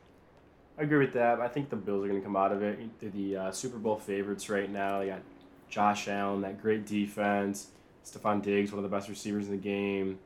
I 0.78 0.82
agree 0.82 0.98
with 0.98 1.14
that. 1.14 1.40
I 1.40 1.48
think 1.48 1.68
the 1.68 1.76
Bills 1.76 2.04
are 2.04 2.08
going 2.08 2.20
to 2.20 2.24
come 2.24 2.36
out 2.36 2.52
of 2.52 2.62
it. 2.62 2.78
They're 3.00 3.10
the 3.10 3.36
uh, 3.36 3.52
Super 3.52 3.78
Bowl 3.78 3.96
favorites 3.96 4.48
right 4.48 4.70
now. 4.70 5.00
They 5.00 5.08
got 5.08 5.20
Josh 5.68 6.08
Allen, 6.08 6.40
that 6.42 6.60
great 6.60 6.86
defense. 6.86 7.68
Stefon 8.04 8.42
Diggs, 8.42 8.72
one 8.72 8.82
of 8.82 8.90
the 8.90 8.96
best 8.96 9.08
receivers 9.08 9.46
in 9.46 9.52
the 9.52 9.58
game. 9.58 10.18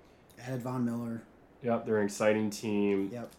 Ed 0.47 0.63
Von 0.63 0.85
Miller. 0.85 1.23
Yep, 1.63 1.87
they're 1.87 1.99
an 1.99 2.07
exciting 2.07 2.51
team. 2.51 3.11
Yep, 3.13 3.31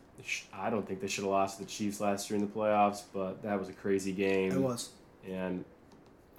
I 0.54 0.70
don't 0.70 0.88
think 0.88 1.02
they 1.02 1.08
should 1.08 1.24
have 1.24 1.32
lost 1.32 1.58
to 1.58 1.64
the 1.64 1.70
Chiefs 1.70 2.00
last 2.00 2.30
year 2.30 2.40
in 2.40 2.46
the 2.46 2.52
playoffs, 2.52 3.04
but 3.14 3.42
that 3.44 3.60
was 3.60 3.70
a 3.70 3.74
crazy 3.74 4.12
game. 4.12 4.52
it 4.52 4.60
was. 4.60 4.90
And 5.28 5.64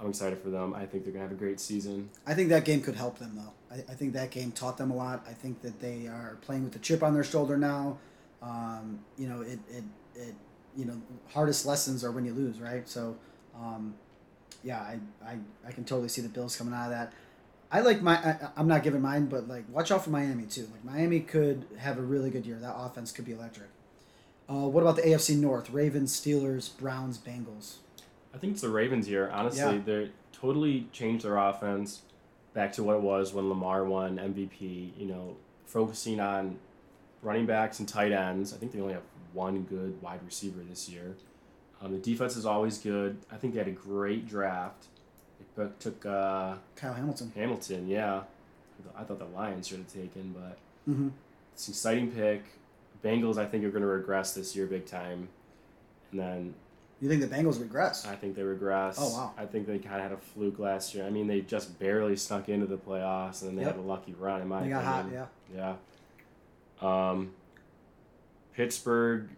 I'm 0.01 0.09
excited 0.11 0.39
for 0.39 0.51
them. 0.51 0.75
I 0.75 0.87
think 0.87 1.05
they're 1.05 1.13
going 1.13 1.25
to 1.25 1.29
have 1.29 1.33
a 1.33 1.35
great 1.35 1.61
season. 1.61 2.11
I 2.27 2.35
think 2.35 2.49
that 2.51 2.65
game 2.65 2.83
could 2.83 2.97
help 2.97 3.19
them, 3.19 3.33
though. 3.37 3.53
I, 3.75 3.93
I 3.93 3.95
think 3.95 4.13
that 4.15 4.31
game 4.31 4.53
taught 4.53 4.77
them 4.77 4.91
a 4.91 4.97
lot. 4.97 5.25
I 5.29 5.33
think 5.33 5.63
that 5.63 5.81
they 5.81 6.07
are 6.07 6.39
playing 6.43 6.65
with 6.65 6.73
the 6.73 6.79
chip 6.79 7.03
on 7.03 7.15
their 7.15 7.25
shoulder 7.25 7.57
now. 7.57 7.99
Um, 8.43 9.01
you 9.17 9.29
know, 9.29 9.41
it, 9.41 9.59
it, 9.71 9.85
it, 10.15 10.35
you 10.77 10.85
know, 10.85 11.01
hardest 11.33 11.65
lessons 11.67 12.05
are 12.05 12.11
when 12.13 12.25
you 12.25 12.35
lose, 12.35 12.61
right? 12.61 12.87
So, 12.89 13.17
um, 13.57 13.95
yeah, 14.63 14.81
I, 14.81 14.99
I, 15.25 15.39
I 15.67 15.73
can 15.73 15.85
totally 15.85 16.09
see 16.09 16.21
the 16.21 16.29
Bills 16.29 16.57
coming 16.57 16.75
out 16.75 16.87
of 16.87 16.91
that. 16.91 17.13
I 17.71 17.81
like 17.81 18.01
my, 18.03 18.15
I, 18.15 18.49
I'm 18.57 18.69
not 18.69 18.83
giving 18.83 19.01
mine, 19.03 19.27
but 19.27 19.49
like, 19.49 19.65
watch 19.71 19.91
out 19.91 20.05
for 20.05 20.11
Miami 20.11 20.45
too. 20.45 20.69
Like, 20.73 20.85
Miami 20.85 21.21
could 21.21 21.65
have 21.79 21.99
a 21.99 22.03
really 22.03 22.31
good 22.31 22.47
year. 22.47 22.57
That 22.61 22.75
offense 22.77 23.11
could 23.13 23.25
be 23.25 23.33
electric. 23.33 23.69
Uh, 24.49 24.69
what 24.69 24.83
about 24.83 24.97
the 24.97 25.03
AFC 25.03 25.37
North? 25.37 25.71
Ravens, 25.71 26.19
Steelers, 26.19 26.77
Browns, 26.79 27.19
Bengals. 27.19 27.77
I 28.33 28.39
think 28.39 28.53
it's 28.53 28.63
the 28.63 28.69
Ravens 28.69 29.07
here. 29.07 29.29
Honestly, 29.33 29.61
Yeah. 29.77 29.83
they 29.85 30.11
totally 30.33 30.87
changed 30.93 31.25
their 31.25 31.37
offense 31.37 32.03
back 32.55 32.73
to 32.75 32.85
what 32.85 32.97
it 32.97 33.03
was 33.03 33.33
when 33.35 33.49
Lamar 33.49 33.85
won 33.85 34.19
MVP. 34.19 34.93
You 34.97 35.07
know, 35.07 35.37
focusing 35.65 36.21
on 36.21 36.59
running 37.23 37.47
backs 37.47 37.81
and 37.81 37.89
tight 37.89 38.13
ends. 38.13 38.55
I 38.55 38.59
think 38.59 38.73
they 38.73 38.81
only 38.81 38.95
have 38.95 39.03
one 39.33 39.63
good 39.65 40.01
wide 40.01 40.21
receiver 40.25 40.61
this 40.69 40.89
year. 40.89 41.17
Um, 41.83 41.93
the 41.93 41.99
defense 41.99 42.37
is 42.37 42.47
always 42.47 42.79
good. 42.79 43.19
I 43.33 43.37
think 43.37 43.53
they 43.55 43.59
had 43.59 43.69
a 43.69 43.73
great 43.73 44.29
draft. 44.29 44.87
Took, 45.81 46.05
uh, 46.07 46.55
Kyle 46.77 46.93
Hamilton. 46.95 47.33
Hamilton, 47.35 47.89
yeah. 47.89 48.23
I 48.97 49.05
thought 49.05 49.19
the 49.19 49.25
Lions 49.27 49.67
should 49.69 49.79
have 49.79 49.93
taken, 49.93 50.33
but 50.37 50.59
Mm-hmm. 50.91 51.09
it's 51.55 51.67
an 51.69 51.73
exciting 51.73 52.13
pick. 52.13 52.45
Bengals, 53.03 53.39
I 53.39 53.47
think, 53.47 53.65
are 53.65 53.71
going 53.71 53.83
to 53.83 53.89
regress 53.89 54.35
this 54.35 54.55
year 54.55 54.67
big 54.67 54.87
time. 54.87 55.29
And 56.13 56.21
then 56.21 56.55
You 57.01 57.09
think 57.09 57.21
the 57.23 57.27
Bengals 57.29 57.61
regress? 57.61 58.07
I 58.07 58.15
think 58.17 58.37
they 58.37 58.43
regress. 58.43 58.97
Oh, 59.01 59.11
wow. 59.13 59.33
I 59.37 59.47
think 59.47 59.67
they 59.67 59.79
kind 59.79 59.97
of 59.97 60.03
had 60.03 60.13
a 60.13 60.17
fluke 60.19 60.59
last 60.59 60.95
year. 60.95 61.05
I 61.07 61.11
mean, 61.11 61.27
they 61.27 61.41
just 61.41 61.79
barely 61.79 62.17
snuck 62.17 62.49
into 62.49 62.67
the 62.67 62.77
playoffs, 62.79 63.41
and 63.43 63.51
then 63.51 63.57
they 63.57 63.63
Yep. 63.63 63.77
had 63.77 63.81
a 63.85 63.87
lucky 63.87 64.15
run. 64.15 64.43
In 64.43 64.49
my 64.49 64.63
They 64.63 64.69
got 64.69 64.85
hot, 64.85 65.01
opinion, 65.07 65.27
yeah. 65.55 65.75
yeah. 66.83 67.11
Um, 67.11 67.33
Pittsburgh. 68.55 69.29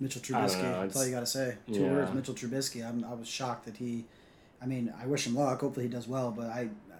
Mitchell 0.00 0.20
Trubisky. 0.22 0.62
know, 0.62 0.80
That's 0.82 0.96
all 0.96 1.04
you 1.06 1.12
got 1.12 1.20
to 1.20 1.26
say. 1.26 1.56
Two 1.72 1.80
yeah. 1.80 1.90
words, 1.92 2.12
Mitchell 2.12 2.34
Trubisky. 2.34 2.86
I'm, 2.86 3.04
I 3.04 3.14
was 3.14 3.28
shocked 3.28 3.66
that 3.66 3.76
he. 3.76 4.04
I 4.62 4.66
mean, 4.66 4.92
I 5.00 5.06
wish 5.06 5.26
him 5.26 5.34
luck. 5.34 5.60
Hopefully, 5.60 5.86
he 5.86 5.92
does 5.92 6.06
well. 6.06 6.30
But 6.30 6.46
I, 6.46 6.68
uh, 6.90 6.94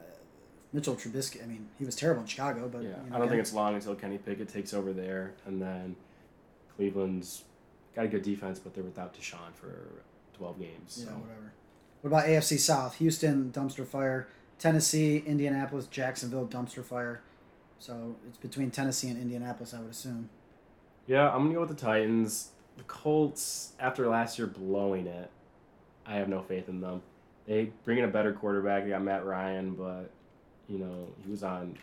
Mitchell 0.72 0.96
Trubisky. 0.96 1.42
I 1.42 1.46
mean, 1.46 1.68
he 1.78 1.84
was 1.84 1.94
terrible 1.94 2.22
in 2.22 2.26
Chicago. 2.26 2.68
But 2.68 2.82
Yeah, 2.82 2.88
you 2.88 2.94
know, 2.94 2.96
I 2.96 3.10
don't 3.10 3.14
again, 3.16 3.28
think 3.28 3.40
it's 3.40 3.52
long 3.52 3.74
until 3.74 3.94
Kenny 3.94 4.18
Pickett 4.18 4.48
takes 4.48 4.74
over 4.74 4.92
there, 4.92 5.34
and 5.46 5.60
then 5.60 5.96
Cleveland's 6.76 7.44
got 7.94 8.06
a 8.06 8.08
good 8.08 8.22
defense, 8.22 8.58
but 8.58 8.74
they're 8.74 8.84
without 8.84 9.14
Deshaun 9.14 9.54
for 9.54 9.88
twelve 10.36 10.58
games. 10.58 10.98
Yeah, 10.98 11.06
so. 11.06 11.12
whatever. 11.12 11.52
What 12.00 12.08
about 12.08 12.24
AFC 12.26 12.58
South? 12.58 12.96
Houston 12.96 13.52
dumpster 13.52 13.86
fire. 13.86 14.26
Tennessee, 14.58 15.22
Indianapolis, 15.26 15.86
Jacksonville 15.86 16.46
dumpster 16.46 16.84
fire. 16.84 17.20
So 17.78 18.16
it's 18.28 18.38
between 18.38 18.70
Tennessee 18.70 19.08
and 19.08 19.20
Indianapolis, 19.20 19.74
I 19.74 19.80
would 19.80 19.90
assume. 19.90 20.28
Yeah, 21.06 21.28
I'm 21.30 21.42
gonna 21.42 21.54
go 21.54 21.60
with 21.60 21.68
the 21.70 21.74
Titans. 21.74 22.50
The 22.76 22.84
Colts, 22.84 23.72
after 23.78 24.08
last 24.08 24.38
year 24.38 24.46
blowing 24.46 25.06
it, 25.06 25.30
I 26.06 26.14
have 26.14 26.28
no 26.28 26.42
faith 26.42 26.68
in 26.68 26.80
them. 26.80 27.02
They 27.46 27.72
bring 27.84 27.98
in 27.98 28.04
a 28.04 28.08
better 28.08 28.32
quarterback. 28.32 28.84
They 28.84 28.90
got 28.90 29.02
Matt 29.02 29.24
Ryan, 29.24 29.74
but 29.74 30.10
you 30.68 30.78
know 30.78 31.08
he 31.24 31.30
was 31.30 31.42
on 31.42 31.76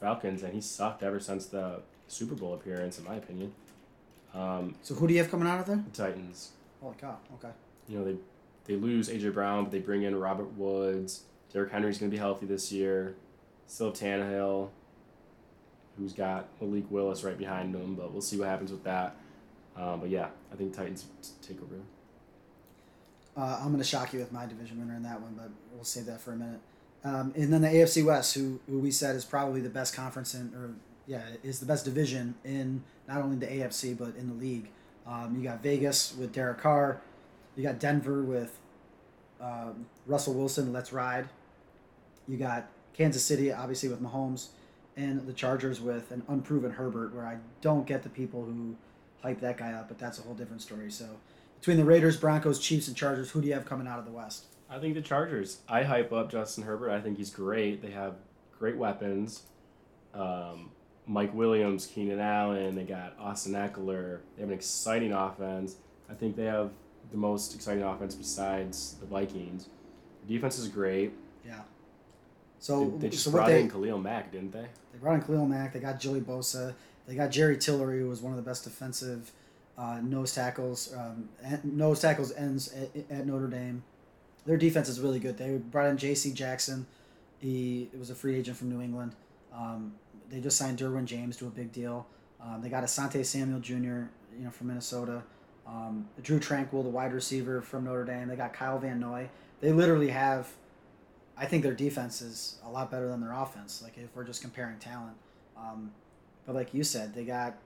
Falcons 0.00 0.42
and 0.42 0.52
he 0.54 0.60
sucked 0.60 1.02
ever 1.02 1.18
since 1.20 1.46
the 1.46 1.80
Super 2.08 2.34
Bowl 2.34 2.54
appearance, 2.54 2.98
in 2.98 3.04
my 3.04 3.16
opinion. 3.16 3.52
Um, 4.34 4.74
So 4.82 4.94
who 4.94 5.06
do 5.08 5.14
you 5.14 5.20
have 5.20 5.30
coming 5.30 5.48
out 5.48 5.60
of 5.60 5.66
there? 5.66 5.76
the 5.76 5.90
Titans, 5.96 6.50
Holy 6.80 6.94
cow! 7.00 7.18
Okay. 7.34 7.50
you 7.88 7.98
know 7.98 8.04
they 8.04 8.16
they 8.64 8.76
lose 8.76 9.08
AJ 9.08 9.34
Brown, 9.34 9.64
but 9.64 9.72
they 9.72 9.80
bring 9.80 10.02
in 10.04 10.14
Robert 10.14 10.52
Woods. 10.56 11.24
Derrick 11.52 11.72
Henry's 11.72 11.98
gonna 11.98 12.10
be 12.10 12.16
healthy 12.16 12.46
this 12.46 12.70
year. 12.72 13.14
Still 13.66 13.88
have 13.88 13.96
Tannehill, 13.96 14.68
who's 15.98 16.12
got 16.12 16.48
Malik 16.60 16.84
Willis 16.90 17.24
right 17.24 17.36
behind 17.36 17.74
him, 17.74 17.94
but 17.94 18.12
we'll 18.12 18.22
see 18.22 18.38
what 18.38 18.48
happens 18.48 18.70
with 18.70 18.84
that. 18.84 19.16
Um, 19.76 20.00
but 20.00 20.10
yeah, 20.10 20.28
I 20.52 20.56
think 20.56 20.74
Titans 20.74 21.06
t- 21.22 21.28
take 21.54 21.62
over. 21.62 21.74
Uh, 23.36 23.58
I'm 23.60 23.68
going 23.68 23.78
to 23.78 23.84
shock 23.84 24.12
you 24.12 24.18
with 24.18 24.32
my 24.32 24.46
division 24.46 24.78
winner 24.78 24.94
in 24.94 25.02
that 25.04 25.20
one, 25.20 25.34
but 25.34 25.50
we'll 25.72 25.84
save 25.84 26.06
that 26.06 26.20
for 26.20 26.32
a 26.32 26.36
minute. 26.36 26.60
Um, 27.04 27.32
and 27.34 27.52
then 27.52 27.62
the 27.62 27.68
AFC 27.68 28.04
West, 28.04 28.34
who, 28.34 28.60
who 28.68 28.78
we 28.78 28.90
said 28.90 29.16
is 29.16 29.24
probably 29.24 29.60
the 29.60 29.70
best 29.70 29.94
conference 29.94 30.34
in, 30.34 30.52
or 30.54 30.74
yeah, 31.06 31.22
is 31.42 31.58
the 31.58 31.66
best 31.66 31.84
division 31.84 32.34
in 32.44 32.84
not 33.08 33.22
only 33.22 33.36
the 33.36 33.46
AFC 33.46 33.96
but 33.96 34.14
in 34.16 34.28
the 34.28 34.34
league. 34.34 34.68
Um, 35.06 35.34
you 35.36 35.42
got 35.42 35.62
Vegas 35.62 36.14
with 36.16 36.32
Derek 36.32 36.58
Carr, 36.58 37.00
you 37.56 37.62
got 37.62 37.78
Denver 37.78 38.22
with 38.22 38.58
um, 39.40 39.86
Russell 40.06 40.34
Wilson. 40.34 40.72
Let's 40.72 40.92
ride. 40.92 41.28
You 42.28 42.36
got 42.36 42.68
Kansas 42.94 43.24
City, 43.24 43.52
obviously 43.52 43.88
with 43.88 44.00
Mahomes, 44.00 44.48
and 44.96 45.26
the 45.26 45.32
Chargers 45.32 45.80
with 45.80 46.10
an 46.12 46.22
unproven 46.28 46.70
Herbert. 46.70 47.14
Where 47.14 47.26
I 47.26 47.38
don't 47.60 47.86
get 47.86 48.02
the 48.02 48.08
people 48.08 48.44
who 48.44 48.76
hype 49.22 49.40
that 49.40 49.58
guy 49.58 49.72
up, 49.72 49.88
but 49.88 49.98
that's 49.98 50.18
a 50.18 50.22
whole 50.22 50.34
different 50.34 50.62
story. 50.62 50.90
So 50.90 51.06
between 51.62 51.76
the 51.76 51.84
Raiders, 51.84 52.16
Broncos, 52.16 52.58
Chiefs, 52.58 52.88
and 52.88 52.96
Chargers, 52.96 53.30
who 53.30 53.40
do 53.40 53.46
you 53.46 53.54
have 53.54 53.64
coming 53.64 53.86
out 53.86 54.00
of 54.00 54.04
the 54.04 54.10
West? 54.10 54.46
I 54.68 54.80
think 54.80 54.94
the 54.94 55.00
Chargers. 55.00 55.58
I 55.68 55.84
hype 55.84 56.12
up 56.12 56.28
Justin 56.28 56.64
Herbert. 56.64 56.90
I 56.90 57.00
think 57.00 57.18
he's 57.18 57.30
great. 57.30 57.80
They 57.80 57.92
have 57.92 58.16
great 58.58 58.76
weapons. 58.76 59.44
Um, 60.12 60.70
Mike 61.06 61.32
Williams, 61.32 61.86
Keenan 61.86 62.18
Allen. 62.18 62.74
They 62.74 62.82
got 62.82 63.14
Austin 63.16 63.52
Ekeler. 63.52 64.18
They 64.34 64.42
have 64.42 64.50
an 64.50 64.56
exciting 64.56 65.12
offense. 65.12 65.76
I 66.10 66.14
think 66.14 66.34
they 66.34 66.46
have 66.46 66.72
the 67.12 67.16
most 67.16 67.54
exciting 67.54 67.84
offense 67.84 68.16
besides 68.16 68.96
the 68.98 69.06
Vikings. 69.06 69.68
The 70.26 70.34
defense 70.34 70.58
is 70.58 70.66
great. 70.66 71.12
Yeah. 71.46 71.60
So, 72.58 72.90
they, 72.96 73.02
they 73.02 73.08
just 73.10 73.22
so 73.22 73.30
brought 73.30 73.46
they 73.46 73.60
in 73.60 73.70
Khalil 73.70 73.98
Mack, 73.98 74.32
didn't 74.32 74.50
they? 74.50 74.66
they 74.92 74.98
brought 75.00 75.14
in 75.14 75.22
Khalil 75.22 75.46
Mack, 75.46 75.74
they 75.74 75.78
got 75.78 76.00
Joey 76.00 76.22
Bosa, 76.22 76.74
they 77.06 77.14
got 77.14 77.30
Jerry 77.30 77.56
Tillery, 77.56 78.00
who 78.00 78.08
was 78.08 78.20
one 78.20 78.32
of 78.32 78.36
the 78.36 78.42
best 78.42 78.64
defensive 78.64 79.30
uh, 79.78 80.00
nose 80.02 80.34
tackles, 80.34 80.94
um, 80.94 81.28
tackles 81.94 82.32
ends 82.32 82.72
at, 82.74 82.90
at 83.10 83.26
Notre 83.26 83.48
Dame. 83.48 83.82
Their 84.44 84.56
defense 84.56 84.88
is 84.88 85.00
really 85.00 85.18
good. 85.18 85.38
They 85.38 85.56
brought 85.56 85.88
in 85.88 85.96
J.C. 85.96 86.32
Jackson, 86.32 86.86
He 87.38 87.88
it 87.92 87.98
was 87.98 88.10
a 88.10 88.14
free 88.14 88.36
agent 88.36 88.56
from 88.56 88.70
New 88.70 88.82
England. 88.82 89.14
Um, 89.54 89.94
they 90.30 90.40
just 90.40 90.56
signed 90.56 90.78
Derwin 90.78 91.04
James 91.04 91.36
to 91.38 91.46
a 91.46 91.50
big 91.50 91.72
deal. 91.72 92.06
Um, 92.40 92.60
they 92.62 92.68
got 92.68 92.82
Asante 92.82 93.24
Samuel 93.24 93.60
Jr. 93.60 93.74
You 93.74 94.44
know 94.44 94.50
from 94.50 94.68
Minnesota. 94.68 95.22
Um, 95.66 96.08
Drue 96.22 96.40
Tranquill, 96.40 96.82
the 96.82 96.90
wide 96.90 97.12
receiver 97.12 97.62
from 97.62 97.84
Notre 97.84 98.04
Dame. 98.04 98.28
They 98.28 98.36
got 98.36 98.52
Kyle 98.52 98.78
Van 98.78 98.98
Noy. 98.98 99.28
They 99.60 99.72
literally 99.72 100.08
have. 100.08 100.48
I 101.36 101.46
think 101.46 101.62
their 101.62 101.74
defense 101.74 102.20
is 102.20 102.56
a 102.64 102.70
lot 102.70 102.90
better 102.90 103.08
than 103.08 103.20
their 103.20 103.32
offense. 103.32 103.80
Like 103.82 103.96
if 103.96 104.14
we're 104.14 104.24
just 104.24 104.42
comparing 104.42 104.78
talent, 104.78 105.16
um, 105.56 105.92
but 106.46 106.54
like 106.54 106.74
you 106.74 106.84
said, 106.84 107.14
they 107.14 107.24
got 107.24 107.56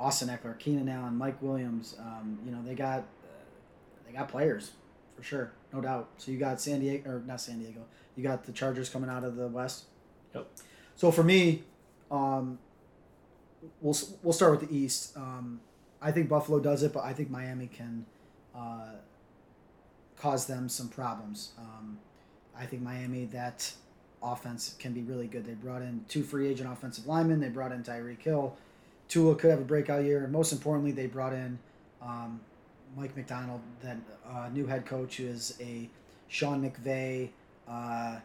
Austin 0.00 0.28
Ekeler, 0.28 0.58
Keenan 0.58 0.88
Allen, 0.88 1.14
Mike 1.16 1.40
Williams. 1.42 1.94
Um, 2.00 2.38
you 2.44 2.50
know 2.50 2.62
they 2.64 2.74
got 2.74 3.00
uh, 3.00 3.44
they 4.06 4.12
got 4.12 4.28
players 4.28 4.72
for 5.14 5.22
sure, 5.22 5.52
no 5.72 5.80
doubt. 5.82 6.08
So 6.16 6.32
you 6.32 6.38
got 6.38 6.60
San 6.60 6.80
Diego 6.80 7.10
or 7.10 7.22
not 7.26 7.40
San 7.40 7.58
Diego. 7.58 7.82
You 8.16 8.22
got 8.22 8.44
the 8.44 8.52
Chargers 8.52 8.88
coming 8.88 9.10
out 9.10 9.24
of 9.24 9.36
the 9.36 9.46
West. 9.46 9.84
Yep. 10.34 10.48
So 10.96 11.10
for 11.10 11.22
me, 11.22 11.64
um, 12.10 12.58
we'll 13.80 13.96
we'll 14.22 14.32
start 14.32 14.58
with 14.58 14.68
the 14.68 14.74
East. 14.74 15.16
Um, 15.16 15.60
I 16.00 16.12
think 16.12 16.30
Buffalo 16.30 16.60
does 16.60 16.82
it, 16.82 16.94
but 16.94 17.04
I 17.04 17.12
think 17.12 17.30
Miami 17.30 17.66
can 17.66 18.06
uh, 18.54 18.92
cause 20.16 20.46
them 20.46 20.70
some 20.70 20.88
problems. 20.88 21.50
Um, 21.58 21.98
I 22.56 22.64
think 22.64 22.82
Miami 22.82 23.26
that 23.26 23.70
offense 24.22 24.76
can 24.78 24.92
be 24.92 25.02
really 25.02 25.26
good. 25.26 25.44
They 25.44 25.52
brought 25.52 25.82
in 25.82 26.04
two 26.08 26.22
free 26.22 26.48
agent 26.48 26.72
offensive 26.72 27.06
linemen. 27.06 27.40
They 27.40 27.48
brought 27.48 27.72
in 27.72 27.82
Tyreek 27.82 28.22
Hill. 28.22 28.56
Tua 29.10 29.34
could 29.34 29.50
have 29.50 29.60
a 29.60 29.64
breakout 29.64 30.04
year. 30.04 30.24
And 30.24 30.32
most 30.32 30.52
importantly, 30.52 30.92
they 30.92 31.06
brought 31.06 31.34
in 31.34 31.58
um, 32.00 32.40
Mike 32.96 33.14
McDaniel, 33.14 33.60
that 33.82 33.98
uh, 34.26 34.48
new 34.52 34.66
head 34.66 34.86
coach, 34.86 35.16
who 35.16 35.26
is 35.26 35.58
a 35.60 35.90
Sean 36.28 36.62
McVay 36.62 37.30
uh, 37.68 38.20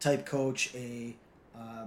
type 0.00 0.26
coach, 0.26 0.74
a 0.74 1.14
uh, 1.56 1.86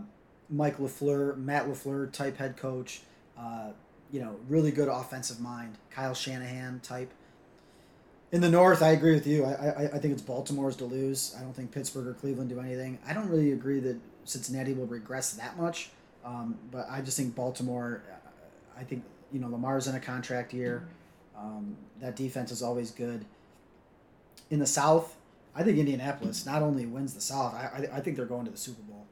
Mike 0.50 0.78
LaFleur, 0.78 1.38
Matt 1.38 1.68
LaFleur 1.68 2.12
type 2.12 2.38
head 2.38 2.58
coach. 2.58 3.02
Uh, 3.38 3.72
you 4.12 4.22
know, 4.22 4.36
really 4.48 4.72
good 4.72 4.88
offensive 4.88 5.40
mind. 5.40 5.78
Kyle 5.92 6.14
Shanahan 6.14 6.80
type. 6.82 7.12
In 8.32 8.42
the 8.42 8.50
North, 8.50 8.82
I 8.82 8.92
agree 8.92 9.14
with 9.14 9.28
you. 9.28 9.44
I, 9.44 9.52
I, 9.52 9.84
I 9.86 10.00
think 10.00 10.14
it's 10.14 10.22
Baltimore's 10.22 10.76
to 10.78 10.86
lose. 10.86 11.36
I 11.38 11.42
don't 11.42 11.54
think 11.54 11.72
Pittsburgh 11.72 12.08
or 12.08 12.14
Cleveland 12.14 12.50
do 12.50 12.60
anything. 12.60 13.00
I 13.06 13.14
don't 13.14 13.28
really 13.28 13.52
agree 13.52 13.80
that 13.82 13.98
Cincinnati 14.24 14.74
will 14.74 14.88
regress 14.88 15.34
that 15.34 15.58
much. 15.58 15.90
Um, 16.26 16.58
but 16.72 16.88
I 16.90 17.02
just 17.02 17.18
think 17.18 17.36
Baltimore. 17.36 18.04
uh, 18.10 18.80
I 18.80 18.84
think 18.84 19.04
you 19.32 19.40
know 19.40 19.50
Lamar's 19.50 19.88
in 19.88 19.96
a 19.96 20.00
contract 20.00 20.54
year. 20.54 20.88
Um, 21.38 21.76
that 22.00 22.16
defense 22.16 22.52
is 22.52 22.62
always 22.62 22.92
good. 22.92 23.26
In 24.50 24.60
the 24.60 24.66
South, 24.66 25.16
I 25.56 25.64
think 25.64 25.78
Indianapolis 25.78 26.46
not 26.46 26.62
only 26.62 26.86
wins 26.86 27.14
the 27.14 27.22
South. 27.22 27.54
I, 27.54 27.88
I, 27.92 27.98
I 27.98 28.00
think 28.02 28.16
they're 28.16 28.26
going 28.26 28.46
to 28.46 28.52
the 28.52 28.58
Super 28.58 28.82
Bowl. 28.84 29.06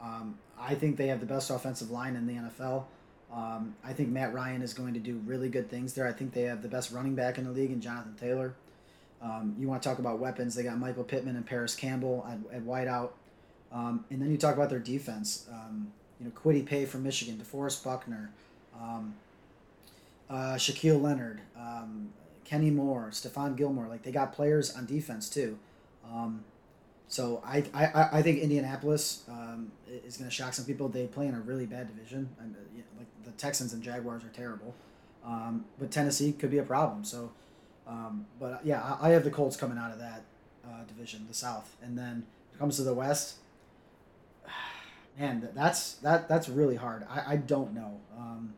Um, 0.00 0.38
I 0.58 0.74
think 0.74 0.96
they 0.96 1.08
have 1.08 1.20
the 1.20 1.26
best 1.26 1.50
offensive 1.50 1.90
line 1.90 2.16
in 2.16 2.26
the 2.26 2.34
NFL. 2.34 2.84
Um, 3.32 3.74
I 3.84 3.92
think 3.92 4.10
Matt 4.10 4.32
Ryan 4.32 4.62
is 4.62 4.74
going 4.74 4.94
to 4.94 5.00
do 5.00 5.20
really 5.26 5.48
good 5.48 5.68
things 5.68 5.94
there. 5.94 6.06
I 6.06 6.12
think 6.12 6.32
they 6.32 6.42
have 6.42 6.62
the 6.62 6.68
best 6.68 6.92
running 6.92 7.14
back 7.14 7.38
in 7.38 7.44
the 7.44 7.50
league 7.50 7.70
in 7.70 7.80
Jonathan 7.80 8.14
Taylor. 8.18 8.54
Um, 9.20 9.56
you 9.58 9.66
want 9.66 9.82
to 9.82 9.88
talk 9.88 9.98
about 9.98 10.18
weapons? 10.18 10.54
They 10.54 10.62
got 10.62 10.78
Michael 10.78 11.02
Pittman 11.02 11.34
and 11.34 11.46
Parris 11.46 11.74
Campbell 11.74 12.24
at, 12.28 12.56
at 12.56 12.62
wideout. 12.64 13.10
Um, 13.72 14.04
and 14.10 14.20
then 14.22 14.30
you 14.30 14.36
talk 14.36 14.54
about 14.54 14.70
their 14.70 14.78
defense. 14.78 15.48
You 16.20 16.26
know, 16.26 16.32
Kwity 16.32 16.64
Paye 16.64 16.84
from 16.84 17.02
Michigan, 17.02 17.42
DeForest 17.42 17.84
Buckner, 17.84 18.30
um, 18.80 19.14
uh, 20.30 20.54
Shaquille 20.54 21.00
Leonard, 21.00 21.40
um, 21.58 22.10
Kenny 22.44 22.70
Moore, 22.70 23.08
Stephon 23.10 23.56
Gilmore. 23.56 23.88
Like 23.88 24.02
they 24.02 24.12
got 24.12 24.32
players 24.32 24.74
on 24.74 24.86
defense 24.86 25.28
too. 25.28 25.58
Um, 26.10 26.44
so 27.08 27.42
I, 27.46 27.64
I, 27.74 28.08
I 28.18 28.22
think 28.22 28.40
Indianapolis 28.40 29.22
um, 29.28 29.70
is 30.04 30.16
going 30.16 30.28
to 30.28 30.34
shock 30.34 30.54
some 30.54 30.64
people. 30.64 30.88
They 30.88 31.06
play 31.06 31.26
in 31.26 31.34
a 31.34 31.40
really 31.40 31.66
bad 31.66 31.94
division. 31.94 32.28
Mean, 32.40 32.56
you 32.74 32.78
know, 32.78 32.98
like 32.98 33.06
the 33.24 33.30
Texans 33.32 33.72
and 33.72 33.82
Jaguars 33.82 34.24
are 34.24 34.30
terrible, 34.30 34.74
um, 35.24 35.64
but 35.78 35.90
Tennessee 35.90 36.32
could 36.32 36.50
be 36.50 36.58
a 36.58 36.62
problem. 36.64 37.04
So, 37.04 37.30
um, 37.86 38.26
but 38.40 38.60
yeah, 38.64 38.82
I, 38.82 39.08
I 39.08 39.10
have 39.10 39.24
the 39.24 39.30
Colts 39.30 39.56
coming 39.56 39.78
out 39.78 39.92
of 39.92 39.98
that 39.98 40.24
uh, 40.66 40.84
division, 40.88 41.26
the 41.28 41.34
South, 41.34 41.76
and 41.82 41.96
then 41.96 42.24
it 42.52 42.58
comes 42.58 42.76
to 42.76 42.82
the 42.82 42.94
West. 42.94 43.36
Man, 45.18 45.40
th- 45.40 45.52
that's 45.54 45.94
that 45.94 46.28
that's 46.28 46.48
really 46.48 46.76
hard. 46.76 47.06
I, 47.08 47.34
I 47.34 47.36
don't 47.36 47.74
know. 47.74 48.00
Um, 48.18 48.54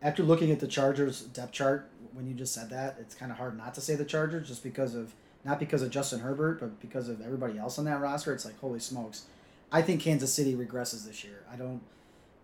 after 0.00 0.22
looking 0.22 0.50
at 0.50 0.60
the 0.60 0.66
Chargers 0.66 1.22
depth 1.22 1.52
chart, 1.52 1.88
when 2.12 2.26
you 2.26 2.34
just 2.34 2.54
said 2.54 2.70
that, 2.70 2.96
it's 3.00 3.14
kind 3.14 3.32
of 3.32 3.38
hard 3.38 3.56
not 3.56 3.74
to 3.74 3.80
say 3.80 3.94
the 3.94 4.04
Chargers 4.04 4.48
just 4.48 4.62
because 4.62 4.94
of 4.94 5.14
not 5.44 5.58
because 5.58 5.82
of 5.82 5.90
Justin 5.90 6.20
Herbert, 6.20 6.60
but 6.60 6.80
because 6.80 7.08
of 7.08 7.20
everybody 7.20 7.58
else 7.58 7.78
on 7.78 7.84
that 7.86 8.00
roster. 8.00 8.32
It's 8.32 8.44
like 8.44 8.58
holy 8.60 8.80
smokes. 8.80 9.24
I 9.72 9.82
think 9.82 10.00
Kansas 10.00 10.32
City 10.32 10.54
regresses 10.54 11.06
this 11.06 11.24
year. 11.24 11.42
I 11.52 11.56
don't 11.56 11.80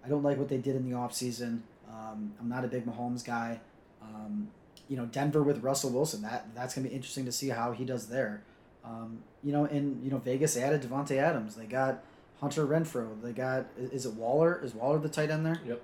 I 0.04 0.08
don't 0.08 0.22
like 0.22 0.38
what 0.38 0.48
they 0.48 0.58
did 0.58 0.76
in 0.76 0.88
the 0.88 0.96
offseason. 0.96 1.60
Um, 1.88 2.32
I'm 2.40 2.48
not 2.48 2.64
a 2.64 2.68
big 2.68 2.86
Mahomes 2.86 3.24
guy. 3.24 3.60
Um, 4.02 4.48
you 4.88 4.96
know, 4.96 5.06
Denver 5.06 5.42
with 5.42 5.62
Russell 5.62 5.90
Wilson, 5.90 6.22
that 6.22 6.46
that's 6.54 6.74
gonna 6.74 6.88
be 6.88 6.94
interesting 6.94 7.24
to 7.26 7.32
see 7.32 7.48
how 7.50 7.72
he 7.72 7.84
does 7.84 8.08
there. 8.08 8.42
Um, 8.84 9.18
you 9.42 9.52
know, 9.52 9.64
and 9.64 10.02
you 10.02 10.10
know, 10.10 10.18
Vegas 10.18 10.56
added 10.56 10.82
Davante 10.82 11.18
Adams. 11.18 11.56
They 11.56 11.66
got 11.66 12.02
Hunter 12.40 12.66
Renfrow. 12.66 13.20
They 13.22 13.32
got 13.32 13.66
is 13.78 14.06
it 14.06 14.14
Waller? 14.14 14.60
Is 14.62 14.74
Waller 14.74 14.98
the 14.98 15.08
tight 15.08 15.30
end 15.30 15.44
there? 15.44 15.60
Yep. 15.66 15.82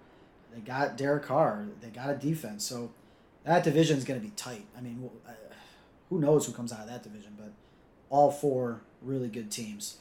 They 0.55 0.61
got 0.61 0.97
Derek 0.97 1.25
Carr. 1.25 1.67
They 1.81 1.89
got 1.89 2.11
a 2.11 2.15
defense. 2.15 2.65
So 2.65 2.93
that 3.45 3.65
division 3.65 3.99
is 3.99 4.05
going 4.05 4.21
to 4.21 4.25
be 4.25 4.33
tight. 4.37 4.67
I 4.77 4.81
mean, 4.81 5.11
who 6.09 6.21
knows 6.21 6.47
who 6.47 6.53
comes 6.53 6.73
out 6.73 6.81
of 6.81 6.89
that 6.89 7.03
division? 7.03 7.35
But 7.37 7.53
all 8.09 8.31
four 8.31 8.83
really 9.03 9.29
good 9.29 9.51
teams. 9.51 9.97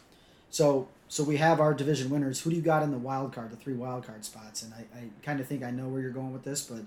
So 0.50 0.88
so 1.08 1.24
we 1.24 1.38
have 1.38 1.60
our 1.60 1.74
division 1.74 2.10
winners. 2.10 2.42
Who 2.42 2.50
do 2.50 2.56
you 2.56 2.62
got 2.62 2.84
in 2.84 2.92
the 2.92 2.98
wild 2.98 3.34
card, 3.34 3.52
the 3.52 3.56
three 3.56 3.74
wild 3.74 4.06
card 4.06 4.24
spots? 4.26 4.64
And 4.64 4.74
I, 4.74 4.86
I 4.98 5.04
kind 5.24 5.40
of 5.40 5.48
think 5.48 5.64
I 5.64 5.72
know 5.72 5.88
where 5.88 6.02
you're 6.02 6.12
going 6.12 6.34
with 6.34 6.44
this, 6.44 6.64
but 6.64 6.82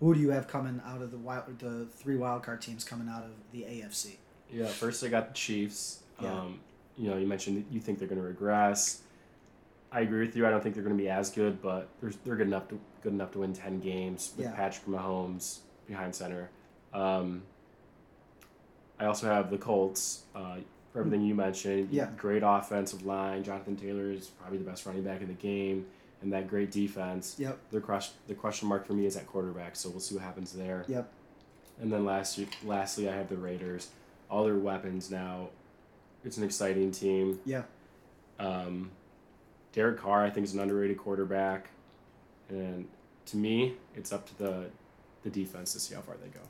who 0.00 0.14
do 0.14 0.20
you 0.20 0.30
have 0.30 0.48
coming 0.48 0.80
out 0.86 1.02
of 1.02 1.10
the 1.10 1.16
wild, 1.16 1.58
the 1.58 1.86
three 1.96 2.16
wild 2.16 2.42
card 2.42 2.60
teams 2.60 2.84
coming 2.84 3.08
out 3.08 3.22
of 3.22 3.30
the 3.52 3.62
AFC? 3.62 4.16
Yeah, 4.50 4.66
first 4.66 5.02
I 5.02 5.08
got 5.08 5.28
the 5.28 5.34
Chiefs. 5.34 6.00
Yeah. 6.20 6.32
Um, 6.32 6.60
you 6.96 7.10
know, 7.10 7.16
you 7.16 7.26
mentioned 7.26 7.64
you 7.70 7.80
think 7.80 7.98
they're 7.98 8.08
going 8.08 8.20
to 8.20 8.26
regress. 8.26 9.02
I 9.94 10.00
agree 10.00 10.26
with 10.26 10.34
you. 10.34 10.44
I 10.46 10.50
don't 10.50 10.60
think 10.62 10.74
they're 10.74 10.82
going 10.84 10.96
to 10.96 11.02
be 11.02 11.08
as 11.08 11.30
good, 11.30 11.62
but 11.62 11.88
they're, 12.00 12.12
they're 12.24 12.36
good 12.36 12.48
enough 12.48 12.68
to 12.68 12.80
good 13.02 13.12
enough 13.12 13.30
to 13.32 13.38
win 13.38 13.52
ten 13.52 13.78
games 13.80 14.32
with 14.36 14.46
Yeah. 14.46 14.52
Patrick 14.52 14.86
Mahomes 14.86 15.58
behind 15.86 16.14
center. 16.14 16.50
Um, 16.92 17.42
I 18.98 19.06
also 19.06 19.26
have 19.26 19.50
the 19.50 19.58
Colts. 19.58 20.22
Uh, 20.34 20.56
for 20.92 21.00
everything 21.00 21.22
you 21.22 21.34
mentioned, 21.34 21.88
Yeah. 21.90 22.08
great 22.16 22.42
offensive 22.44 23.04
line. 23.04 23.42
Jonathan 23.42 23.74
Taylor 23.76 24.12
is 24.12 24.28
probably 24.28 24.58
the 24.58 24.64
best 24.64 24.86
running 24.86 25.02
back 25.02 25.20
in 25.22 25.26
the 25.28 25.34
game, 25.34 25.86
and 26.22 26.32
that 26.32 26.46
great 26.48 26.70
defense. 26.70 27.34
Yep. 27.38 27.58
The 27.70 27.80
question 27.80 28.14
the 28.28 28.34
question 28.34 28.68
mark 28.68 28.86
for 28.86 28.92
me 28.94 29.06
is 29.06 29.16
at 29.16 29.26
quarterback, 29.26 29.76
so 29.76 29.90
we'll 29.90 30.00
see 30.00 30.14
what 30.14 30.24
happens 30.24 30.52
there. 30.52 30.84
Yep. 30.88 31.08
And 31.80 31.92
then 31.92 32.04
last, 32.04 32.38
lastly, 32.64 33.08
I 33.08 33.14
have 33.14 33.28
the 33.28 33.36
Raiders. 33.36 33.88
All 34.30 34.44
their 34.44 34.56
weapons 34.56 35.10
now. 35.10 35.48
It's 36.24 36.36
an 36.38 36.44
exciting 36.44 36.90
team. 36.92 37.40
Yeah. 37.44 37.62
Um, 38.38 38.90
Derek 39.74 39.98
Carr, 39.98 40.24
I 40.24 40.30
think, 40.30 40.44
is 40.44 40.54
an 40.54 40.60
underrated 40.60 40.96
quarterback, 40.96 41.68
and 42.48 42.86
to 43.26 43.36
me, 43.36 43.74
it's 43.96 44.12
up 44.12 44.26
to 44.28 44.38
the 44.38 44.66
the 45.24 45.30
defense 45.30 45.72
to 45.72 45.80
see 45.80 45.94
how 45.94 46.02
far 46.02 46.16
they 46.22 46.28
go 46.28 46.40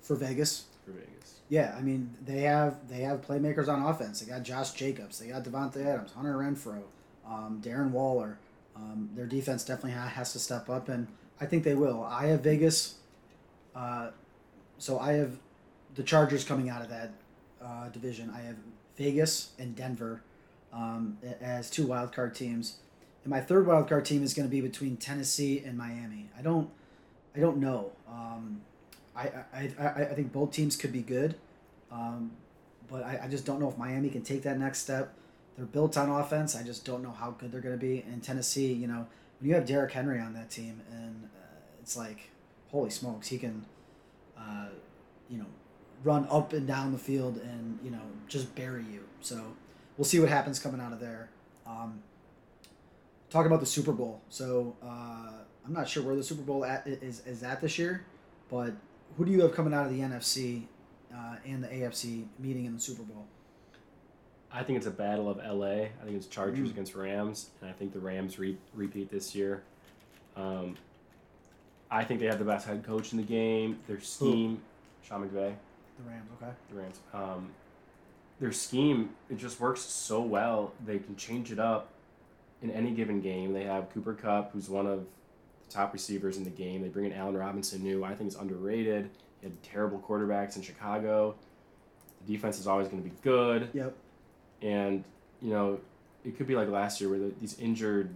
For 0.00 0.16
Vegas, 0.16 0.64
for 0.84 0.90
Vegas. 0.90 1.40
Yeah, 1.48 1.74
I 1.78 1.80
mean 1.80 2.14
they 2.24 2.42
have 2.42 2.86
they 2.88 3.00
have 3.00 3.26
playmakers 3.26 3.68
on 3.68 3.82
offense. 3.82 4.20
They 4.20 4.30
got 4.30 4.42
Josh 4.42 4.72
Jacobs, 4.72 5.18
they 5.18 5.28
got 5.28 5.44
Davante 5.44 5.84
Adams, 5.84 6.12
Hunter 6.12 6.34
Renfrow, 6.34 6.82
um, 7.26 7.62
Darren 7.64 7.90
Waller. 7.90 8.38
Um, 8.76 9.08
their 9.14 9.26
defense 9.26 9.64
definitely 9.64 9.92
has 9.92 10.32
to 10.32 10.38
step 10.38 10.68
up, 10.68 10.88
and 10.88 11.06
I 11.40 11.46
think 11.46 11.64
they 11.64 11.74
will. 11.74 12.02
I 12.02 12.26
have 12.26 12.40
Vegas, 12.40 12.96
uh, 13.74 14.10
so 14.78 14.98
I 14.98 15.12
have 15.12 15.38
the 15.94 16.02
Chargers 16.02 16.44
coming 16.44 16.68
out 16.68 16.82
of 16.82 16.90
that 16.90 17.12
uh, 17.64 17.88
division. 17.90 18.30
I 18.34 18.40
have 18.40 18.56
Vegas 18.96 19.52
and 19.58 19.76
Denver 19.76 20.22
um, 20.74 21.18
as 21.40 21.70
two 21.70 21.86
wild 21.86 22.12
card 22.12 22.34
teams, 22.34 22.78
and 23.22 23.30
my 23.30 23.40
third 23.40 23.66
wild 23.66 23.88
card 23.88 24.04
team 24.04 24.22
is 24.22 24.34
going 24.34 24.48
to 24.48 24.50
be 24.50 24.60
between 24.60 24.96
Tennessee 24.96 25.62
and 25.64 25.78
Miami. 25.78 26.28
I 26.38 26.42
don't, 26.42 26.68
I 27.34 27.40
don't 27.40 27.58
know. 27.58 27.92
Um, 28.08 28.62
I, 29.16 29.30
I, 29.52 29.70
I, 29.78 29.86
I 29.86 30.14
think 30.14 30.32
both 30.32 30.50
teams 30.52 30.76
could 30.76 30.92
be 30.92 31.02
good, 31.02 31.36
um, 31.90 32.32
but 32.88 33.04
I, 33.04 33.20
I 33.24 33.28
just 33.28 33.46
don't 33.46 33.60
know 33.60 33.68
if 33.68 33.78
Miami 33.78 34.10
can 34.10 34.22
take 34.22 34.42
that 34.42 34.58
next 34.58 34.80
step. 34.80 35.14
They're 35.56 35.66
built 35.66 35.96
on 35.96 36.10
offense. 36.10 36.56
I 36.56 36.64
just 36.64 36.84
don't 36.84 37.02
know 37.02 37.12
how 37.12 37.30
good 37.30 37.52
they're 37.52 37.60
going 37.60 37.78
to 37.78 37.80
be. 37.80 38.04
And 38.08 38.22
Tennessee, 38.22 38.72
you 38.72 38.88
know, 38.88 39.06
when 39.38 39.48
you 39.48 39.54
have 39.54 39.66
Derrick 39.66 39.92
Henry 39.92 40.20
on 40.20 40.34
that 40.34 40.50
team, 40.50 40.82
and 40.90 41.28
uh, 41.36 41.60
it's 41.80 41.96
like, 41.96 42.30
holy 42.72 42.90
smokes, 42.90 43.28
he 43.28 43.38
can, 43.38 43.64
uh, 44.36 44.66
you 45.30 45.38
know, 45.38 45.46
run 46.04 46.26
up 46.30 46.52
and 46.52 46.66
down 46.66 46.92
the 46.92 46.98
field 46.98 47.38
and 47.38 47.78
you 47.82 47.90
know 47.90 48.02
just 48.28 48.54
bury 48.54 48.84
you. 48.92 49.04
So 49.20 49.42
we'll 49.96 50.04
see 50.04 50.20
what 50.20 50.28
happens 50.28 50.58
coming 50.58 50.80
out 50.80 50.92
of 50.92 51.00
there. 51.00 51.28
Um, 51.66 52.02
talking 53.30 53.46
about 53.46 53.60
the 53.60 53.66
Super 53.66 53.92
Bowl, 53.92 54.20
so 54.28 54.76
uh, 54.82 55.32
I'm 55.66 55.72
not 55.72 55.88
sure 55.88 56.02
where 56.02 56.16
the 56.16 56.22
Super 56.24 56.42
Bowl 56.42 56.64
at, 56.64 56.86
is 56.86 57.22
is 57.26 57.42
at 57.42 57.60
this 57.60 57.78
year, 57.78 58.04
but 58.50 58.72
who 59.16 59.24
do 59.24 59.30
you 59.32 59.42
have 59.42 59.54
coming 59.54 59.72
out 59.74 59.86
of 59.86 59.92
the 59.92 60.00
NFC 60.00 60.64
uh, 61.14 61.36
and 61.46 61.62
the 61.64 61.68
AFC 61.68 62.26
meeting 62.38 62.64
in 62.66 62.74
the 62.74 62.80
Super 62.80 63.02
Bowl? 63.02 63.26
I 64.52 64.62
think 64.62 64.76
it's 64.76 64.86
a 64.86 64.90
battle 64.92 65.28
of 65.28 65.38
LA. 65.38 65.66
I 65.66 65.88
think 66.04 66.16
it's 66.16 66.26
Chargers 66.26 66.68
Mm. 66.68 66.72
against 66.72 66.94
Rams, 66.94 67.50
and 67.60 67.68
I 67.68 67.72
think 67.72 67.92
the 67.92 67.98
Rams 67.98 68.38
re- 68.38 68.56
repeat 68.72 69.10
this 69.10 69.34
year. 69.34 69.64
Um, 70.36 70.76
I 71.90 72.04
think 72.04 72.20
they 72.20 72.26
have 72.26 72.38
the 72.38 72.44
best 72.44 72.66
head 72.66 72.84
coach 72.84 73.12
in 73.12 73.18
the 73.18 73.24
game. 73.24 73.78
Their 73.88 74.00
scheme, 74.00 74.60
Sean 75.02 75.22
McVay, 75.28 75.54
The 75.98 76.08
Rams, 76.08 76.28
okay. 76.40 76.52
the 76.70 76.76
Rams. 76.76 77.00
Um, 77.12 77.50
their 78.40 78.52
scheme 78.52 79.10
it 79.30 79.36
just 79.38 79.60
works 79.60 79.80
so 79.80 80.20
well. 80.20 80.72
They 80.84 80.98
can 80.98 81.16
change 81.16 81.52
it 81.52 81.58
up 81.58 81.88
in 82.62 82.70
any 82.70 82.90
given 82.92 83.20
game. 83.20 83.52
They 83.52 83.64
have 83.64 83.90
Cooper 83.92 84.14
Kupp, 84.14 84.52
who's 84.52 84.68
one 84.68 84.86
of 84.86 85.00
the 85.00 85.04
top 85.72 85.92
receivers 85.92 86.36
in 86.36 86.44
the 86.44 86.50
game. 86.50 86.82
They 86.82 86.88
bring 86.88 87.06
in 87.06 87.12
Allen 87.12 87.36
Robinson, 87.36 87.82
new 87.82 88.04
I 88.04 88.14
think 88.14 88.28
is 88.28 88.36
underrated. 88.36 89.10
He 89.40 89.46
had 89.48 89.62
terrible 89.62 89.98
quarterbacks 90.06 90.56
in 90.56 90.62
Chicago. 90.62 91.34
The 92.26 92.32
defense 92.32 92.58
is 92.58 92.66
always 92.66 92.88
going 92.88 93.02
to 93.02 93.08
be 93.08 93.14
good 93.22 93.68
Yep. 93.74 93.94
and 94.62 95.04
you 95.42 95.50
know 95.50 95.78
it 96.24 96.38
could 96.38 96.46
be 96.46 96.54
like 96.56 96.68
last 96.70 97.00
year 97.00 97.10
where 97.10 97.18
the, 97.18 97.32
these 97.38 97.58
injured 97.58 98.08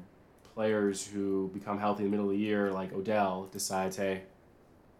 players 0.55 1.07
who 1.07 1.51
become 1.53 1.79
healthy 1.79 2.05
in 2.05 2.11
the 2.11 2.17
middle 2.17 2.31
of 2.31 2.33
the 2.37 2.43
year 2.43 2.73
like 2.73 2.91
odell 2.95 3.49
decides 3.53 3.97
hey 3.97 4.23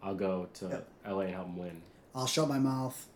i'll 0.03 0.13
go 0.13 0.47
to 0.53 0.65
Yep. 0.67 0.87
la 1.07 1.19
and 1.21 1.33
help 1.33 1.47
them 1.47 1.57
win 1.57 1.81
I'll 2.13 2.27
shut 2.27 2.47
my 2.47 2.59
mouth. 2.59 3.07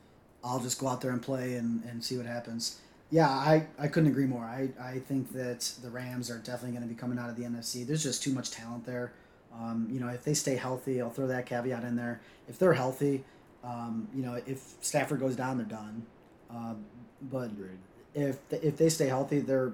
I'll 0.43 0.59
just 0.59 0.79
go 0.79 0.87
out 0.87 1.01
there 1.01 1.11
and 1.11 1.21
play 1.21 1.55
and, 1.55 1.83
and 1.85 2.03
see 2.03 2.17
what 2.17 2.25
happens. 2.25 2.79
Yeah, 3.11 3.29
I, 3.29 3.67
I 3.77 3.87
couldn't 3.87 4.09
agree 4.09 4.25
more. 4.25 4.43
I, 4.43 4.69
I 4.81 4.99
think 4.99 5.33
that 5.33 5.71
the 5.83 5.89
Rams 5.89 6.31
are 6.31 6.39
definitely 6.39 6.71
going 6.71 6.81
to 6.81 6.89
be 6.89 6.99
coming 6.99 7.19
out 7.19 7.29
of 7.29 7.35
the 7.35 7.43
NFC. 7.43 7.85
There's 7.85 8.03
just 8.03 8.23
too 8.23 8.33
much 8.33 8.51
talent 8.51 8.85
there. 8.85 9.13
Um, 9.53 9.87
you 9.91 9.99
know, 9.99 10.07
if 10.07 10.23
they 10.23 10.33
stay 10.33 10.55
healthy, 10.55 10.99
I'll 10.99 11.11
throw 11.11 11.27
that 11.27 11.45
caveat 11.45 11.83
in 11.83 11.95
there. 11.95 12.21
If 12.47 12.57
they're 12.57 12.73
healthy, 12.73 13.23
um, 13.63 14.07
you 14.13 14.23
know, 14.23 14.41
if 14.45 14.59
Stafford 14.81 15.19
goes 15.19 15.35
down, 15.35 15.57
they're 15.57 15.65
done. 15.65 16.05
Um, 16.49 16.85
but 17.21 17.51
Agreed. 17.51 17.77
if 18.13 18.39
if 18.51 18.77
they 18.77 18.89
stay 18.89 19.07
healthy, 19.07 19.39
they're, 19.39 19.71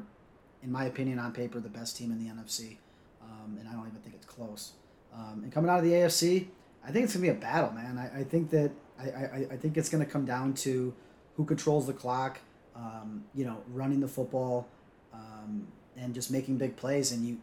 in 0.62 0.72
my 0.72 0.86
opinion, 0.86 1.18
on 1.20 1.32
paper, 1.32 1.60
the 1.60 1.70
best 1.70 1.98
team 1.98 2.12
in 2.12 2.20
the 2.20 2.32
NFC, 2.32 2.78
um, 3.22 3.58
and 3.60 3.68
I 3.68 3.74
don't 3.74 3.88
even 3.88 4.00
think 4.02 4.16
it's 4.16 4.26
close. 4.26 4.74
Um, 5.14 5.42
and 5.44 5.52
coming 5.52 5.70
out 5.70 5.80
of 5.80 5.86
the 5.86 5.92
AFC, 5.92 6.48
I 6.86 6.92
think 6.92 7.06
it's 7.06 7.14
gonna 7.14 7.24
be 7.24 7.30
a 7.30 7.34
battle, 7.34 7.72
man. 7.72 7.98
I, 7.98 8.20
I 8.20 8.24
think 8.24 8.52
that 8.52 8.72
I, 9.00 9.04
I, 9.04 9.48
I 9.52 9.58
think 9.58 9.78
it's 9.78 9.90
gonna 9.90 10.06
come 10.06 10.26
down 10.26 10.54
to 10.56 10.94
who 11.38 11.46
controls 11.46 11.88
the 11.88 11.94
clock, 11.94 12.40
um, 12.76 13.24
you 13.34 13.46
know, 13.46 13.58
running 13.74 14.00
the 14.02 14.08
football, 14.08 14.68
um, 15.14 15.68
and 15.98 16.14
just 16.14 16.30
making 16.32 16.58
big 16.58 16.76
plays. 16.76 17.12
And 17.12 17.26
you, 17.26 17.38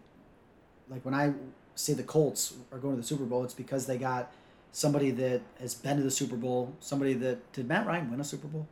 like 0.90 1.04
when 1.04 1.14
I 1.14 1.32
say 1.74 1.92
the 1.94 2.02
Colts 2.02 2.54
are 2.72 2.78
going 2.78 2.94
to 2.96 3.00
the 3.00 3.06
Super 3.06 3.24
Bowl, 3.24 3.42
it's 3.44 3.54
because 3.54 3.86
they 3.86 3.98
got 3.98 4.32
somebody 4.72 5.10
that 5.12 5.40
has 5.60 5.74
been 5.74 5.96
to 5.96 6.02
the 6.02 6.10
Super 6.10 6.36
Bowl. 6.36 6.74
Somebody 6.80 7.14
that 7.14 7.52
did 7.52 7.66
Matt 7.68 7.86
Ryan 7.86 8.10
win 8.10 8.20
a 8.20 8.24
Super 8.24 8.48
Bowl? 8.48 8.66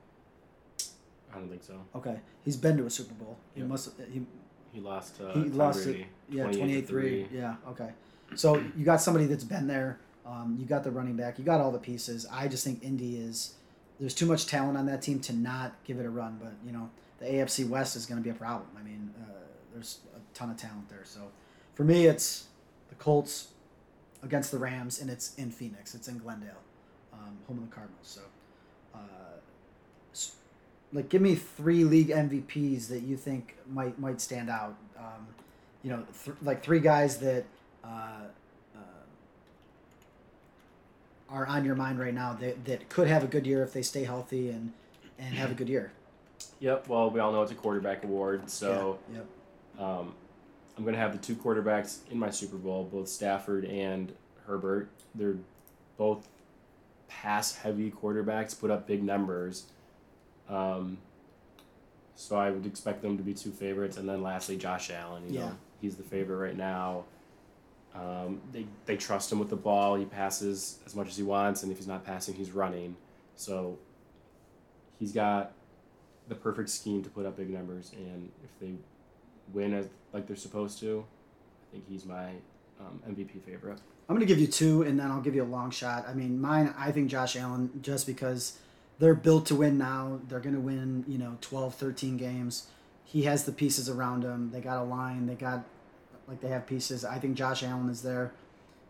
i 1.32 1.38
don't 1.38 1.48
think 1.48 1.64
so 1.64 1.80
Okay, 1.96 2.20
he's 2.44 2.56
been 2.56 2.76
to 2.76 2.86
a 2.86 2.90
Super 2.90 3.14
Bowl. 3.14 3.36
He 3.54 3.60
Yep. 3.60 3.68
must. 3.68 3.90
He 4.12 4.24
he 4.72 4.80
lost 4.80 5.16
to 5.16 5.32
He 5.32 5.48
lost 5.50 5.86
it. 5.86 6.06
Yeah, 6.28 6.44
28 6.44 6.56
twenty 6.58 6.72
to 6.72 6.78
eight 6.78 6.86
three. 6.86 7.28
Yeah. 7.32 7.56
Okay. 7.68 7.90
So 8.36 8.62
you 8.76 8.84
got 8.84 9.00
somebody 9.00 9.26
that's 9.26 9.44
been 9.44 9.66
there. 9.66 9.98
Um, 10.26 10.56
you 10.58 10.66
got 10.66 10.84
the 10.84 10.90
running 10.90 11.16
back. 11.16 11.38
You 11.38 11.44
got 11.44 11.60
all 11.60 11.70
the 11.70 11.78
pieces. 11.78 12.26
I 12.30 12.48
just 12.48 12.64
think 12.64 12.82
Indy 12.82 13.16
is. 13.16 13.54
There's 14.00 14.14
too 14.14 14.26
much 14.26 14.46
talent 14.46 14.76
on 14.76 14.86
that 14.86 15.02
team 15.02 15.20
to 15.20 15.32
not 15.32 15.72
give 15.84 15.98
it 15.98 16.06
a 16.06 16.10
run. 16.10 16.38
But 16.42 16.52
you 16.66 16.72
know, 16.72 16.90
the 17.18 17.26
AFC 17.26 17.68
West 17.68 17.96
is 17.96 18.06
going 18.06 18.20
to 18.20 18.24
be 18.24 18.30
a 18.30 18.38
problem. 18.38 18.68
I 18.78 18.82
mean, 18.82 19.12
uh, 19.22 19.32
there's 19.72 20.00
a 20.16 20.36
ton 20.36 20.50
of 20.50 20.56
talent 20.56 20.88
there. 20.88 21.04
So, 21.04 21.20
for 21.74 21.84
me, 21.84 22.06
it's 22.06 22.46
the 22.88 22.94
Colts 22.96 23.48
against 24.22 24.50
the 24.50 24.58
Rams, 24.58 25.00
and 25.00 25.10
it's 25.10 25.34
in 25.36 25.50
Phoenix. 25.50 25.94
It's 25.94 26.08
in 26.08 26.18
Glendale, 26.18 26.62
um, 27.12 27.36
home 27.46 27.58
of 27.58 27.70
the 27.70 27.74
Cardinals. 27.74 28.00
So, 28.02 28.20
uh, 28.94 28.98
like, 30.92 31.08
give 31.08 31.20
me 31.22 31.34
three 31.34 31.84
league 31.84 32.08
MVPs 32.08 32.88
that 32.88 33.00
you 33.00 33.16
think 33.16 33.56
might 33.68 33.98
might 33.98 34.20
stand 34.20 34.48
out. 34.48 34.76
Um, 34.96 35.26
you 35.82 35.90
know, 35.90 36.04
th- 36.24 36.36
like 36.42 36.62
three 36.62 36.80
guys 36.80 37.18
that 37.18 37.44
uh, 37.84 38.22
are 41.28 41.46
on 41.46 41.64
your 41.64 41.74
mind 41.74 41.98
right 41.98 42.14
now 42.14 42.32
that, 42.34 42.64
that 42.64 42.88
could 42.88 43.08
have 43.08 43.24
a 43.24 43.26
good 43.26 43.46
year 43.46 43.62
if 43.62 43.72
they 43.72 43.82
stay 43.82 44.04
healthy 44.04 44.50
and 44.50 44.72
and 45.18 45.34
have 45.34 45.50
a 45.50 45.54
good 45.54 45.68
year. 45.68 45.92
yep 46.58 46.88
well 46.88 47.08
we 47.10 47.20
all 47.20 47.32
know 47.32 47.42
it's 47.42 47.52
a 47.52 47.54
quarterback 47.54 48.02
award 48.04 48.48
so 48.50 48.98
yeah, 49.12 49.18
yep. 49.18 49.26
um, 49.78 50.12
i'm 50.76 50.82
going 50.82 50.94
to 50.94 51.00
have 51.00 51.12
the 51.12 51.18
two 51.18 51.34
quarterbacks 51.36 51.98
in 52.10 52.18
my 52.18 52.30
super 52.30 52.56
bowl 52.56 52.84
both 52.84 53.08
stafford 53.08 53.64
and 53.64 54.12
herbert 54.46 54.88
they're 55.14 55.36
both 55.96 56.28
pass 57.08 57.54
heavy 57.56 57.90
quarterbacks 57.90 58.58
put 58.58 58.70
up 58.70 58.86
big 58.86 59.02
numbers 59.04 59.64
um, 60.48 60.98
so 62.16 62.36
i 62.36 62.50
would 62.50 62.66
expect 62.66 63.00
them 63.02 63.16
to 63.16 63.22
be 63.22 63.32
two 63.32 63.50
favorites 63.52 63.96
and 63.96 64.08
then 64.08 64.22
lastly 64.22 64.56
josh 64.56 64.90
allen 64.90 65.22
you 65.28 65.38
Yeah. 65.38 65.46
know 65.46 65.56
he's 65.80 65.94
the 65.96 66.02
favorite 66.02 66.36
right 66.38 66.56
now 66.56 67.04
um, 67.94 68.40
they, 68.52 68.66
they 68.86 68.96
trust 68.96 69.30
him 69.30 69.38
with 69.38 69.50
the 69.50 69.56
ball 69.56 69.94
he 69.94 70.04
passes 70.04 70.78
as 70.84 70.94
much 70.94 71.08
as 71.08 71.16
he 71.16 71.22
wants 71.22 71.62
and 71.62 71.70
if 71.70 71.78
he's 71.78 71.86
not 71.86 72.04
passing 72.04 72.34
he's 72.34 72.50
running 72.50 72.96
so 73.36 73.78
he's 74.98 75.12
got 75.12 75.52
the 76.28 76.34
perfect 76.34 76.68
scheme 76.68 77.02
to 77.02 77.10
put 77.10 77.26
up 77.26 77.36
big 77.36 77.50
numbers 77.50 77.92
and 77.96 78.30
if 78.42 78.50
they 78.60 78.72
win 79.52 79.74
as 79.74 79.88
like 80.12 80.26
they're 80.26 80.36
supposed 80.36 80.78
to 80.80 81.04
i 81.68 81.72
think 81.72 81.84
he's 81.88 82.04
my 82.04 82.30
um, 82.80 83.00
mvp 83.08 83.42
favorite 83.44 83.78
I'm 84.08 84.14
going 84.14 84.26
to 84.26 84.32
give 84.32 84.40
you 84.40 84.46
two, 84.46 84.82
and 84.82 85.00
then 85.00 85.10
I'll 85.10 85.22
give 85.22 85.34
you 85.34 85.42
a 85.42 85.46
long 85.46 85.70
shot. 85.70 86.06
I 86.06 86.12
mean, 86.12 86.38
mine, 86.38 86.74
I 86.76 86.92
think 86.92 87.08
Josh 87.08 87.36
Allen, 87.36 87.70
just 87.80 88.06
because 88.06 88.58
they're 88.98 89.14
built 89.14 89.46
to 89.46 89.54
win 89.54 89.78
now. 89.78 90.20
They're 90.28 90.40
going 90.40 90.54
to 90.54 90.60
win, 90.60 91.04
you 91.08 91.16
know, 91.16 91.38
12, 91.40 91.74
13 91.74 92.18
games. 92.18 92.66
He 93.04 93.22
has 93.22 93.44
the 93.44 93.52
pieces 93.52 93.88
around 93.88 94.22
him. 94.22 94.50
They 94.50 94.60
got 94.60 94.78
a 94.78 94.84
line. 94.84 95.26
They 95.26 95.34
got, 95.34 95.64
like, 96.28 96.40
they 96.40 96.48
have 96.48 96.66
pieces. 96.66 97.04
I 97.04 97.18
think 97.18 97.36
Josh 97.36 97.62
Allen 97.62 97.88
is 97.88 98.02
there. 98.02 98.32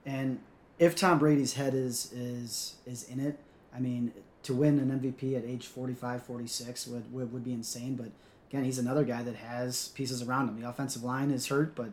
And 0.07 0.41
if 0.79 0.97
Tom 0.97 1.19
Brady's 1.19 1.55
head 1.55 1.75
is 1.75 2.13
is 2.13 2.77
is 2.87 3.09
in 3.09 3.21
it, 3.21 3.39
I 3.75 3.81
mean, 3.81 4.13
to 4.43 4.55
win 4.55 4.79
an 4.79 5.01
MVP 5.01 5.37
at 5.37 5.45
age 5.45 5.67
45, 5.67 6.23
46 6.23 6.87
would, 6.89 7.13
would, 7.13 7.33
would 7.33 7.45
be 7.45 7.53
insane. 7.53 7.97
But 7.97 8.11
again, 8.51 8.65
he's 8.65 8.79
another 8.79 9.05
guy 9.05 9.23
that 9.23 9.37
has 9.37 9.89
pieces 9.89 10.23
around 10.23 10.49
him. 10.49 10.61
The 10.61 10.69
offensive 10.69 11.03
line 11.03 11.31
is 11.31 11.47
hurt, 11.47 11.75
but 11.75 11.91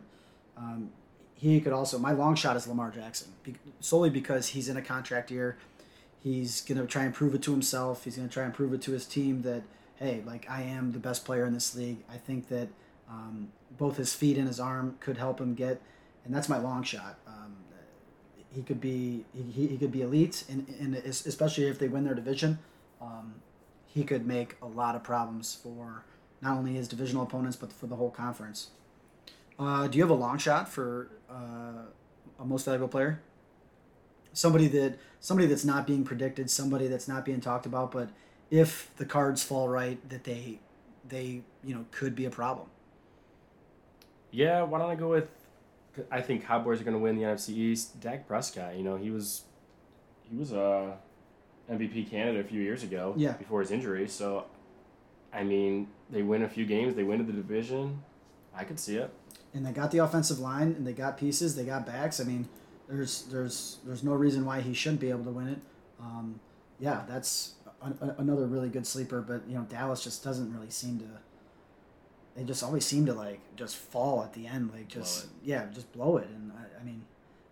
um, 0.56 0.90
he 1.34 1.60
could 1.60 1.72
also. 1.72 1.98
My 1.98 2.12
long 2.12 2.34
shot 2.34 2.56
is 2.56 2.66
Lamar 2.66 2.90
Jackson, 2.90 3.32
solely 3.80 4.10
because 4.10 4.48
he's 4.48 4.68
in 4.68 4.76
a 4.76 4.82
contract 4.82 5.30
year. 5.30 5.56
He's 6.22 6.60
gonna 6.60 6.86
try 6.86 7.04
and 7.04 7.12
prove 7.12 7.34
it 7.34 7.42
to 7.42 7.50
himself. 7.50 8.04
He's 8.04 8.16
gonna 8.16 8.28
try 8.28 8.44
and 8.44 8.54
prove 8.54 8.72
it 8.72 8.82
to 8.82 8.92
his 8.92 9.06
team 9.06 9.42
that 9.42 9.62
hey, 9.96 10.22
like 10.26 10.48
I 10.50 10.62
am 10.62 10.92
the 10.92 10.98
best 10.98 11.24
player 11.24 11.44
in 11.46 11.54
this 11.54 11.74
league. 11.74 11.98
I 12.12 12.16
think 12.16 12.48
that 12.48 12.68
um, 13.12 13.52
both 13.76 13.96
his 13.98 14.14
feet 14.14 14.38
and 14.38 14.48
his 14.48 14.58
arm 14.58 14.96
could 15.00 15.18
help 15.18 15.40
him 15.40 15.54
get, 15.54 15.80
and 16.24 16.34
that's 16.34 16.48
my 16.48 16.58
long 16.58 16.82
shot. 16.82 17.18
Um, 17.26 17.56
he 18.54 18.62
could 18.62 18.80
be 18.80 19.24
he, 19.34 19.66
he 19.66 19.76
could 19.76 19.92
be 19.92 20.02
elite, 20.02 20.44
and, 20.48 20.66
and 20.80 20.94
especially 20.94 21.66
if 21.66 21.78
they 21.78 21.88
win 21.88 22.04
their 22.04 22.14
division, 22.14 22.58
um, 23.00 23.34
he 23.86 24.04
could 24.04 24.26
make 24.26 24.56
a 24.62 24.66
lot 24.66 24.94
of 24.94 25.02
problems 25.02 25.54
for 25.62 26.04
not 26.40 26.56
only 26.56 26.74
his 26.74 26.88
divisional 26.88 27.22
opponents 27.22 27.56
but 27.56 27.72
for 27.72 27.86
the 27.86 27.96
whole 27.96 28.10
conference. 28.10 28.70
Uh, 29.58 29.86
do 29.86 29.98
you 29.98 30.02
have 30.02 30.10
a 30.10 30.14
long 30.14 30.38
shot 30.38 30.68
for 30.68 31.08
uh, 31.30 31.84
a 32.40 32.44
most 32.44 32.64
valuable 32.64 32.88
player? 32.88 33.20
Somebody 34.32 34.66
that 34.68 34.98
somebody 35.20 35.46
that's 35.46 35.64
not 35.64 35.86
being 35.86 36.04
predicted, 36.04 36.50
somebody 36.50 36.88
that's 36.88 37.06
not 37.06 37.24
being 37.24 37.40
talked 37.40 37.66
about, 37.66 37.92
but 37.92 38.08
if 38.50 38.90
the 38.96 39.04
cards 39.04 39.42
fall 39.42 39.68
right, 39.68 39.98
that 40.08 40.24
they 40.24 40.58
they 41.08 41.42
you 41.64 41.74
know 41.74 41.84
could 41.90 42.14
be 42.14 42.24
a 42.24 42.30
problem. 42.30 42.68
Yeah 44.32 44.62
why 44.62 44.78
don't 44.78 44.90
i 44.90 44.94
go 44.96 45.08
with 45.10 45.28
i 46.10 46.20
think 46.20 46.44
cowboys 46.44 46.80
are 46.80 46.84
going 46.84 46.96
to 46.96 47.02
win 47.02 47.16
the 47.16 47.22
nfc 47.22 47.50
east. 47.50 48.00
Dak 48.00 48.26
prescott 48.26 48.74
you 48.76 48.82
know 48.82 48.96
he 48.96 49.10
was 49.10 49.42
he 50.22 50.36
was 50.36 50.52
a 50.52 50.96
mvp 51.70 52.10
candidate 52.10 52.44
a 52.44 52.48
few 52.48 52.60
years 52.62 52.82
ago 52.82 53.14
Yeah. 53.16 53.32
before 53.34 53.60
his 53.60 53.70
injury. 53.70 54.08
So 54.08 54.46
i 55.32 55.42
mean 55.44 55.88
they 56.10 56.22
win 56.22 56.42
a 56.42 56.48
few 56.48 56.66
games 56.66 56.94
they 56.94 57.04
win 57.04 57.24
the 57.26 57.32
division. 57.32 58.02
I 58.54 58.64
could 58.64 58.78
see 58.80 58.96
it. 58.96 59.10
And 59.54 59.64
they 59.66 59.72
got 59.72 59.90
the 59.90 59.98
offensive 59.98 60.38
line 60.38 60.68
and 60.76 60.86
they 60.86 60.92
got 60.92 61.16
pieces 61.18 61.54
they 61.56 61.64
got 61.64 61.86
backs. 61.86 62.20
I 62.20 62.24
mean 62.24 62.48
there's 62.88 63.22
there's 63.24 63.78
there's 63.84 64.02
no 64.02 64.12
reason 64.14 64.44
why 64.44 64.60
he 64.60 64.74
shouldn't 64.74 65.00
be 65.00 65.10
able 65.10 65.24
to 65.24 65.30
win 65.30 65.48
it. 65.48 65.58
Um, 66.00 66.40
yeah 66.80 67.02
that's 67.08 67.54
a, 67.82 67.88
a- 68.06 68.14
another 68.18 68.46
really 68.46 68.68
good 68.68 68.86
sleeper 68.86 69.20
but 69.22 69.42
you 69.48 69.54
know 69.56 69.62
dallas 69.68 70.02
just 70.02 70.24
doesn't 70.24 70.52
really 70.52 70.70
seem 70.70 70.98
to 70.98 71.04
they 72.36 72.44
just 72.44 72.62
always 72.62 72.84
seem 72.84 73.06
to 73.06 73.14
like 73.14 73.40
just 73.56 73.76
fall 73.76 74.22
at 74.22 74.32
the 74.32 74.46
end 74.46 74.70
like 74.72 74.88
just 74.88 75.26
yeah 75.44 75.66
just 75.72 75.92
blow 75.92 76.16
it 76.16 76.28
and 76.28 76.52
I, 76.52 76.80
I 76.80 76.84
mean 76.84 77.02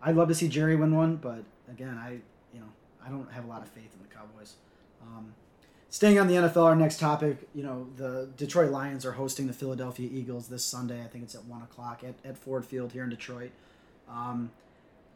i'd 0.02 0.16
love 0.16 0.28
to 0.28 0.34
see 0.34 0.48
jerry 0.48 0.76
win 0.76 0.94
one 0.94 1.16
but 1.16 1.44
again 1.70 1.98
i 1.98 2.12
you 2.54 2.60
know 2.60 2.68
i 3.04 3.08
don't 3.08 3.30
have 3.32 3.44
a 3.44 3.48
lot 3.48 3.62
of 3.62 3.68
faith 3.68 3.92
in 3.94 4.02
the 4.02 4.14
cowboys 4.14 4.54
um, 5.02 5.34
Staying 5.92 6.20
on 6.20 6.28
the 6.28 6.34
NFL, 6.34 6.62
our 6.62 6.76
next 6.76 7.00
topic, 7.00 7.48
you 7.52 7.64
know, 7.64 7.88
the 7.96 8.28
Detroit 8.36 8.70
Lions 8.70 9.04
are 9.04 9.10
hosting 9.10 9.48
the 9.48 9.52
Philadelphia 9.52 10.08
Eagles 10.10 10.46
this 10.46 10.64
Sunday. 10.64 11.02
I 11.02 11.08
think 11.08 11.24
it's 11.24 11.34
at 11.34 11.44
1 11.46 11.62
o'clock 11.62 12.04
at, 12.04 12.14
at 12.24 12.38
Ford 12.38 12.64
Field 12.64 12.92
here 12.92 13.02
in 13.02 13.10
Detroit. 13.10 13.50
Um, 14.08 14.52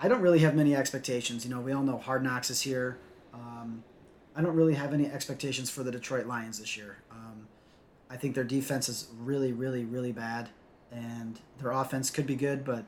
I 0.00 0.08
don't 0.08 0.20
really 0.20 0.40
have 0.40 0.56
many 0.56 0.74
expectations. 0.74 1.44
You 1.44 1.54
know, 1.54 1.60
we 1.60 1.70
all 1.70 1.84
know 1.84 1.96
Hard 1.96 2.24
Knocks 2.24 2.50
is 2.50 2.60
here. 2.62 2.98
Um, 3.32 3.84
I 4.34 4.42
don't 4.42 4.56
really 4.56 4.74
have 4.74 4.92
any 4.92 5.06
expectations 5.06 5.70
for 5.70 5.84
the 5.84 5.92
Detroit 5.92 6.26
Lions 6.26 6.58
this 6.58 6.76
year. 6.76 6.98
Um, 7.08 7.46
I 8.10 8.16
think 8.16 8.34
their 8.34 8.44
defense 8.44 8.88
is 8.88 9.08
really, 9.18 9.52
really, 9.52 9.84
really 9.84 10.12
bad, 10.12 10.50
and 10.92 11.40
their 11.60 11.72
offense 11.72 12.10
could 12.10 12.26
be 12.26 12.36
good, 12.36 12.64
but 12.64 12.84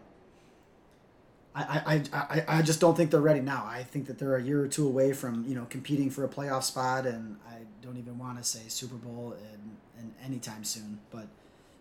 I, 1.56 2.02
I, 2.12 2.18
I, 2.18 2.58
I 2.58 2.62
just 2.62 2.80
don't 2.80 2.94
think 2.94 3.10
they're 3.10 3.20
ready 3.20 3.40
now. 3.40 3.64
I 3.66 3.82
think 3.82 4.06
that 4.08 4.18
they're 4.18 4.36
a 4.36 4.42
year 4.42 4.62
or 4.62 4.68
two 4.68 4.86
away 4.86 5.14
from 5.14 5.44
you 5.48 5.54
know 5.54 5.66
competing 5.70 6.10
for 6.10 6.22
a 6.24 6.28
playoff 6.28 6.64
spot, 6.64 7.06
and 7.06 7.36
I 7.48 7.60
don't 7.80 7.96
even 7.96 8.18
want 8.18 8.36
to 8.38 8.44
say 8.44 8.60
Super 8.68 8.96
Bowl 8.96 9.34
and, 9.52 9.76
and 9.98 10.12
anytime 10.22 10.64
soon. 10.64 11.00
But 11.10 11.28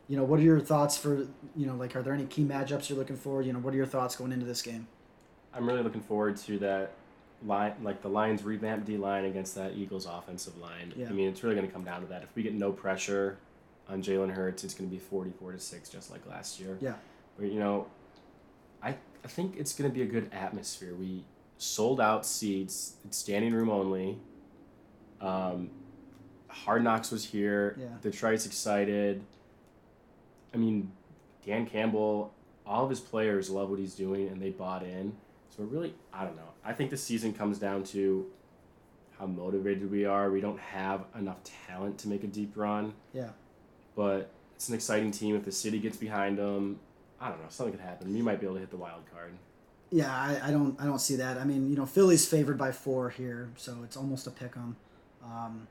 you 0.07 0.15
know, 0.15 0.23
what 0.23 0.39
are 0.39 0.43
your 0.43 0.61
thoughts 0.61 0.97
for 0.97 1.27
you 1.57 1.65
know 1.65 1.75
like 1.75 1.93
are 1.95 2.01
there 2.01 2.13
any 2.13 2.25
key 2.25 2.45
matchups 2.45 2.89
you're 2.89 2.97
looking 2.97 3.17
for? 3.17 3.41
You 3.41 3.51
know, 3.51 3.59
what 3.59 3.73
are 3.73 3.77
your 3.77 3.85
thoughts 3.85 4.15
going 4.15 4.31
into 4.31 4.45
this 4.45 4.61
game? 4.61 4.87
I'm 5.53 5.67
really 5.67 5.83
looking 5.83 6.01
forward 6.01 6.37
to 6.37 6.57
that 6.59 6.93
line, 7.43 7.73
like 7.81 8.01
the 8.01 8.09
Lions 8.09 8.43
revamped 8.43 8.85
D 8.85 8.97
line 8.97 9.25
against 9.25 9.55
that 9.55 9.73
Eagles 9.73 10.05
offensive 10.05 10.57
line. 10.57 10.93
Yeah. 10.95 11.07
I 11.07 11.11
mean, 11.11 11.27
it's 11.29 11.43
really 11.43 11.55
going 11.55 11.67
to 11.67 11.73
come 11.73 11.83
down 11.83 12.01
to 12.01 12.07
that. 12.07 12.23
If 12.23 12.29
we 12.35 12.43
get 12.43 12.53
no 12.53 12.71
pressure 12.71 13.37
on 13.89 14.01
Jalen 14.01 14.31
Hurts, 14.31 14.63
it's 14.63 14.73
going 14.73 14.89
to 14.89 14.93
be 14.93 14.99
44 14.99 15.53
to 15.53 15.59
six, 15.59 15.89
just 15.89 16.11
like 16.11 16.25
last 16.27 16.59
year. 16.59 16.77
Yeah. 16.81 16.93
But 17.37 17.51
you 17.51 17.59
know, 17.59 17.87
I 18.81 18.95
I 19.23 19.27
think 19.27 19.55
it's 19.57 19.73
going 19.73 19.89
to 19.89 19.93
be 19.93 20.03
a 20.03 20.07
good 20.07 20.29
atmosphere. 20.31 20.93
We 20.93 21.23
sold 21.57 21.99
out 21.99 22.25
seats. 22.25 22.95
It's 23.05 23.17
standing 23.17 23.53
room 23.53 23.69
only. 23.69 24.17
Um, 25.21 25.69
Hard 26.47 26.83
Knocks 26.83 27.11
was 27.11 27.25
here. 27.25 27.75
Yeah. 27.79 27.87
Detroit's 28.01 28.45
excited. 28.45 29.23
I 30.53 30.57
mean, 30.57 30.91
Dan 31.45 31.65
Campbell, 31.65 32.33
all 32.65 32.83
of 32.83 32.89
his 32.89 32.99
players 32.99 33.49
love 33.49 33.69
what 33.69 33.79
he's 33.79 33.95
doing 33.95 34.27
and 34.27 34.41
they 34.41 34.49
bought 34.49 34.83
in. 34.83 35.15
So 35.55 35.63
we're 35.63 35.69
really, 35.69 35.93
I 36.13 36.23
don't 36.25 36.35
know. 36.35 36.49
I 36.63 36.73
think 36.73 36.89
the 36.89 36.97
season 36.97 37.33
comes 37.33 37.59
down 37.59 37.83
to 37.85 38.25
how 39.17 39.25
motivated 39.25 39.89
we 39.89 40.05
are. 40.05 40.29
We 40.29 40.41
don't 40.41 40.59
have 40.59 41.05
enough 41.17 41.37
talent 41.67 41.97
to 41.99 42.09
make 42.09 42.23
a 42.23 42.27
deep 42.27 42.53
run, 42.55 42.93
Yeah. 43.13 43.29
but 43.95 44.29
it's 44.55 44.67
an 44.69 44.75
exciting 44.75 45.11
team. 45.11 45.35
If 45.35 45.45
the 45.45 45.51
city 45.51 45.79
gets 45.79 45.95
behind 45.97 46.37
them, 46.37 46.79
I 47.21 47.29
don't 47.29 47.39
know. 47.39 47.45
Something 47.49 47.73
could 47.73 47.81
happen. 47.85 48.13
We 48.13 48.21
might 48.21 48.39
be 48.41 48.45
able 48.45 48.55
to 48.55 48.59
hit 48.61 48.71
the 48.71 48.77
wild 48.77 49.03
card. 49.13 49.33
Yeah, 49.91 50.11
I, 50.13 50.49
I 50.49 50.51
don't 50.51 50.79
I 50.81 50.85
don't 50.85 50.99
see 50.99 51.15
that. 51.17 51.37
I 51.37 51.45
mean, 51.45 51.69
you 51.69 51.77
know, 51.77 51.85
Philly's 51.85 52.27
favored 52.27 52.57
by 52.57 52.71
four 52.73 53.09
here, 53.09 53.49
so 53.55 53.77
it's 53.83 53.95
almost 53.95 54.27
a 54.27 54.31
pick 54.31 54.57
'em. 54.57 54.75
Um, 55.23 55.67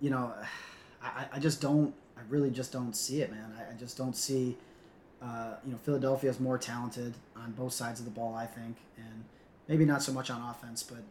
you 0.00 0.08
know, 0.08 0.32
I, 1.02 1.26
I 1.34 1.38
just 1.40 1.60
don't 1.60 1.94
I 2.16 2.20
really 2.30 2.50
just 2.50 2.72
don't 2.72 2.94
see 2.96 3.20
it, 3.20 3.30
man. 3.30 3.52
I, 3.58 3.72
I 3.74 3.76
just 3.76 3.98
don't 3.98 4.16
see 4.16 4.56
uh, 5.24 5.54
you 5.64 5.72
know, 5.72 5.78
Philadelphia 5.78 6.28
is 6.28 6.38
more 6.38 6.58
talented 6.58 7.14
on 7.36 7.52
both 7.52 7.72
sides 7.72 7.98
of 7.98 8.04
the 8.04 8.10
ball, 8.10 8.34
I 8.34 8.46
think, 8.46 8.76
and 8.96 9.24
maybe 9.68 9.84
not 9.84 10.02
so 10.02 10.12
much 10.12 10.30
on 10.30 10.42
offense, 10.42 10.82
but 10.82 11.02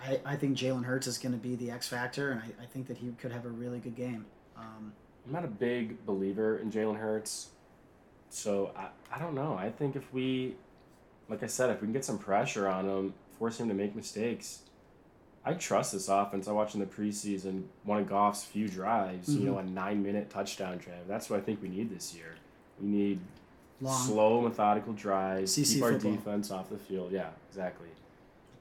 I, 0.00 0.20
I 0.24 0.36
think 0.36 0.56
Jalen 0.56 0.84
Hurts 0.84 1.06
is 1.06 1.18
going 1.18 1.32
to 1.32 1.38
be 1.38 1.54
the 1.54 1.70
X 1.70 1.86
factor, 1.86 2.30
and 2.30 2.40
I, 2.40 2.62
I 2.62 2.66
think 2.66 2.86
that 2.88 2.96
he 2.96 3.10
could 3.20 3.32
have 3.32 3.44
a 3.44 3.50
really 3.50 3.78
good 3.78 3.96
game. 3.96 4.24
Um, 4.56 4.92
I'm 5.26 5.32
not 5.32 5.44
a 5.44 5.48
big 5.48 6.04
believer 6.06 6.56
in 6.58 6.70
Jalen 6.72 6.98
Hurts, 6.98 7.48
so 8.30 8.72
I, 8.76 8.88
I 9.14 9.18
don't 9.18 9.34
know. 9.34 9.54
I 9.54 9.70
think 9.70 9.96
if 9.96 10.12
we, 10.14 10.54
like 11.28 11.42
I 11.42 11.46
said, 11.46 11.68
if 11.70 11.82
we 11.82 11.86
can 11.86 11.92
get 11.92 12.04
some 12.04 12.18
pressure 12.18 12.68
on 12.68 12.88
him, 12.88 13.14
force 13.38 13.60
him 13.60 13.68
to 13.68 13.74
make 13.74 13.94
mistakes, 13.94 14.60
I 15.44 15.52
trust 15.54 15.92
this 15.92 16.08
offense. 16.08 16.48
I 16.48 16.52
watched 16.52 16.74
in 16.74 16.80
the 16.80 16.86
preseason 16.86 17.64
one 17.84 18.00
of 18.00 18.08
Goff's 18.08 18.44
few 18.44 18.68
drives, 18.68 19.34
you 19.34 19.46
know, 19.46 19.58
a 19.58 19.62
nine 19.62 20.02
minute 20.02 20.30
touchdown 20.30 20.78
drive. 20.78 21.06
That's 21.06 21.28
what 21.30 21.38
I 21.38 21.42
think 21.42 21.62
we 21.62 21.68
need 21.68 21.94
this 21.94 22.14
year. 22.14 22.34
We 22.80 22.88
need 22.88 23.20
long, 23.80 24.06
slow, 24.06 24.40
methodical 24.42 24.92
drives, 24.92 25.56
CC 25.56 25.74
keep 25.74 25.82
our 25.82 25.92
football. 25.92 26.12
defense 26.12 26.50
off 26.50 26.70
the 26.70 26.78
field. 26.78 27.12
Yeah, 27.12 27.28
exactly. 27.48 27.88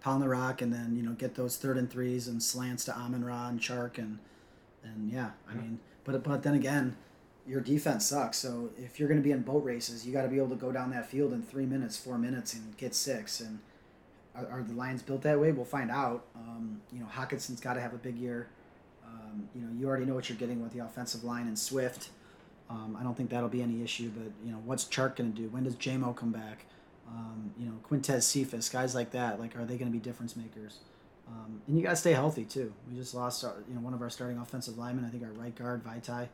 pound 0.01 0.21
the 0.21 0.29
rock, 0.29 0.61
and 0.61 0.71
then 0.73 0.95
you 0.95 1.03
know 1.03 1.11
get 1.13 1.35
those 1.35 1.57
third 1.57 1.77
and 1.77 1.89
threes 1.89 2.27
and 2.27 2.41
slants 2.41 2.85
to 2.85 2.95
Amon-Ra 2.95 3.47
and 3.49 3.59
Chark, 3.59 3.97
and 3.97 4.19
and 4.83 5.09
yeah, 5.11 5.31
I 5.49 5.53
Yeah. 5.55 5.61
mean, 5.61 5.79
but 6.03 6.23
but 6.23 6.43
then 6.43 6.53
again, 6.53 6.95
your 7.47 7.61
defense 7.61 8.05
sucks. 8.05 8.37
So 8.37 8.69
if 8.77 8.99
you're 8.99 9.07
going 9.09 9.19
to 9.19 9.23
be 9.23 9.31
in 9.31 9.41
boat 9.41 9.63
races, 9.63 10.05
you 10.05 10.13
got 10.13 10.21
to 10.23 10.27
be 10.29 10.37
able 10.37 10.49
to 10.49 10.55
go 10.55 10.71
down 10.71 10.91
that 10.91 11.09
field 11.09 11.33
in 11.33 11.41
three 11.41 11.65
minutes, 11.65 11.97
four 11.97 12.17
minutes, 12.17 12.53
and 12.53 12.75
get 12.77 12.93
six. 12.95 13.39
And 13.41 13.59
are, 14.35 14.47
are 14.59 14.63
the 14.63 14.73
Lions 14.73 15.01
built 15.01 15.21
that 15.23 15.39
way? 15.39 15.51
We'll 15.51 15.65
find 15.65 15.89
out. 15.89 16.25
Um, 16.35 16.81
you 16.93 16.99
know, 16.99 17.07
Hockenson's 17.07 17.59
got 17.59 17.73
to 17.73 17.81
have 17.81 17.93
a 17.93 17.97
big 17.97 18.17
year. 18.17 18.47
Um, 19.05 19.47
you 19.55 19.61
know, 19.61 19.69
you 19.79 19.87
already 19.87 20.05
know 20.05 20.13
what 20.13 20.29
you're 20.29 20.37
getting 20.37 20.61
with 20.61 20.73
the 20.73 20.79
offensive 20.79 21.23
line 21.23 21.47
and 21.47 21.57
Swift. 21.57 22.09
Um, 22.69 22.97
I 22.99 23.03
don't 23.03 23.15
think 23.15 23.29
that'll 23.29 23.49
be 23.49 23.61
any 23.61 23.81
issue, 23.81 24.11
but 24.15 24.31
you 24.45 24.51
know, 24.51 24.61
what's 24.65 24.85
Chark 24.85 25.15
going 25.15 25.31
to 25.31 25.41
do? 25.41 25.47
When 25.49 25.63
does 25.63 25.75
Jamo 25.75 26.15
come 26.15 26.31
back? 26.31 26.65
Um, 27.07 27.51
you 27.57 27.65
know, 27.65 27.75
Quintez 27.89 28.23
Cephas, 28.23 28.69
guys 28.69 28.93
like 28.93 29.11
that. 29.11 29.39
Like, 29.39 29.55
are 29.55 29.63
they 29.63 29.77
going 29.77 29.91
to 29.91 29.97
be 29.97 30.03
difference 30.03 30.35
makers? 30.35 30.79
Um, 31.27 31.61
and 31.67 31.77
you 31.77 31.83
got 31.83 31.91
to 31.91 31.95
stay 31.95 32.13
healthy 32.13 32.43
too. 32.43 32.73
We 32.89 32.97
just 32.97 33.13
lost, 33.13 33.43
our, 33.45 33.55
you 33.67 33.75
know, 33.75 33.81
one 33.81 33.93
of 33.93 34.01
our 34.01 34.09
starting 34.09 34.37
offensive 34.37 34.77
linemen. 34.77 35.05
I 35.05 35.09
think 35.09 35.23
our 35.23 35.31
right 35.31 35.55
guard 35.55 35.83
Vaitai. 35.83 36.27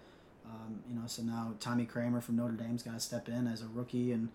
Um, 0.46 0.80
you 0.90 0.96
know, 0.96 1.04
so 1.08 1.22
now 1.22 1.54
Tommy 1.60 1.86
Kraemer 1.86 2.22
from 2.22 2.36
Notre 2.36 2.54
Dame's 2.54 2.84
got 2.84 2.94
to 2.94 3.00
step 3.00 3.30
in 3.30 3.48
as 3.48 3.62
a 3.62 3.68
rookie 3.68 4.12
and 4.12 4.30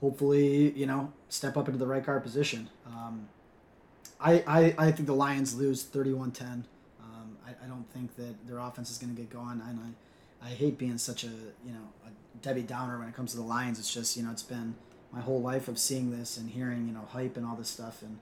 hopefully, 0.00 0.72
you 0.72 0.84
know, 0.84 1.12
step 1.28 1.56
up 1.56 1.68
into 1.68 1.78
the 1.78 1.86
right 1.86 2.04
guard 2.04 2.22
position. 2.22 2.68
Um, 2.86 3.28
I, 4.20 4.44
I, 4.46 4.74
I 4.78 4.92
think 4.92 5.06
the 5.06 5.14
Lions 5.14 5.54
lose 5.54 5.84
31-10. 5.84 6.42
Um, 6.42 6.64
I, 7.46 7.50
I 7.64 7.68
don't 7.68 7.88
think 7.92 8.14
that 8.16 8.46
their 8.46 8.58
offense 8.58 8.90
is 8.90 8.98
going 8.98 9.14
to 9.14 9.20
get 9.20 9.30
going, 9.30 9.60
and 9.66 9.78
I, 9.80 9.88
I 10.44 10.48
hate 10.48 10.78
being 10.78 10.98
such 10.98 11.24
a 11.24 11.28
you 11.28 11.72
know 11.72 11.88
a 12.06 12.10
Debbie 12.42 12.62
Downer 12.62 12.98
when 12.98 13.08
it 13.08 13.14
comes 13.14 13.30
to 13.32 13.36
the 13.36 13.42
Lions. 13.44 13.78
It's 13.78 13.92
just 13.92 14.16
you 14.16 14.22
know 14.22 14.30
it's 14.30 14.42
been 14.42 14.74
my 15.12 15.20
whole 15.20 15.40
life 15.40 15.68
of 15.68 15.78
seeing 15.78 16.10
this 16.10 16.36
and 16.36 16.50
hearing 16.50 16.86
you 16.86 16.92
know 16.94 17.06
hype 17.10 17.36
and 17.36 17.46
all 17.46 17.56
this 17.56 17.68
stuff, 17.68 18.02
and 18.02 18.18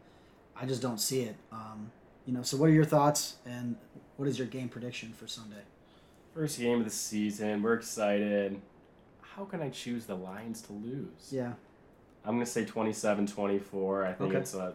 I 0.56 0.66
just 0.66 0.82
don't 0.82 1.00
see 1.00 1.22
it. 1.22 1.36
Um, 1.52 1.90
you 2.26 2.32
know, 2.34 2.42
so 2.42 2.56
what 2.56 2.68
are 2.68 2.72
your 2.72 2.84
thoughts 2.84 3.36
and 3.46 3.76
what 4.16 4.28
is 4.28 4.38
your 4.38 4.46
game 4.48 4.68
prediction 4.68 5.12
for 5.12 5.26
Sunday? 5.26 5.62
First 6.34 6.58
game 6.58 6.78
of 6.78 6.84
the 6.84 6.90
season. 6.90 7.62
We're 7.62 7.74
excited. 7.74 8.60
How 9.22 9.44
can 9.44 9.62
I 9.62 9.70
choose 9.70 10.04
the 10.06 10.14
Lions 10.16 10.60
to 10.62 10.72
lose? 10.74 11.28
Yeah, 11.30 11.54
I'm 12.24 12.34
gonna 12.34 12.44
say 12.46 12.64
27-24. 12.64 14.04
I 14.06 14.12
think 14.12 14.30
Okay. 14.30 14.38
it's 14.38 14.54
a, 14.54 14.74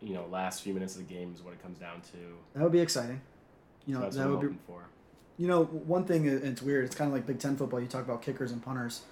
you 0.00 0.14
know, 0.14 0.26
last 0.30 0.62
few 0.62 0.74
minutes 0.74 0.96
of 0.96 1.06
the 1.06 1.14
game 1.14 1.32
is 1.34 1.42
what 1.42 1.54
it 1.54 1.62
comes 1.62 1.78
down 1.78 2.00
to. 2.12 2.18
that 2.54 2.62
would 2.62 2.72
be 2.72 2.80
exciting. 2.80 3.20
You 3.86 3.94
So 3.94 3.98
know, 4.00 4.04
that's 4.06 4.16
that 4.16 4.28
would 4.28 4.40
be 4.40 4.56
for. 4.66 4.82
You 5.38 5.48
know, 5.48 5.64
one 5.64 6.04
thing 6.04 6.26
it's 6.26 6.62
weird. 6.62 6.84
It's 6.84 6.94
kind 6.94 7.08
of 7.08 7.14
like 7.14 7.26
Big 7.26 7.38
Ten 7.38 7.56
football. 7.56 7.80
You 7.80 7.86
talk 7.86 8.04
about 8.04 8.22
kickers 8.22 8.52
and 8.52 8.62
punters. 8.62 9.02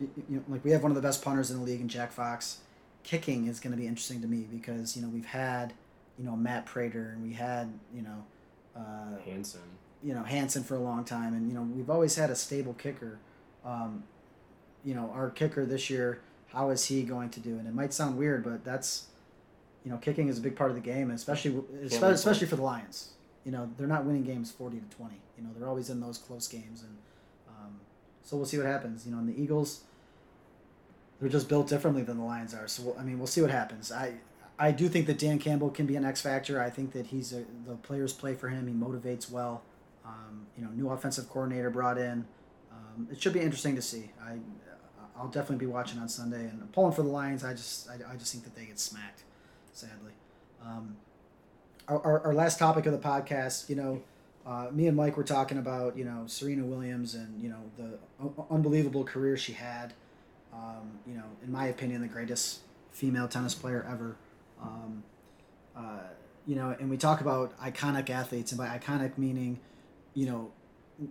You, 0.00 0.10
you 0.28 0.36
know, 0.36 0.44
like 0.48 0.64
we 0.64 0.70
have 0.72 0.82
one 0.82 0.90
of 0.90 0.96
the 0.96 1.02
best 1.02 1.22
punters 1.24 1.50
in 1.50 1.58
the 1.58 1.64
league, 1.64 1.80
in 1.80 1.88
Jack 1.88 2.12
Fox. 2.12 2.58
Kicking 3.04 3.46
is 3.46 3.60
going 3.60 3.70
to 3.70 3.76
be 3.76 3.86
interesting 3.86 4.20
to 4.20 4.26
me 4.26 4.46
because 4.50 4.96
you 4.96 5.02
know 5.02 5.08
we've 5.08 5.26
had 5.26 5.72
you 6.18 6.24
know 6.24 6.36
Matt 6.36 6.66
Prater 6.66 7.12
and 7.14 7.22
we 7.26 7.32
had 7.34 7.72
you 7.94 8.02
know 8.02 8.24
uh, 8.76 9.18
Hanson. 9.24 9.60
you 10.02 10.14
know 10.14 10.22
Hanson 10.24 10.64
for 10.64 10.74
a 10.74 10.80
long 10.80 11.04
time, 11.04 11.32
and 11.34 11.48
you 11.48 11.54
know 11.54 11.62
we've 11.62 11.90
always 11.90 12.16
had 12.16 12.30
a 12.30 12.34
stable 12.34 12.74
kicker. 12.74 13.18
Um, 13.64 14.02
you 14.84 14.94
know 14.94 15.10
our 15.14 15.30
kicker 15.30 15.64
this 15.64 15.88
year, 15.90 16.20
how 16.48 16.70
is 16.70 16.84
he 16.86 17.02
going 17.02 17.30
to 17.30 17.40
do? 17.40 17.58
And 17.58 17.66
it 17.66 17.74
might 17.74 17.92
sound 17.94 18.18
weird, 18.18 18.44
but 18.44 18.64
that's 18.64 19.06
you 19.84 19.90
know 19.90 19.96
kicking 19.98 20.28
is 20.28 20.38
a 20.38 20.42
big 20.42 20.56
part 20.56 20.70
of 20.70 20.76
the 20.76 20.82
game, 20.82 21.10
especially 21.10 21.62
especially 21.84 22.46
for 22.46 22.56
the 22.56 22.62
Lions. 22.62 23.10
You 23.48 23.52
know 23.52 23.70
they're 23.78 23.86
not 23.86 24.04
winning 24.04 24.24
games 24.24 24.50
forty 24.50 24.78
to 24.78 24.84
twenty. 24.94 25.22
You 25.38 25.42
know 25.42 25.48
they're 25.56 25.66
always 25.66 25.88
in 25.88 26.00
those 26.00 26.18
close 26.18 26.46
games, 26.46 26.82
and 26.82 26.98
um, 27.48 27.80
so 28.22 28.36
we'll 28.36 28.44
see 28.44 28.58
what 28.58 28.66
happens. 28.66 29.06
You 29.06 29.12
know, 29.12 29.18
and 29.20 29.26
the 29.26 29.42
Eagles, 29.42 29.84
they're 31.18 31.30
just 31.30 31.48
built 31.48 31.66
differently 31.66 32.02
than 32.02 32.18
the 32.18 32.24
Lions 32.24 32.52
are. 32.52 32.68
So 32.68 32.82
we'll, 32.82 32.98
I 32.98 33.04
mean, 33.04 33.16
we'll 33.16 33.26
see 33.26 33.40
what 33.40 33.50
happens. 33.50 33.90
I 33.90 34.16
I 34.58 34.70
do 34.70 34.86
think 34.86 35.06
that 35.06 35.18
Dan 35.18 35.38
Campbell 35.38 35.70
can 35.70 35.86
be 35.86 35.96
an 35.96 36.04
X 36.04 36.20
factor. 36.20 36.60
I 36.60 36.68
think 36.68 36.92
that 36.92 37.06
he's 37.06 37.32
a, 37.32 37.46
the 37.66 37.76
players 37.76 38.12
play 38.12 38.34
for 38.34 38.50
him. 38.50 38.66
He 38.66 38.74
motivates 38.74 39.30
well. 39.30 39.62
Um, 40.04 40.46
you 40.54 40.62
know, 40.62 40.70
new 40.72 40.90
offensive 40.90 41.30
coordinator 41.30 41.70
brought 41.70 41.96
in. 41.96 42.26
Um, 42.70 43.08
it 43.10 43.18
should 43.22 43.32
be 43.32 43.40
interesting 43.40 43.76
to 43.76 43.82
see. 43.82 44.10
I 44.22 44.40
I'll 45.16 45.28
definitely 45.28 45.64
be 45.64 45.72
watching 45.72 45.98
on 46.00 46.10
Sunday 46.10 46.50
and 46.50 46.70
pulling 46.72 46.92
for 46.92 47.02
the 47.02 47.08
Lions. 47.08 47.44
I 47.44 47.54
just 47.54 47.88
I, 47.88 47.94
I 48.12 48.16
just 48.16 48.30
think 48.30 48.44
that 48.44 48.54
they 48.54 48.66
get 48.66 48.78
smacked, 48.78 49.22
sadly. 49.72 50.12
Our, 51.88 52.20
our, 52.26 52.34
last 52.34 52.58
topic 52.58 52.84
of 52.84 52.92
the 52.92 52.98
podcast, 52.98 53.70
you 53.70 53.76
know, 53.76 54.02
uh, 54.46 54.68
me 54.72 54.88
and 54.88 54.96
Mike 54.96 55.16
were 55.16 55.24
talking 55.24 55.56
about 55.56 55.96
you 55.96 56.04
know 56.04 56.24
Serena 56.26 56.64
Williams 56.64 57.14
and 57.14 57.40
you 57.42 57.48
know 57.48 57.62
the 57.78 58.44
unbelievable 58.50 59.04
career 59.04 59.36
she 59.36 59.52
had. 59.52 59.94
Um, 60.52 60.98
you 61.06 61.14
know, 61.14 61.24
in 61.42 61.52
my 61.52 61.66
opinion, 61.66 62.00
the 62.02 62.08
greatest 62.08 62.60
female 62.92 63.28
tennis 63.28 63.54
player 63.54 63.86
ever. 63.90 64.16
Um, 64.62 65.02
uh, 65.76 66.00
you 66.46 66.56
know, 66.56 66.74
and 66.78 66.90
we 66.90 66.96
talk 66.96 67.20
about 67.20 67.58
iconic 67.60 68.10
athletes, 68.10 68.52
and 68.52 68.58
by 68.58 68.66
iconic 68.66 69.16
meaning, 69.18 69.60
you 70.14 70.26
know, 70.26 70.50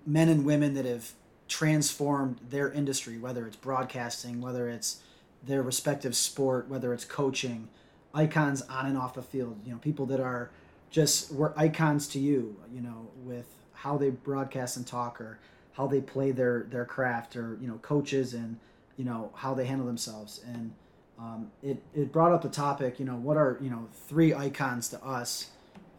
men 0.05 0.30
and 0.30 0.45
women 0.45 0.73
that 0.73 0.86
have 0.86 1.11
transformed 1.47 2.39
their 2.49 2.71
industry, 2.71 3.17
whether 3.17 3.47
it's 3.47 3.55
broadcasting, 3.55 4.41
whether 4.41 4.67
it's 4.69 5.01
their 5.43 5.61
respective 5.61 6.15
sport, 6.15 6.67
whether 6.67 6.93
it's 6.93 7.05
coaching, 7.05 7.69
icons 8.13 8.61
on 8.63 8.86
and 8.86 8.97
off 8.97 9.13
the 9.13 9.21
field. 9.21 9.59
You 9.65 9.73
know, 9.73 9.78
people 9.78 10.05
that 10.07 10.19
are 10.19 10.49
just 10.89 11.33
were 11.33 11.53
icons 11.57 12.07
to 12.09 12.19
you. 12.19 12.55
You 12.73 12.81
know, 12.81 13.07
with 13.23 13.45
how 13.73 13.97
they 13.97 14.09
broadcast 14.09 14.77
and 14.77 14.85
talk, 14.88 15.19
or 15.21 15.39
how 15.73 15.88
they 15.88 16.01
play 16.01 16.31
their 16.31 16.67
their 16.69 16.85
craft, 16.85 17.35
or 17.35 17.57
you 17.61 17.67
know, 17.67 17.79
coaches 17.81 18.33
and 18.33 18.57
you 18.97 19.05
know 19.05 19.31
how 19.35 19.53
they 19.53 19.65
handle 19.65 19.88
themselves. 19.88 20.41
And 20.45 20.73
um, 21.19 21.51
it 21.63 21.81
it 21.93 22.11
brought 22.11 22.31
up 22.31 22.41
the 22.41 22.49
topic. 22.49 22.99
You 22.99 23.05
know, 23.05 23.15
what 23.15 23.38
are 23.38 23.57
you 23.61 23.69
know 23.69 23.88
three 24.07 24.33
icons 24.33 24.89
to 24.89 25.03
us 25.03 25.49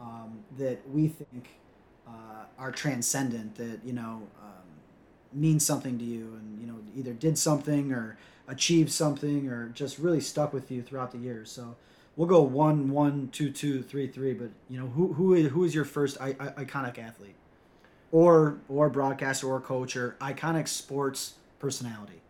um, 0.00 0.40
that 0.58 0.88
we 0.90 1.08
think 1.08 1.48
uh, 2.06 2.44
are 2.58 2.72
transcendent 2.72 3.56
that 3.56 3.80
you 3.84 3.92
know 3.92 4.22
um, 4.42 4.68
means 5.32 5.64
something 5.64 5.98
to 5.98 6.04
you, 6.04 6.38
and 6.38 6.60
you 6.60 6.66
know 6.66 6.78
either 6.96 7.12
did 7.12 7.38
something 7.38 7.92
or 7.92 8.16
achieved 8.48 8.90
something 8.90 9.48
or 9.48 9.68
just 9.70 9.98
really 9.98 10.20
stuck 10.20 10.52
with 10.52 10.70
you 10.70 10.82
throughout 10.82 11.12
the 11.12 11.18
years. 11.18 11.50
So 11.50 11.76
we'll 12.18 12.28
go 12.28 12.42
one, 12.42 12.90
one, 12.90 13.28
two, 13.28 13.50
two, 13.50 13.80
three, 13.82 14.08
three. 14.08 14.34
But 14.34 14.50
you 14.68 14.78
know 14.78 14.88
who 14.88 15.14
who 15.14 15.32
is 15.32 15.50
who 15.50 15.64
is 15.64 15.74
your 15.74 15.86
first 15.86 16.18
I, 16.20 16.36
I, 16.38 16.64
iconic 16.64 16.98
athlete, 16.98 17.36
or 18.12 18.58
or 18.68 18.90
broadcaster 18.90 19.46
or 19.46 19.60
coach 19.60 19.96
or 19.96 20.16
iconic 20.20 20.68
sports 20.68 21.36
personality? 21.58 22.20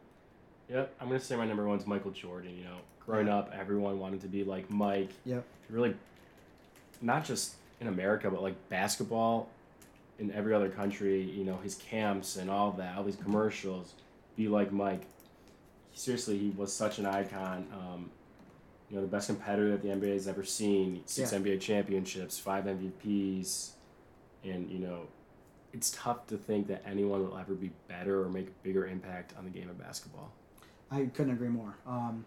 Yep, 0.68 0.94
I'm 1.00 1.08
gonna 1.08 1.18
say 1.18 1.34
my 1.34 1.46
number 1.46 1.66
one's 1.66 1.86
Michael 1.86 2.12
Jordan. 2.12 2.56
You 2.56 2.64
know, 2.64 2.76
growing 3.04 3.28
up, 3.28 3.50
everyone 3.52 3.98
wanted 3.98 4.20
to 4.20 4.28
be 4.28 4.44
like 4.44 4.70
Mike. 4.70 5.10
Yep. 5.24 5.44
Really, 5.70 5.96
not 7.02 7.24
just 7.24 7.54
in 7.80 7.88
America, 7.88 8.30
but 8.30 8.42
like 8.42 8.54
basketball 8.68 9.48
in 10.18 10.30
every 10.32 10.54
other 10.54 10.68
country. 10.68 11.22
You 11.22 11.44
know, 11.44 11.56
his 11.56 11.74
camps 11.74 12.36
and 12.36 12.50
all 12.50 12.70
that, 12.72 12.96
all 12.96 13.04
these 13.04 13.16
commercials. 13.16 13.94
Be 14.36 14.46
like 14.46 14.70
Mike. 14.70 15.02
Seriously, 15.94 16.38
he 16.38 16.50
was 16.50 16.72
such 16.72 16.98
an 16.98 17.06
icon. 17.06 17.66
Um, 17.72 18.10
you 18.90 18.96
know, 18.96 19.02
the 19.02 19.08
best 19.08 19.26
competitor 19.28 19.70
that 19.70 19.82
the 19.82 19.88
NBA 19.88 20.14
has 20.14 20.28
ever 20.28 20.44
seen. 20.44 21.02
Six 21.06 21.32
yeah. 21.32 21.38
NBA 21.38 21.60
championships, 21.60 22.38
five 22.38 22.64
MVPs, 22.64 23.70
and 24.44 24.70
you 24.70 24.78
know, 24.78 25.08
it's 25.72 25.90
tough 25.90 26.26
to 26.28 26.36
think 26.36 26.68
that 26.68 26.82
anyone 26.86 27.28
will 27.28 27.36
ever 27.36 27.54
be 27.54 27.70
better 27.88 28.22
or 28.22 28.28
make 28.28 28.48
a 28.48 28.62
bigger 28.62 28.86
impact 28.86 29.34
on 29.38 29.44
the 29.44 29.50
game 29.50 29.68
of 29.68 29.78
basketball. 29.78 30.32
I 30.90 31.04
couldn't 31.06 31.32
agree 31.32 31.48
more. 31.48 31.76
Um, 31.86 32.24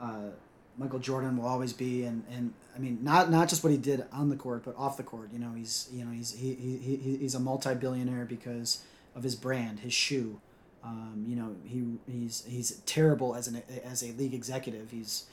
uh, 0.00 0.30
Michael 0.78 0.98
Jordan 0.98 1.36
will 1.38 1.46
always 1.46 1.72
be, 1.72 2.04
and, 2.04 2.22
and 2.30 2.52
I 2.74 2.78
mean, 2.78 2.98
not 3.02 3.30
not 3.30 3.48
just 3.48 3.64
what 3.64 3.72
he 3.72 3.78
did 3.78 4.04
on 4.12 4.28
the 4.28 4.36
court, 4.36 4.62
but 4.64 4.76
off 4.76 4.96
the 4.96 5.02
court. 5.02 5.30
You 5.32 5.38
know, 5.38 5.52
he's 5.56 5.88
you 5.92 6.04
know 6.04 6.12
he's 6.12 6.32
he, 6.32 6.54
he, 6.54 7.16
he's 7.16 7.34
a 7.34 7.40
multi 7.40 7.74
billionaire 7.74 8.26
because 8.26 8.82
of 9.14 9.22
his 9.22 9.34
brand, 9.34 9.80
his 9.80 9.94
shoe. 9.94 10.40
Um, 10.86 11.24
you 11.26 11.34
know, 11.34 11.56
he 11.64 11.84
he's 12.10 12.44
he's 12.46 12.80
terrible 12.86 13.34
as 13.34 13.48
an 13.48 13.62
as 13.84 14.02
a 14.02 14.12
league 14.12 14.34
executive. 14.34 14.90
He's 14.92 15.26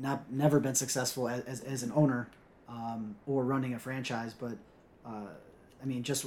not 0.00 0.30
never 0.30 0.60
been 0.60 0.76
successful 0.76 1.28
as, 1.28 1.42
as, 1.44 1.60
as 1.62 1.82
an 1.82 1.92
owner 1.94 2.28
um, 2.68 3.16
or 3.26 3.44
running 3.44 3.74
a 3.74 3.80
franchise. 3.80 4.32
But 4.32 4.56
uh, 5.04 5.32
I 5.82 5.86
mean, 5.86 6.04
just 6.04 6.26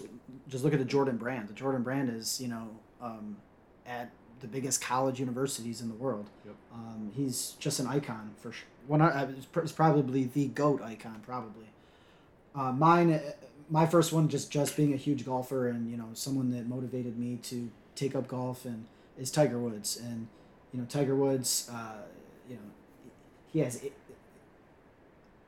just 0.49 0.63
look 0.63 0.73
at 0.73 0.79
the 0.79 0.85
Jordan 0.85 1.15
brand. 1.15 1.47
The 1.47 1.53
Jordan 1.53 1.83
brand 1.83 2.09
is 2.09 2.41
you 2.41 2.49
know 2.49 2.69
um, 3.01 3.37
at 3.85 4.11
the 4.41 4.47
biggest 4.47 4.81
college 4.81 5.21
universities 5.21 5.79
in 5.79 5.87
the 5.87 5.95
world. 5.95 6.29
Yep. 6.45 6.55
Um, 6.73 7.11
he's 7.15 7.55
just 7.59 7.79
an 7.79 7.87
icon 7.87 8.31
for 8.41 8.51
sure. 8.51 8.67
One, 8.87 9.01
uh, 9.01 9.31
it's 9.55 9.71
probably 9.71 10.25
the 10.25 10.47
goat 10.47 10.81
icon, 10.81 11.21
probably. 11.25 11.67
Uh, 12.53 12.73
mine, 12.73 13.13
uh, 13.13 13.21
my 13.69 13.85
first 13.85 14.11
one, 14.11 14.27
just 14.27 14.51
just 14.51 14.75
being 14.75 14.93
a 14.93 14.97
huge 14.97 15.25
golfer 15.25 15.69
and 15.69 15.89
you 15.89 15.95
know 15.95 16.09
someone 16.13 16.51
that 16.51 16.67
motivated 16.67 17.17
me 17.17 17.39
to 17.43 17.71
take 17.95 18.15
up 18.15 18.27
golf 18.27 18.65
and 18.65 18.85
is 19.17 19.31
Tiger 19.31 19.59
Woods 19.59 19.97
and 19.97 20.27
you 20.73 20.79
know 20.79 20.85
Tiger 20.89 21.15
Woods, 21.15 21.69
uh, 21.71 22.01
you 22.49 22.55
know 22.55 22.61
he 23.51 23.59
has 23.59 23.83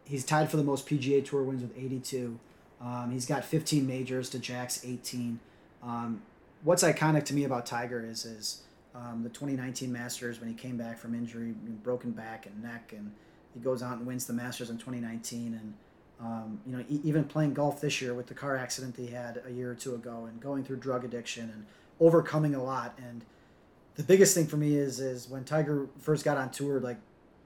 he's 0.05 0.23
tied 0.23 0.49
for 0.49 0.57
the 0.57 0.63
most 0.63 0.87
PGA 0.87 1.25
Tour 1.25 1.43
wins 1.43 1.61
with 1.61 1.75
82. 1.77 2.39
Um, 2.79 3.11
he's 3.11 3.25
got 3.25 3.43
15 3.43 3.87
majors 3.87 4.29
to 4.29 4.39
Jack's 4.39 4.85
18. 4.85 5.39
Um, 5.81 6.21
what's 6.63 6.83
iconic 6.83 7.25
to 7.25 7.33
me 7.33 7.43
about 7.43 7.65
Tiger 7.65 8.05
is 8.05 8.25
is 8.25 8.61
um, 8.93 9.23
the 9.23 9.29
2019 9.29 9.91
Masters 9.91 10.39
when 10.39 10.49
he 10.49 10.55
came 10.55 10.77
back 10.77 10.97
from 10.97 11.15
injury, 11.15 11.53
broken 11.83 12.11
back 12.11 12.45
and 12.45 12.61
neck, 12.61 12.93
and 12.95 13.11
he 13.53 13.59
goes 13.59 13.81
out 13.81 13.97
and 13.97 14.05
wins 14.05 14.25
the 14.25 14.33
Masters 14.33 14.69
in 14.69 14.77
2019. 14.77 15.59
And 15.59 15.73
um, 16.19 16.59
you 16.65 16.77
know, 16.77 16.83
e- 16.89 17.01
even 17.03 17.25
playing 17.25 17.53
golf 17.53 17.81
this 17.81 18.01
year 18.01 18.13
with 18.13 18.27
the 18.27 18.33
car 18.33 18.55
accident 18.55 18.95
he 18.97 19.07
had 19.07 19.41
a 19.45 19.51
year 19.51 19.71
or 19.71 19.75
two 19.75 19.95
ago, 19.95 20.27
and 20.29 20.39
going 20.39 20.63
through 20.63 20.77
drug 20.77 21.03
addiction 21.03 21.49
and 21.49 21.65
overcoming 21.99 22.55
a 22.55 22.63
lot. 22.63 22.97
And 22.97 23.23
the 23.95 24.03
biggest 24.03 24.35
thing 24.35 24.47
for 24.47 24.57
me 24.57 24.75
is 24.75 24.99
is 24.99 25.29
when 25.29 25.43
Tiger 25.43 25.87
first 25.99 26.25
got 26.25 26.37
on 26.37 26.51
tour, 26.51 26.79
like 26.79 26.97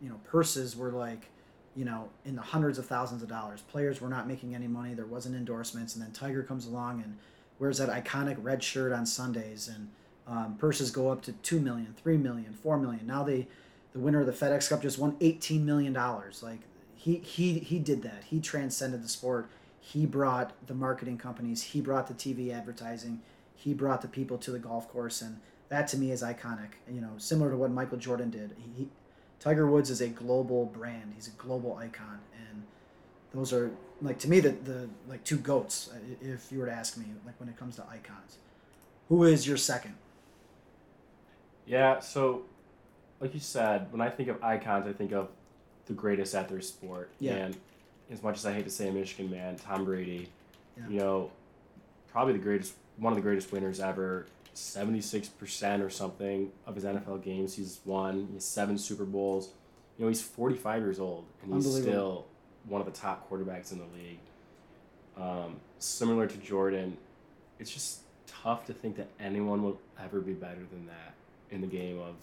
you 0.02 0.10
know, 0.10 0.20
purses 0.26 0.76
were 0.76 0.92
like 0.92 1.30
you 1.76 1.86
know 1.86 2.10
in 2.26 2.36
the 2.36 2.42
hundreds 2.42 2.78
of 2.78 2.86
thousands 2.86 3.24
of 3.24 3.30
dollars. 3.30 3.62
Players 3.62 4.02
were 4.02 4.10
not 4.10 4.28
making 4.28 4.56
any 4.56 4.68
money. 4.68 4.94
There 4.94 5.06
wasn't 5.06 5.36
endorsements, 5.36 5.96
and 5.96 6.04
then 6.04 6.12
Tiger 6.12 6.44
comes 6.44 6.66
along 6.66 7.02
and 7.04 7.18
wears 7.60 7.78
that 7.78 7.90
iconic 7.90 8.38
red 8.42 8.64
shirt 8.64 8.94
on 8.94 9.06
Sundays 9.06 9.68
and 9.68 9.90
um, 10.30 10.56
purses 10.58 10.92
go 10.92 11.10
up 11.10 11.24
to 11.24 11.32
two 11.34 11.60
million, 11.60 11.96
three 12.02 12.18
million, 12.18 12.54
four 12.54 12.78
million. 12.78 13.06
Now 13.08 13.24
they, 13.24 13.48
the 13.94 14.00
winner 14.00 14.22
of 14.22 14.28
the 14.28 14.32
FedEx 14.32 14.70
Cup 14.70 14.82
just 14.82 15.00
won 15.00 15.18
eighteen 15.22 15.66
million 15.66 15.92
dollars. 15.92 16.44
Like 16.44 16.60
he 16.96 17.16
he 17.18 17.60
he 17.60 17.80
did 17.80 18.04
that. 18.04 18.26
He 18.26 18.40
transcended 18.40 19.04
the 19.04 19.10
sport. 19.10 19.50
He 19.80 20.06
brought 20.06 20.54
the 20.68 20.76
marketing 20.76 21.18
companies. 21.18 21.64
He 21.64 21.82
brought 21.82 22.08
the 22.08 22.14
TV 22.14 22.54
advertising. 22.54 23.22
He 23.60 23.74
brought 23.74 24.02
the 24.02 24.08
people 24.08 24.38
to 24.38 24.52
the 24.52 24.60
golf 24.60 24.88
course, 24.90 25.22
and 25.22 25.40
that 25.68 25.88
to 25.90 25.98
me 25.98 26.12
is 26.12 26.24
iconic. 26.24 26.72
You 26.90 27.02
know, 27.02 27.12
similar 27.18 27.52
to 27.52 27.58
what 27.58 27.72
Michael 27.72 27.98
Jordan 27.98 28.30
did. 28.30 28.56
He, 28.76 28.88
Tiger 29.40 29.68
Woods 29.68 29.90
is 29.90 30.02
a 30.02 30.08
global 30.08 30.66
brand. 30.66 31.12
He's 31.16 31.28
a 31.28 31.32
global 31.32 31.76
icon, 31.76 32.20
and 32.34 32.64
those 33.34 33.52
are 33.52 33.72
like 34.02 34.18
to 34.20 34.30
me 34.30 34.40
the 34.40 34.52
the 34.52 34.90
like 35.08 35.24
two 35.24 35.38
goats. 35.38 35.90
Uh, 35.94 35.98
if 36.22 36.52
you 36.52 36.60
were 36.60 36.68
to 36.68 36.72
ask 36.72 36.98
me, 36.98 37.06
like 37.26 37.40
when 37.40 37.50
it 37.50 37.58
comes 37.58 37.76
to 37.76 37.84
icons, 37.90 38.38
who 39.10 39.24
is 39.26 39.46
your 39.46 39.58
second? 39.58 39.96
Yeah, 41.66 42.00
so 42.00 42.44
like 43.20 43.34
you 43.34 43.40
said, 43.40 43.92
when 43.92 44.02
I 44.02 44.10
think 44.10 44.30
of 44.30 44.42
icons, 44.44 44.88
I 44.88 44.94
think 44.94 45.12
of 45.12 45.30
the 45.86 45.94
greatest 45.94 46.34
at 46.36 46.48
their 46.48 46.62
sport. 46.62 47.10
Yeah. 47.20 47.34
And 47.34 47.58
as 48.10 48.24
much 48.24 48.38
as 48.38 48.46
I 48.46 48.54
hate 48.54 48.66
to 48.66 48.72
say 48.72 48.88
a 48.88 48.92
Michigan 48.92 49.30
man, 49.30 49.58
Tom 49.58 49.86
Brady, 49.86 50.30
yeah. 50.78 50.88
you 50.88 51.00
know, 51.00 51.32
probably 52.12 52.34
the 52.34 52.40
greatest, 52.40 52.74
one 53.00 53.14
of 53.14 53.18
the 53.18 53.24
greatest 53.24 53.52
winners 53.52 53.80
ever. 53.80 54.28
76% 54.56 55.86
or 55.86 55.90
something 55.90 56.52
of 56.68 56.76
his 56.76 56.84
NFL 56.84 57.24
games 57.24 57.56
he's 57.56 57.80
won. 57.86 58.28
He 58.28 58.34
has 58.34 58.46
seven 58.46 58.78
Super 58.78 59.06
Bowls. 59.06 59.50
You 59.98 60.06
know, 60.06 60.10
he's 60.10 60.22
45 60.22 60.82
years 60.82 61.00
old, 61.00 61.26
and 61.42 61.54
he's 61.54 61.76
still 61.76 62.26
one 62.66 62.82
of 62.82 62.86
the 62.86 62.98
top 62.98 63.30
quarterbacks 63.30 63.72
in 63.72 63.80
the 63.80 63.86
league. 63.96 64.20
Um, 65.18 65.58
similar 65.78 66.28
to 66.28 66.38
Jordan, 66.38 66.98
it's 67.60 67.72
just 67.72 68.02
tough 68.28 68.66
to 68.66 68.74
think 68.74 68.96
that 68.98 69.08
anyone 69.20 69.64
will 69.64 69.80
ever 70.02 70.20
be 70.20 70.34
better 70.34 70.62
than 70.72 70.88
that 70.88 71.14
in 71.52 71.62
the 71.62 71.68
game 71.68 72.00
of 72.00 72.16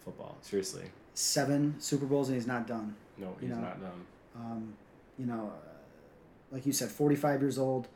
football. 0.00 0.36
Seriously. 0.42 0.84
Seven 1.14 1.74
Super 1.78 2.06
Bowls 2.06 2.28
and 2.28 2.36
he's 2.36 2.46
not 2.46 2.66
done. 2.66 2.94
No, 3.16 3.34
he's 3.40 3.50
you 3.50 3.54
know, 3.54 3.60
not 3.60 3.80
done. 3.80 4.06
Um, 4.36 4.74
you 5.18 5.26
know, 5.26 5.52
uh, 5.54 6.54
like 6.54 6.64
you 6.66 6.72
said, 6.72 6.88
45 6.88 7.40
years 7.40 7.58
old. 7.58 7.88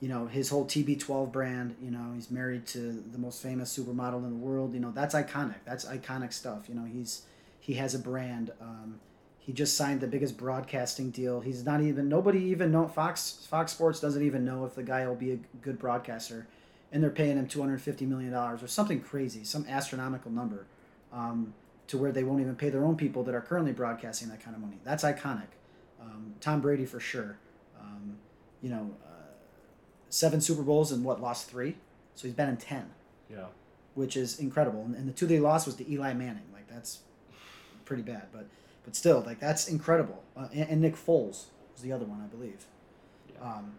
You 0.00 0.08
know, 0.08 0.26
his 0.26 0.48
whole 0.48 0.64
TB12 0.64 1.30
brand, 1.30 1.76
you 1.82 1.90
know, 1.90 2.12
he's 2.14 2.30
married 2.30 2.66
to 2.68 3.04
the 3.12 3.18
most 3.18 3.42
famous 3.42 3.76
supermodel 3.76 4.24
in 4.24 4.30
the 4.30 4.36
world. 4.36 4.72
You 4.72 4.80
know, 4.80 4.92
that's 4.92 5.14
iconic. 5.14 5.56
That's 5.66 5.84
iconic 5.84 6.32
stuff. 6.32 6.68
You 6.68 6.74
know, 6.74 6.84
he's 6.84 7.22
he 7.58 7.74
has 7.74 7.94
a 7.94 7.98
brand. 7.98 8.50
Um, 8.60 9.00
he 9.38 9.52
just 9.52 9.76
signed 9.76 10.00
the 10.00 10.06
biggest 10.06 10.36
broadcasting 10.36 11.10
deal. 11.10 11.40
He's 11.40 11.64
not 11.64 11.82
even 11.82 12.08
nobody 12.08 12.38
even 12.44 12.70
know 12.70 12.88
Fox 12.88 13.46
Fox 13.50 13.72
Sports 13.72 14.00
doesn't 14.00 14.22
even 14.22 14.44
know 14.44 14.64
if 14.64 14.74
the 14.74 14.82
guy 14.82 15.06
will 15.06 15.16
be 15.16 15.32
a 15.32 15.38
good 15.60 15.78
broadcaster 15.78 16.46
and 16.92 17.02
they're 17.02 17.10
paying 17.10 17.36
him 17.36 17.46
two 17.46 17.60
hundred 17.60 17.80
fifty 17.80 18.06
million 18.06 18.32
dollars 18.32 18.62
or 18.62 18.68
something 18.68 19.00
crazy, 19.00 19.44
some 19.44 19.66
astronomical 19.68 20.30
number, 20.30 20.66
um, 21.12 21.54
to 21.86 21.98
where 21.98 22.12
they 22.12 22.24
won't 22.24 22.40
even 22.40 22.56
pay 22.56 22.68
their 22.68 22.84
own 22.84 22.96
people 22.96 23.22
that 23.24 23.34
are 23.34 23.40
currently 23.40 23.72
broadcasting 23.72 24.28
that 24.28 24.42
kind 24.42 24.54
of 24.54 24.62
money. 24.62 24.78
That's 24.84 25.04
iconic. 25.04 25.48
Um, 26.00 26.34
Tom 26.40 26.60
Brady 26.60 26.86
for 26.86 27.00
sure. 27.00 27.38
Um, 27.80 28.16
you 28.62 28.70
know, 28.70 28.90
seven 30.10 30.40
Super 30.40 30.62
Bowls 30.62 30.92
and 30.92 31.04
what 31.04 31.22
lost 31.22 31.48
three, 31.48 31.76
so 32.14 32.28
he's 32.28 32.34
been 32.34 32.48
in 32.48 32.58
ten. 32.58 32.90
Yeah. 33.30 33.46
Which 33.94 34.16
is 34.16 34.38
incredible, 34.38 34.82
and, 34.82 34.94
and 34.94 35.08
the 35.08 35.12
two 35.12 35.26
they 35.26 35.40
lost 35.40 35.66
was 35.66 35.76
to 35.76 35.90
Eli 35.90 36.12
Manning. 36.12 36.44
Like 36.52 36.68
that's 36.68 36.98
pretty 37.84 38.02
bad, 38.02 38.26
but 38.32 38.46
but 38.84 38.94
still, 38.94 39.22
like 39.26 39.40
that's 39.40 39.68
incredible. 39.68 40.22
Uh, 40.36 40.48
and, 40.52 40.70
and, 40.70 40.80
Nick 40.80 40.94
Foles 40.94 41.46
was 41.72 41.82
the 41.82 41.92
other 41.92 42.04
one, 42.04 42.20
I 42.22 42.26
believe. 42.26 42.64
Yeah. 43.32 43.42
Um, 43.42 43.72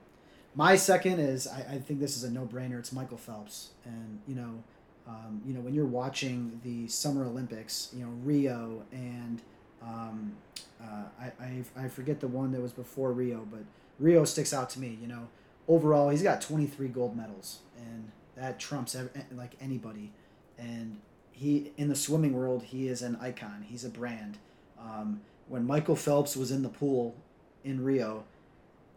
my 0.54 0.76
second 0.76 1.20
is 1.20 1.48
I, 1.48 1.60
I 1.60 1.78
think 1.80 2.00
this 2.00 2.18
is 2.18 2.24
a 2.24 2.32
no 2.32 2.46
brainer. 2.46 2.78
It's 2.80 2.92
Michael 2.92 3.18
Phelps, 3.18 3.70
and 3.86 4.20
you 4.28 4.36
know, 4.36 4.64
um, 5.08 5.42
you 5.46 5.54
know 5.54 5.62
when 5.62 5.74
you're 5.74 5.86
watching 5.86 6.60
the 6.64 6.88
Summer 6.88 7.26
Olympics, 7.26 7.90
you 7.96 8.04
know 8.04 8.12
Rio 8.24 8.84
and 8.92 9.42
um, 9.82 10.34
uh, 10.82 11.04
I, 11.20 11.32
I 11.44 11.64
I 11.78 11.88
forget 11.88 12.20
the 12.20 12.28
one 12.28 12.52
that 12.52 12.62
was 12.62 12.74
before 12.74 13.12
Rio, 13.14 13.48
but 13.50 13.62
Rio 14.00 14.26
sticks 14.26 14.54
out 14.54 14.70
to 14.72 14.80
me. 14.80 14.98
You 15.02 15.08
know, 15.08 15.28
overall 15.72 16.10
he's 16.10 16.22
got 16.22 16.42
23 16.42 16.90
gold 16.90 17.16
medals, 17.16 17.60
and 17.78 18.12
that 18.36 18.60
trumps 18.60 18.96
like 19.32 19.56
anybody. 19.62 20.12
And 20.58 21.00
he 21.32 21.72
in 21.78 21.88
the 21.88 21.96
swimming 21.96 22.34
world, 22.34 22.64
he 22.64 22.88
is 22.88 23.02
an 23.02 23.18
icon. 23.22 23.66
He's 23.68 23.86
a 23.86 23.90
brand. 23.90 24.38
Um, 24.80 25.22
when 25.48 25.66
Michael 25.66 25.96
Phelps 25.96 26.36
was 26.36 26.52
in 26.52 26.62
the 26.62 26.70
pool 26.70 27.16
in 27.64 27.84
Rio, 27.84 28.26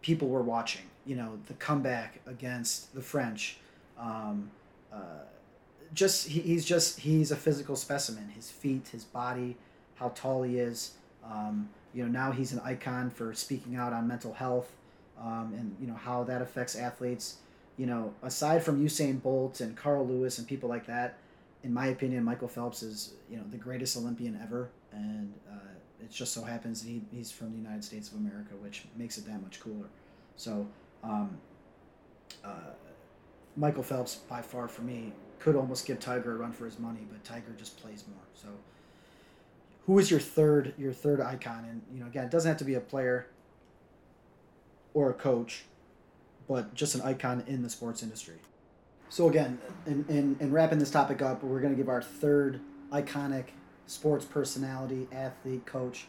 people 0.03 0.29
were 0.29 0.43
watching 0.43 0.83
you 1.07 1.17
know 1.17 1.39
the 1.47 1.55
comeback 1.55 2.21
against 2.27 2.95
the 2.95 3.03
French. 3.03 3.59
Um, 3.99 4.51
uh, 4.93 5.25
just 5.93 6.27
he, 6.27 6.41
he's 6.41 6.65
just 6.65 7.01
he's 7.01 7.31
a 7.31 7.37
physical 7.37 7.77
specimen. 7.77 8.31
His 8.35 8.51
feet, 8.51 8.89
his 8.89 9.05
body, 9.05 9.57
how 9.95 10.09
tall 10.15 10.43
he 10.43 10.59
is. 10.59 10.95
Um, 11.25 11.69
you 11.95 12.03
know 12.03 12.11
now 12.11 12.33
he's 12.33 12.53
an 12.53 12.61
icon 12.65 13.11
for 13.11 13.33
speaking 13.33 13.77
out 13.77 13.93
on 13.93 14.09
mental 14.09 14.35
health 14.35 14.73
um, 15.21 15.55
and 15.57 15.77
you 15.81 15.87
know 15.87 15.95
how 15.95 16.25
that 16.25 16.43
affects 16.43 16.77
athletes. 16.77 17.37
you 17.77 17.87
know, 17.87 18.15
aside 18.23 18.63
from 18.63 18.85
Usain 18.85 19.21
Bolt 19.21 19.61
and 19.61 19.77
Carl 19.77 20.07
Lewis 20.07 20.39
and 20.39 20.47
people 20.47 20.69
like 20.69 20.87
that, 20.87 21.19
in 21.65 21.73
my 21.73 21.87
opinion, 21.89 22.23
Michael 22.23 22.49
Phelps 22.49 22.83
is 22.83 23.15
you 23.31 23.37
know 23.37 23.43
the 23.51 23.57
greatest 23.57 23.97
Olympian 23.97 24.39
ever, 24.43 24.71
and 24.93 25.33
uh, 25.51 25.73
it 26.01 26.11
just 26.11 26.33
so 26.33 26.43
happens 26.43 26.83
he, 26.83 27.03
he's 27.11 27.31
from 27.33 27.51
the 27.51 27.57
United 27.57 27.83
States 27.83 28.11
of 28.13 28.19
America, 28.19 28.55
which 28.61 28.85
makes 28.97 29.19
it 29.19 29.27
that 29.27 29.43
much 29.43 29.61
cooler. 29.61 29.87
So, 30.37 30.67
um, 31.03 31.39
uh, 32.45 32.73
Michael 33.57 33.83
Phelps, 33.83 34.17
by 34.17 34.43
far 34.43 34.69
for 34.69 34.83
me, 34.83 35.13
could 35.39 35.57
almost 35.57 35.87
give 35.87 36.01
Tiger 36.01 36.33
a 36.33 36.37
run 36.37 36.53
for 36.53 36.65
his 36.65 36.79
money, 36.79 37.07
but 37.11 37.23
Tiger 37.25 37.55
just 37.57 37.81
plays 37.81 38.05
more. 38.09 38.25
So, 38.35 38.49
who 39.87 39.99
is 39.99 40.11
your 40.11 40.21
third 40.21 40.75
your 40.79 40.93
third 40.93 41.21
icon? 41.21 41.65
And 41.69 41.83
you 41.93 42.01
know, 42.01 42.07
again, 42.07 42.25
it 42.25 42.31
doesn't 42.31 42.49
have 42.49 42.59
to 42.59 42.65
be 42.65 42.75
a 42.75 42.81
player 42.81 43.27
or 44.95 45.11
a 45.11 45.15
coach, 45.15 45.65
but 46.49 46.75
just 46.75 46.95
an 46.95 47.03
icon 47.03 47.45
in 47.47 47.63
the 47.63 47.71
sports 47.71 48.03
industry. 48.03 48.37
So 49.09 49.29
again, 49.29 49.59
in, 49.87 50.05
in, 50.09 50.37
in 50.41 50.53
wrapping 50.53 50.79
this 50.79 50.91
topic 50.91 51.21
up, 51.21 51.43
we're 51.43 51.61
going 51.61 51.73
to 51.73 51.77
give 51.77 51.89
our 51.89 52.03
third 52.03 52.61
iconic 52.93 53.47
sports 53.87 54.25
personality, 54.25 55.07
athlete, 55.13 55.67
coach. 55.67 56.07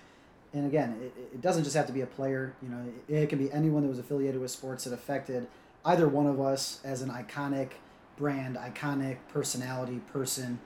And 0.54 0.66
again, 0.66 0.98
it, 1.02 1.14
it 1.34 1.42
doesn't 1.42 1.64
just 1.64 1.76
have 1.76 1.88
to 1.88 1.94
be 1.94 2.02
a 2.02 2.08
player. 2.08 2.56
You 2.62 2.70
know, 2.70 2.86
it, 3.08 3.14
it 3.14 3.30
can 3.30 3.40
be 3.40 3.52
anyone 3.52 3.82
that 3.84 3.90
was 3.90 4.00
affiliated 4.00 4.40
with 4.40 4.52
sports 4.52 4.86
that 4.86 4.94
affected 4.94 5.48
either 5.84 6.08
one 6.08 6.26
of 6.26 6.40
us 6.40 6.80
as 6.84 7.02
an 7.02 7.10
iconic 7.10 7.72
brand, 8.18 8.56
iconic 8.56 9.18
personality, 9.32 10.02
person 10.12 10.60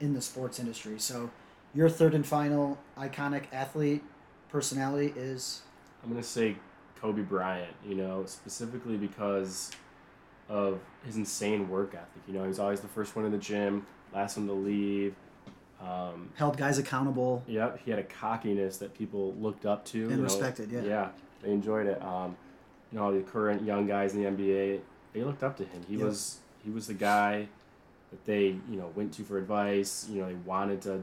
in 0.00 0.12
the 0.12 0.20
sports 0.20 0.58
industry. 0.58 0.98
So 0.98 1.30
your 1.74 1.88
third 1.88 2.14
and 2.14 2.26
final 2.26 2.78
iconic 2.98 3.44
athlete 3.52 4.02
personality 4.48 5.12
is 5.16 5.62
I'm 6.02 6.10
gonna 6.10 6.22
say 6.22 6.56
Kobe 7.00 7.22
Bryant. 7.22 7.74
You 7.86 7.94
know, 7.96 8.24
specifically 8.26 8.96
because 8.96 9.70
of 10.48 10.80
his 11.04 11.16
insane 11.16 11.68
work 11.68 11.94
ethic. 11.94 12.22
You 12.28 12.34
know, 12.34 12.42
he 12.42 12.48
was 12.48 12.58
always 12.58 12.80
the 12.80 12.88
first 12.88 13.16
one 13.16 13.24
in 13.24 13.32
the 13.32 13.38
gym, 13.38 13.86
last 14.14 14.36
one 14.36 14.46
to 14.46 14.52
leave. 14.52 15.14
Um, 15.80 16.30
held 16.36 16.56
guys 16.56 16.78
accountable 16.78 17.42
yep, 17.46 17.78
he 17.84 17.90
had 17.90 18.00
a 18.00 18.04
cockiness 18.04 18.78
that 18.78 18.94
people 18.94 19.34
looked 19.34 19.66
up 19.66 19.84
to 19.86 20.02
and 20.04 20.10
you 20.12 20.16
know. 20.16 20.22
respected. 20.22 20.72
Yeah. 20.72 20.82
Yeah, 20.84 21.08
they 21.42 21.50
enjoyed 21.50 21.86
it. 21.86 22.00
Um, 22.02 22.34
you 22.90 22.98
know, 22.98 23.12
the 23.14 23.20
current 23.22 23.62
young 23.62 23.86
guys 23.86 24.14
in 24.14 24.22
the 24.22 24.30
NBA, 24.30 24.80
they 25.12 25.22
looked 25.22 25.42
up 25.42 25.56
to 25.58 25.64
him. 25.64 25.82
He 25.86 25.96
Yep. 25.96 26.06
was 26.06 26.38
he 26.64 26.70
was 26.70 26.86
the 26.86 26.94
guy 26.94 27.48
that 28.10 28.24
they 28.24 28.46
you 28.70 28.76
know 28.78 28.90
went 28.94 29.12
to 29.14 29.22
for 29.24 29.36
advice. 29.36 30.06
You 30.10 30.22
know, 30.22 30.28
they 30.28 30.34
wanted 30.34 30.80
to 30.82 31.02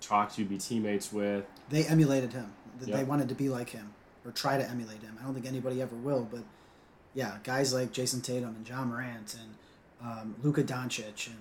talk 0.00 0.32
to, 0.34 0.44
be 0.44 0.58
teammates 0.58 1.12
with. 1.12 1.44
They 1.68 1.84
emulated 1.84 2.32
him. 2.32 2.52
Th- 2.80 2.92
They 2.96 3.02
wanted 3.02 3.28
to 3.30 3.34
be 3.34 3.48
like 3.48 3.70
him 3.70 3.92
or 4.28 4.32
try 4.32 4.58
to 4.58 4.70
emulate 4.70 5.02
him. 5.02 5.16
I 5.18 5.24
don't 5.24 5.32
think 5.32 5.46
anybody 5.46 5.80
ever 5.80 5.96
will, 5.96 6.28
but 6.30 6.42
yeah, 7.14 7.38
guys 7.42 7.72
like 7.72 7.92
Jayson 7.92 8.20
Tatum 8.20 8.54
and 8.54 8.68
Ja 8.68 8.84
Morant 8.84 9.34
and 9.40 9.54
um, 10.02 10.34
Luka 10.42 10.62
Doncic 10.62 11.28
and 11.28 11.36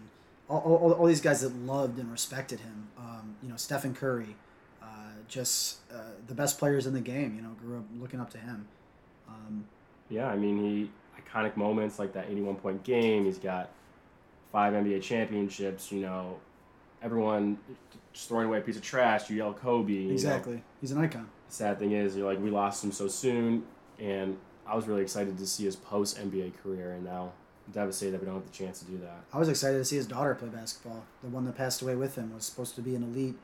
all, 0.49 0.59
all, 0.59 0.93
all 0.93 1.05
these 1.05 1.21
guys 1.21 1.41
that 1.41 1.53
loved 1.53 1.99
and 1.99 2.09
respected 2.09 2.61
him. 2.61 2.88
Um, 2.97 3.35
you 3.43 3.49
know, 3.49 3.57
Stephen 3.57 3.93
Curry, 3.93 4.35
uh, 4.81 4.85
just 5.27 5.79
uh, 5.93 5.97
the 6.27 6.33
best 6.33 6.57
players 6.57 6.88
in 6.88 6.93
the 6.93 7.01
game. 7.01 7.35
You 7.35 7.41
know, 7.41 7.55
grew 7.61 7.79
up 7.79 7.85
looking 7.99 8.21
up 8.21 8.29
to 8.31 8.38
him. 8.38 8.65
Um, 9.27 9.65
Yeah, 10.09 10.27
I 10.27 10.38
mean, 10.38 10.57
he 10.63 10.89
iconic 11.21 11.57
moments 11.57 11.99
like 11.99 12.13
that 12.13 12.27
81 12.29 12.55
point 12.55 12.83
game. 12.83 13.25
He's 13.25 13.38
got 13.38 13.69
five 14.53 14.73
NBA 14.73 15.01
championships. 15.01 15.91
You 15.91 15.99
know, 15.99 16.38
everyone 17.03 17.57
just 18.18 18.30
throwing 18.30 18.47
away 18.47 18.57
a 18.57 18.61
piece 18.61 18.76
of 18.76 18.82
trash. 18.82 19.30
You 19.30 19.38
yell 19.38 19.53
Kobe. 19.53 19.93
you 19.93 20.07
know. 20.07 20.13
exactly, 20.13 20.63
he's 20.82 20.91
an 20.91 20.97
icon. 20.97 21.30
The 21.49 21.53
sad 21.53 21.78
thing 21.78 21.91
is, 21.91 22.18
you're 22.18 22.28
like, 22.28 22.41
we 22.41 22.49
lost 22.49 22.84
him 22.84 22.91
so 22.91 23.07
soon, 23.07 23.63
and 23.99 24.36
I 24.65 24.76
was 24.76 24.88
really 24.88 25.03
excited 25.03 25.38
to 25.38 25.45
see 25.45 25.65
his 25.65 25.76
post 25.76 26.18
NBA 26.18 26.57
career, 26.63 26.93
and 26.93 27.05
now 27.05 27.32
I'm 27.68 27.74
devastated 27.74 28.13
that 28.13 28.22
we 28.22 28.26
don't 28.26 28.36
have 28.36 28.45
the 28.45 28.51
chance 28.51 28.80
to 28.80 28.86
do 28.86 28.97
that. 28.97 29.22
I 29.32 29.38
was 29.38 29.49
excited 29.49 29.78
to 29.78 29.86
see 29.86 29.97
his 29.97 30.07
daughter 30.07 30.34
play 30.34 30.49
basketball. 30.49 31.03
The 31.22 31.30
one 31.30 31.45
that 31.45 31.55
passed 31.55 31.84
away 31.84 31.95
with 31.95 32.15
him 32.15 32.34
was 32.34 32.43
supposed 32.43 32.74
to 32.76 32.82
be 32.82 32.95
an 32.95 33.03
elite. 33.03 33.36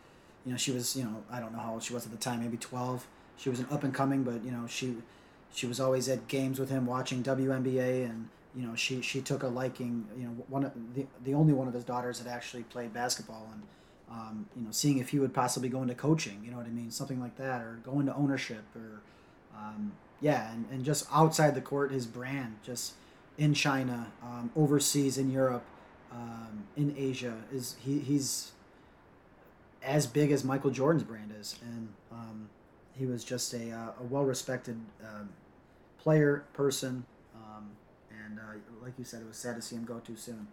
You 0.44 0.52
know, 0.52 0.58
she 0.58 0.72
was, 0.72 0.96
you 0.96 1.04
know, 1.04 1.24
I 1.32 1.40
don't 1.40 1.54
know 1.54 1.60
how 1.60 1.74
old 1.74 1.84
she 1.84 1.94
was 1.94 2.06
at 2.06 2.12
the 2.12 2.18
time, 2.18 2.42
maybe 2.42 2.58
12. 2.58 3.06
She 3.38 3.50
was 3.50 3.60
an 3.60 3.68
up 3.70 3.84
and 3.84 3.94
coming, 3.94 4.24
but, 4.24 4.44
you 4.44 4.52
know, 4.52 4.66
she 4.68 4.96
she 5.54 5.68
was 5.68 5.80
always 5.80 6.10
at 6.10 6.28
games 6.28 6.60
with 6.60 6.72
him 6.72 6.88
watching 6.88 7.22
WNBA 7.22 8.10
and, 8.10 8.28
you 8.56 8.66
know, 8.66 8.76
she 8.76 9.02
she 9.02 9.22
took 9.22 9.44
a 9.44 9.48
liking, 9.48 10.08
you 10.18 10.26
know, 10.26 10.32
one 10.50 10.66
of 10.66 10.72
the, 10.96 11.06
the 11.24 11.34
only 11.36 11.54
one 11.54 11.68
of 11.68 11.74
his 11.74 11.84
daughters 11.84 12.20
that 12.20 12.30
actually 12.30 12.64
played 12.64 12.92
basketball 12.92 13.48
and 13.54 13.62
um, 14.10 14.48
you 14.56 14.64
know, 14.64 14.72
seeing 14.72 15.00
if 15.00 15.10
he 15.10 15.20
would 15.20 15.34
possibly 15.34 15.70
go 15.70 15.82
into 15.82 15.96
coaching, 15.96 16.42
you 16.44 16.52
know 16.52 16.58
what 16.58 16.66
I 16.66 16.70
mean, 16.70 16.92
something 16.92 17.20
like 17.20 17.38
that, 17.38 17.62
or 17.62 17.80
go 17.84 18.00
into 18.00 18.14
ownership, 18.16 18.64
or 18.76 19.02
um, 19.58 19.94
yeah, 20.22 20.52
and, 20.54 20.66
and 20.72 20.86
just 20.86 21.08
outside 21.12 21.56
the 21.56 21.62
court, 21.62 21.92
his 21.92 22.06
brand, 22.06 22.58
just 22.64 22.94
in 23.38 23.54
China, 23.54 24.12
um, 24.22 24.52
overseas 24.56 25.18
in 25.18 25.32
Europe, 25.32 25.64
um, 26.12 26.66
in 26.78 26.94
Asia, 26.98 27.36
is 27.52 27.76
he, 27.84 28.00
he's 28.00 28.52
as 29.84 30.06
big 30.06 30.32
as 30.32 30.44
Michael 30.44 30.70
Jordan's 30.70 31.04
brand 31.04 31.34
is, 31.40 31.56
and 31.62 31.90
um, 32.12 32.50
he 32.98 33.06
was 33.06 33.24
just 33.24 33.54
a, 33.54 33.72
uh, 33.72 33.90
a 34.00 34.04
well 34.04 34.24
respected 34.24 34.78
um, 35.04 35.30
player, 35.98 36.44
person, 36.54 37.06
and 38.34 38.40
uh, 38.40 38.84
like 38.84 38.94
you 38.98 39.04
said, 39.06 39.22
it 39.22 39.28
was 39.28 39.38
sad 39.38 39.56
to 39.56 39.62
see 39.62 39.76
him 39.76 39.86
go 39.86 40.00
too 40.00 40.16
soon. 40.16 40.48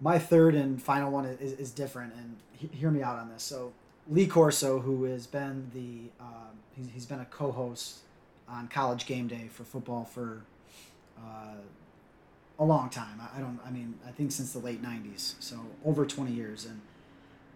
My 0.00 0.18
third 0.18 0.54
and 0.54 0.82
final 0.82 1.10
one 1.10 1.26
is, 1.26 1.52
is 1.52 1.70
different, 1.70 2.14
and 2.14 2.36
he, 2.52 2.68
hear 2.68 2.90
me 2.90 3.02
out 3.02 3.18
on 3.18 3.28
this. 3.28 3.42
So 3.42 3.72
Lee 4.08 4.26
Corso, 4.26 4.80
who 4.80 5.04
has 5.04 5.26
been 5.26 5.70
the 5.74 6.24
um, 6.24 6.58
he's, 6.74 6.88
he's 6.92 7.06
been 7.06 7.20
a 7.20 7.26
co-host 7.26 7.98
on 8.48 8.68
College 8.68 9.06
Game 9.06 9.28
Day 9.28 9.48
for 9.52 9.64
football 9.64 10.04
for 10.04 10.42
uh, 11.18 11.54
a 12.58 12.64
long 12.64 12.90
time. 12.90 13.20
I, 13.20 13.38
I 13.38 13.40
don't. 13.40 13.58
I 13.64 13.70
mean, 13.70 13.94
I 14.06 14.10
think 14.10 14.32
since 14.32 14.52
the 14.52 14.58
late 14.58 14.82
'90s, 14.82 15.34
so 15.40 15.56
over 15.84 16.04
20 16.04 16.32
years. 16.32 16.64
And 16.64 16.80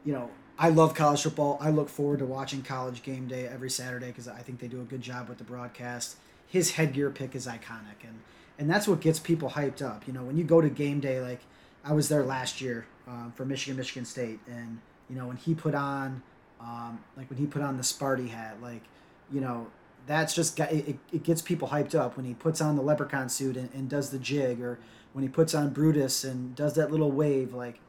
you 0.04 0.12
know, 0.12 0.30
I 0.58 0.68
love 0.70 0.94
college 0.94 1.22
football. 1.22 1.58
I 1.60 1.70
look 1.70 1.88
forward 1.88 2.20
to 2.20 2.26
watching 2.26 2.62
College 2.62 3.02
Game 3.02 3.26
Day 3.26 3.46
every 3.46 3.70
Saturday 3.70 4.08
because 4.08 4.28
I 4.28 4.40
think 4.40 4.60
they 4.60 4.68
do 4.68 4.80
a 4.80 4.84
good 4.84 5.02
job 5.02 5.28
with 5.28 5.38
the 5.38 5.44
broadcast. 5.44 6.16
His 6.46 6.72
headgear 6.72 7.10
pick 7.10 7.34
is 7.34 7.46
iconic, 7.46 8.02
and 8.02 8.20
and 8.58 8.70
that's 8.70 8.86
what 8.86 9.00
gets 9.00 9.18
people 9.18 9.50
hyped 9.50 9.82
up. 9.82 10.06
You 10.06 10.12
know, 10.12 10.22
when 10.22 10.36
you 10.36 10.44
go 10.44 10.60
to 10.60 10.68
game 10.68 11.00
day, 11.00 11.20
like 11.20 11.40
I 11.84 11.92
was 11.92 12.08
there 12.08 12.24
last 12.24 12.60
year 12.60 12.86
um, 13.06 13.32
for 13.36 13.44
Michigan, 13.44 13.76
Michigan 13.76 14.04
State, 14.04 14.40
and 14.46 14.80
you 15.08 15.16
know 15.16 15.26
when 15.26 15.36
he 15.36 15.54
put 15.54 15.74
on, 15.74 16.22
um, 16.60 17.00
like 17.16 17.28
when 17.30 17.38
he 17.38 17.46
put 17.46 17.62
on 17.62 17.76
the 17.76 17.82
Sparty 17.82 18.28
hat, 18.30 18.56
like 18.62 18.82
you 19.30 19.40
know 19.40 19.68
that's 20.06 20.34
just 20.34 20.58
it, 20.60 20.98
it 21.12 21.22
gets 21.22 21.42
people 21.42 21.68
hyped 21.68 21.94
up 21.94 22.16
when 22.16 22.24
he 22.26 22.34
puts 22.34 22.60
on 22.60 22.76
the 22.76 22.82
leprechaun 22.82 23.28
suit 23.28 23.56
and, 23.56 23.70
and 23.74 23.88
does 23.88 24.10
the 24.10 24.18
jig, 24.18 24.60
or 24.60 24.78
when 25.12 25.22
he 25.22 25.28
puts 25.28 25.54
on 25.54 25.70
Brutus 25.70 26.24
and 26.24 26.54
does 26.54 26.74
that 26.74 26.90
little 26.90 27.12
wave, 27.12 27.52
like 27.54 27.80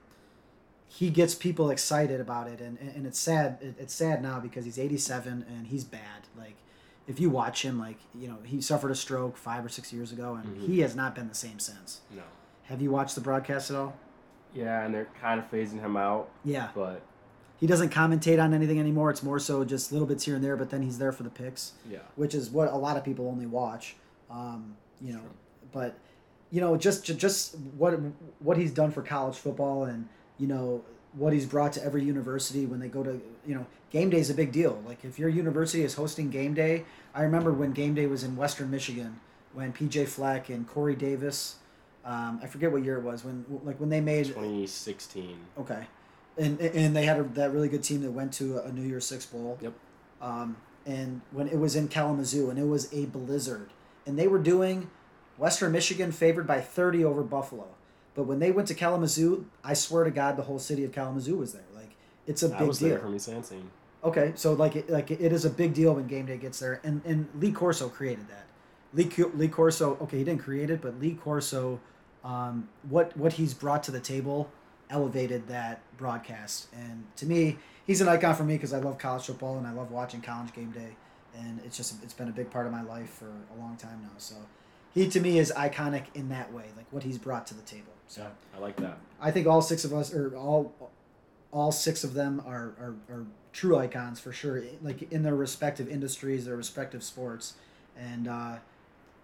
he 0.88 1.10
gets 1.10 1.34
people 1.36 1.70
excited 1.70 2.20
about 2.20 2.48
it, 2.48 2.60
and 2.60 2.78
and 2.80 3.06
it's 3.08 3.20
sad. 3.20 3.58
It's 3.80 3.94
sad 3.94 4.22
now 4.22 4.40
because 4.40 4.66
he's 4.66 4.78
87 4.80 5.46
and 5.48 5.68
he's 5.68 5.84
bad. 5.86 6.28
Like 6.38 6.56
if 7.08 7.20
you 7.20 7.30
watch 7.30 7.62
him, 7.64 7.80
like 7.80 7.98
you 8.14 8.28
know 8.28 8.38
he 8.44 8.60
suffered 8.62 8.92
a 8.92 8.96
stroke 8.96 9.38
five 9.38 9.64
or 9.66 9.70
six 9.70 9.94
years 9.94 10.12
ago, 10.12 10.36
and 10.36 10.58
Mhm. 10.58 10.66
he 10.68 10.80
has 10.82 10.96
not 10.96 11.16
been 11.16 11.30
the 11.30 11.36
same 11.36 11.60
since. 11.60 12.02
No. 12.14 12.24
Have 12.66 12.82
you 12.82 12.92
watched 12.92 13.16
the 13.16 13.22
broadcast 13.22 13.70
at 13.72 13.78
all? 13.78 13.96
Yeah, 14.54 14.86
and 14.86 14.94
they're 14.94 15.10
kind 15.22 15.40
of 15.40 15.50
phasing 15.52 15.82
him 15.82 15.98
out, 15.98 16.30
Yeah, 16.44 16.70
but 16.74 17.02
he 17.58 17.68
doesn't 17.68 17.90
commentate 17.90 18.42
on 18.42 18.54
anything 18.54 18.80
anymore. 18.80 19.10
It's 19.10 19.24
more 19.24 19.40
so 19.40 19.64
just 19.64 19.92
little 19.92 20.08
bits 20.08 20.26
here 20.26 20.36
and 20.36 20.44
there, 20.44 20.56
but 20.56 20.70
then 20.70 20.82
he's 20.82 20.98
there 20.98 21.12
for 21.12 21.24
the 21.24 21.30
picks, 21.30 21.74
yeah. 21.90 22.00
which 22.16 22.34
is 22.34 22.50
what 22.50 22.72
a 22.72 22.76
lot 22.76 22.98
of 22.98 23.04
people 23.04 23.28
only 23.28 23.46
watch. 23.46 23.96
Um, 24.30 24.76
you 25.02 25.14
know, 25.14 25.22
but 25.72 25.96
you 26.52 26.62
know, 26.62 26.78
just 26.78 27.04
just 27.04 27.56
what 27.78 27.94
what 28.40 28.58
he's 28.58 28.72
done 28.72 28.92
for 28.92 29.02
college 29.02 29.36
football, 29.36 29.84
and 29.84 30.08
you 30.38 30.48
know 30.48 30.84
what 31.14 31.34
he's 31.34 31.46
brought 31.46 31.74
to 31.74 31.84
every 31.84 32.04
university 32.04 32.66
when 32.66 32.80
they 32.80 32.88
go 32.88 33.04
to 33.04 33.22
you 33.46 33.56
know 33.56 33.66
game 33.90 34.10
day 34.10 34.20
is 34.20 34.30
a 34.30 34.34
big 34.34 34.52
deal. 34.52 34.82
Like 34.86 35.04
if 35.04 35.18
your 35.20 35.30
university 35.30 35.84
is 35.84 35.96
hosting 35.96 36.30
game 36.30 36.54
day, 36.54 36.86
I 37.14 37.24
remember 37.24 37.52
when 37.52 37.72
game 37.72 37.94
day 37.94 38.08
was 38.08 38.24
in 38.24 38.36
Western 38.36 38.70
Michigan 38.70 39.20
when 39.54 39.72
PJ 39.72 40.08
Fleck 40.08 40.50
and 40.50 40.68
Corey 40.68 40.96
Davis. 40.96 41.56
Um, 42.06 42.40
I 42.44 42.48
forget 42.48 42.72
what 42.72 42.84
year 42.84 42.98
it 42.98 43.04
was 43.04 43.26
when 43.26 43.46
like 43.64 43.80
when 43.80 43.90
they 43.90 44.02
made 44.02 44.28
2016. 44.28 45.38
Okay, 45.60 45.88
and 46.38 46.60
and 46.60 46.96
they 46.96 47.06
had 47.06 47.20
a, 47.20 47.24
that 47.24 47.52
really 47.52 47.68
good 47.68 47.84
team 47.84 48.02
that 48.02 48.12
went 48.12 48.32
to 48.34 48.60
a 48.60 48.72
New 48.72 48.84
Year's 48.84 49.06
Six 49.06 49.26
bowl. 49.26 49.58
Yep. 49.60 49.74
Um, 50.22 50.58
and 50.86 51.22
when 51.32 51.48
it 51.48 51.58
was 51.58 51.76
in 51.76 51.88
Kalamazoo, 51.88 52.50
and 52.50 52.60
it 52.60 52.68
was 52.68 52.94
a 52.94 53.06
blizzard, 53.06 53.72
and 54.06 54.20
they 54.20 54.28
were 54.28 54.38
doing 54.38 54.90
Western 55.38 55.72
Michigan 55.72 56.12
favored 56.12 56.46
by 56.46 56.62
thirty 56.62 57.04
over 57.04 57.24
Buffalo. 57.24 57.68
But 58.14 58.24
when 58.24 58.40
they 58.40 58.52
went 58.52 58.68
to 58.70 58.76
Kalamazoo, 58.76 59.46
I 59.64 59.74
swear 59.74 60.04
to 60.04 60.12
God, 60.12 60.38
the 60.38 60.44
whole 60.44 60.60
city 60.60 60.84
of 60.86 60.92
Kalamazoo 60.92 61.38
was 61.38 61.54
there. 61.54 61.66
Like 61.74 61.96
it's 62.28 62.44
a 62.44 62.54
I 62.54 62.60
big 62.60 62.68
was 62.68 62.80
deal. 62.80 62.90
there 62.90 63.00
from 63.00 63.16
East 63.16 63.28
Lansing. 63.28 63.72
Okay, 64.04 64.34
so 64.36 64.54
like 64.54 64.76
it, 64.76 64.90
like 64.90 65.10
it 65.10 65.34
is 65.34 65.46
a 65.46 65.50
big 65.50 65.74
deal 65.74 65.96
when 65.96 66.06
game 66.06 66.28
day 66.28 66.38
gets 66.38 66.60
there, 66.60 66.80
and 66.84 67.02
and 67.04 67.28
Lee 67.40 67.52
Corso 67.52 67.90
created 67.90 68.28
that. 68.30 68.46
Lee 68.94 69.12
Lee 69.34 69.48
Corso, 69.48 69.98
okay, 70.02 70.20
he 70.20 70.24
didn't 70.24 70.42
create 70.42 70.70
it, 70.70 70.82
but 70.82 71.00
Lee 71.00 71.16
Corso, 71.16 71.80
um, 72.26 72.68
what 72.90 73.16
what 73.16 73.34
he's 73.34 73.54
brought 73.54 73.84
to 73.84 73.92
the 73.92 74.02
table, 74.02 74.50
elevated 74.90 75.48
that 75.48 75.80
broadcast, 75.98 76.68
and 76.74 77.06
to 77.18 77.26
me, 77.26 77.58
he's 77.88 78.02
an 78.02 78.10
icon 78.10 78.36
for 78.36 78.44
me 78.44 78.56
because 78.56 78.74
I 78.74 78.80
love 78.80 78.98
college 78.98 79.24
football 79.24 79.58
and 79.58 79.66
I 79.66 79.72
love 79.72 79.92
watching 79.92 80.22
college 80.22 80.52
game 80.54 80.72
day, 80.72 80.98
and 81.38 81.62
it's 81.64 81.78
just 81.78 82.04
it's 82.04 82.14
been 82.14 82.28
a 82.28 82.34
big 82.34 82.50
part 82.50 82.66
of 82.66 82.74
my 82.74 82.82
life 82.82 83.10
for 83.12 83.28
a 83.56 83.60
long 83.60 83.78
time 83.78 84.02
now. 84.02 84.18
So, 84.18 84.36
he 84.94 85.08
to 85.08 85.20
me 85.20 85.38
is 85.38 85.54
iconic 85.56 86.06
in 86.16 86.30
that 86.30 86.52
way, 86.52 86.66
like 86.76 86.88
what 86.92 87.04
he's 87.04 87.18
brought 87.18 87.46
to 87.48 87.54
the 87.54 87.62
table. 87.62 87.94
So 88.08 88.22
Yeah, 88.22 88.58
I 88.58 88.60
like 88.60 88.78
that. 88.78 88.98
I 89.20 89.32
think 89.32 89.48
all 89.48 89.62
six 89.62 89.84
of 89.84 89.94
us, 89.94 90.14
or 90.14 90.36
all, 90.36 90.74
all 91.52 91.72
six 91.72 92.04
of 92.04 92.14
them 92.14 92.42
are, 92.46 92.74
are, 92.80 92.96
are 93.10 93.26
true 93.54 93.78
icons 93.78 94.20
for 94.20 94.32
sure. 94.32 94.64
Like 94.82 95.12
in 95.12 95.24
their 95.24 95.36
respective 95.36 95.90
industries, 95.90 96.46
their 96.46 96.56
respective 96.56 97.04
sports, 97.04 97.54
and 97.98 98.28
uh, 98.28 98.56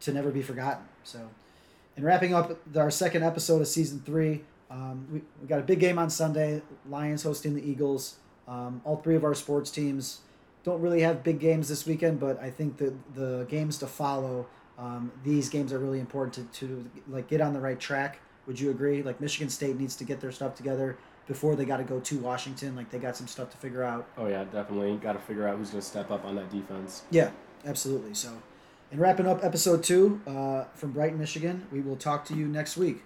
to 0.02 0.14
never 0.14 0.32
be 0.32 0.42
forgotten. 0.42 0.86
So, 1.04 1.30
in 2.02 2.08
wrapping 2.08 2.34
up 2.34 2.58
our 2.76 2.90
second 2.90 3.24
episode 3.24 3.62
of 3.62 3.68
season 3.68 4.02
three, 4.04 4.42
um, 4.72 5.08
we, 5.12 5.22
we 5.40 5.48
got 5.48 5.60
a 5.60 5.64
big 5.64 5.80
game 5.80 6.00
on 6.00 6.10
Sunday. 6.10 6.62
Lions 6.90 7.22
hosting 7.22 7.54
the 7.54 7.64
Eagles. 7.64 8.16
Um, 8.48 8.82
all 8.84 8.98
three 8.98 9.16
of 9.16 9.24
our 9.24 9.36
sports 9.36 9.70
teams 9.70 10.22
don't 10.64 10.82
really 10.82 11.02
have 11.02 11.24
big 11.24 11.40
games 11.40 11.70
this 11.70 11.86
weekend, 11.86 12.20
but 12.20 12.42
I 12.42 12.50
think 12.50 12.78
the 12.78 12.94
the 13.14 13.46
games 13.50 13.78
to 13.80 13.88
follow. 13.88 14.48
Um, 14.80 15.12
these 15.24 15.48
games 15.48 15.72
are 15.72 15.80
really 15.80 16.00
important 16.00 16.52
to, 16.54 16.66
to 16.66 16.90
like 17.08 17.28
get 17.28 17.40
on 17.40 17.54
the 17.54 17.60
right 17.60 17.80
track. 17.80 18.20
Would 18.48 18.60
you 18.60 18.72
agree? 18.72 19.04
Like 19.04 19.22
Michigan 19.22 19.50
State 19.50 19.78
needs 19.78 19.96
to 19.98 20.04
get 20.04 20.20
their 20.20 20.32
stuff 20.32 20.56
together 20.56 20.98
before 21.28 21.56
they 21.56 21.66
got 21.66 21.78
to 21.78 21.84
go 21.84 22.00
to 22.00 22.18
Washington. 22.18 22.76
Like 22.76 22.90
they 22.90 22.98
got 22.98 23.16
some 23.16 23.28
stuff 23.28 23.52
to 23.52 23.58
figure 23.58 23.84
out. 23.84 24.08
Oh 24.18 24.26
yeah, 24.26 24.44
definitely. 24.46 24.96
Got 24.98 25.14
to 25.14 25.20
figure 25.20 25.48
out 25.48 25.58
who's 25.60 25.70
going 25.70 25.82
to 25.82 25.88
step 25.88 26.10
up 26.10 26.26
on 26.26 26.36
that 26.36 26.50
defense. 26.50 27.04
Yeah, 27.12 27.30
absolutely. 27.64 28.16
So, 28.16 28.42
in 28.92 29.00
wrapping 29.00 29.26
up 29.26 29.44
episode 29.44 29.84
two 29.84 30.22
uh, 30.28 30.66
from 30.76 30.92
Brighton, 30.92 31.18
Michigan, 31.18 31.66
we 31.72 31.82
will 31.82 31.96
talk 31.96 32.26
to 32.26 32.36
you 32.36 32.48
next 32.48 32.76
week. 32.76 33.04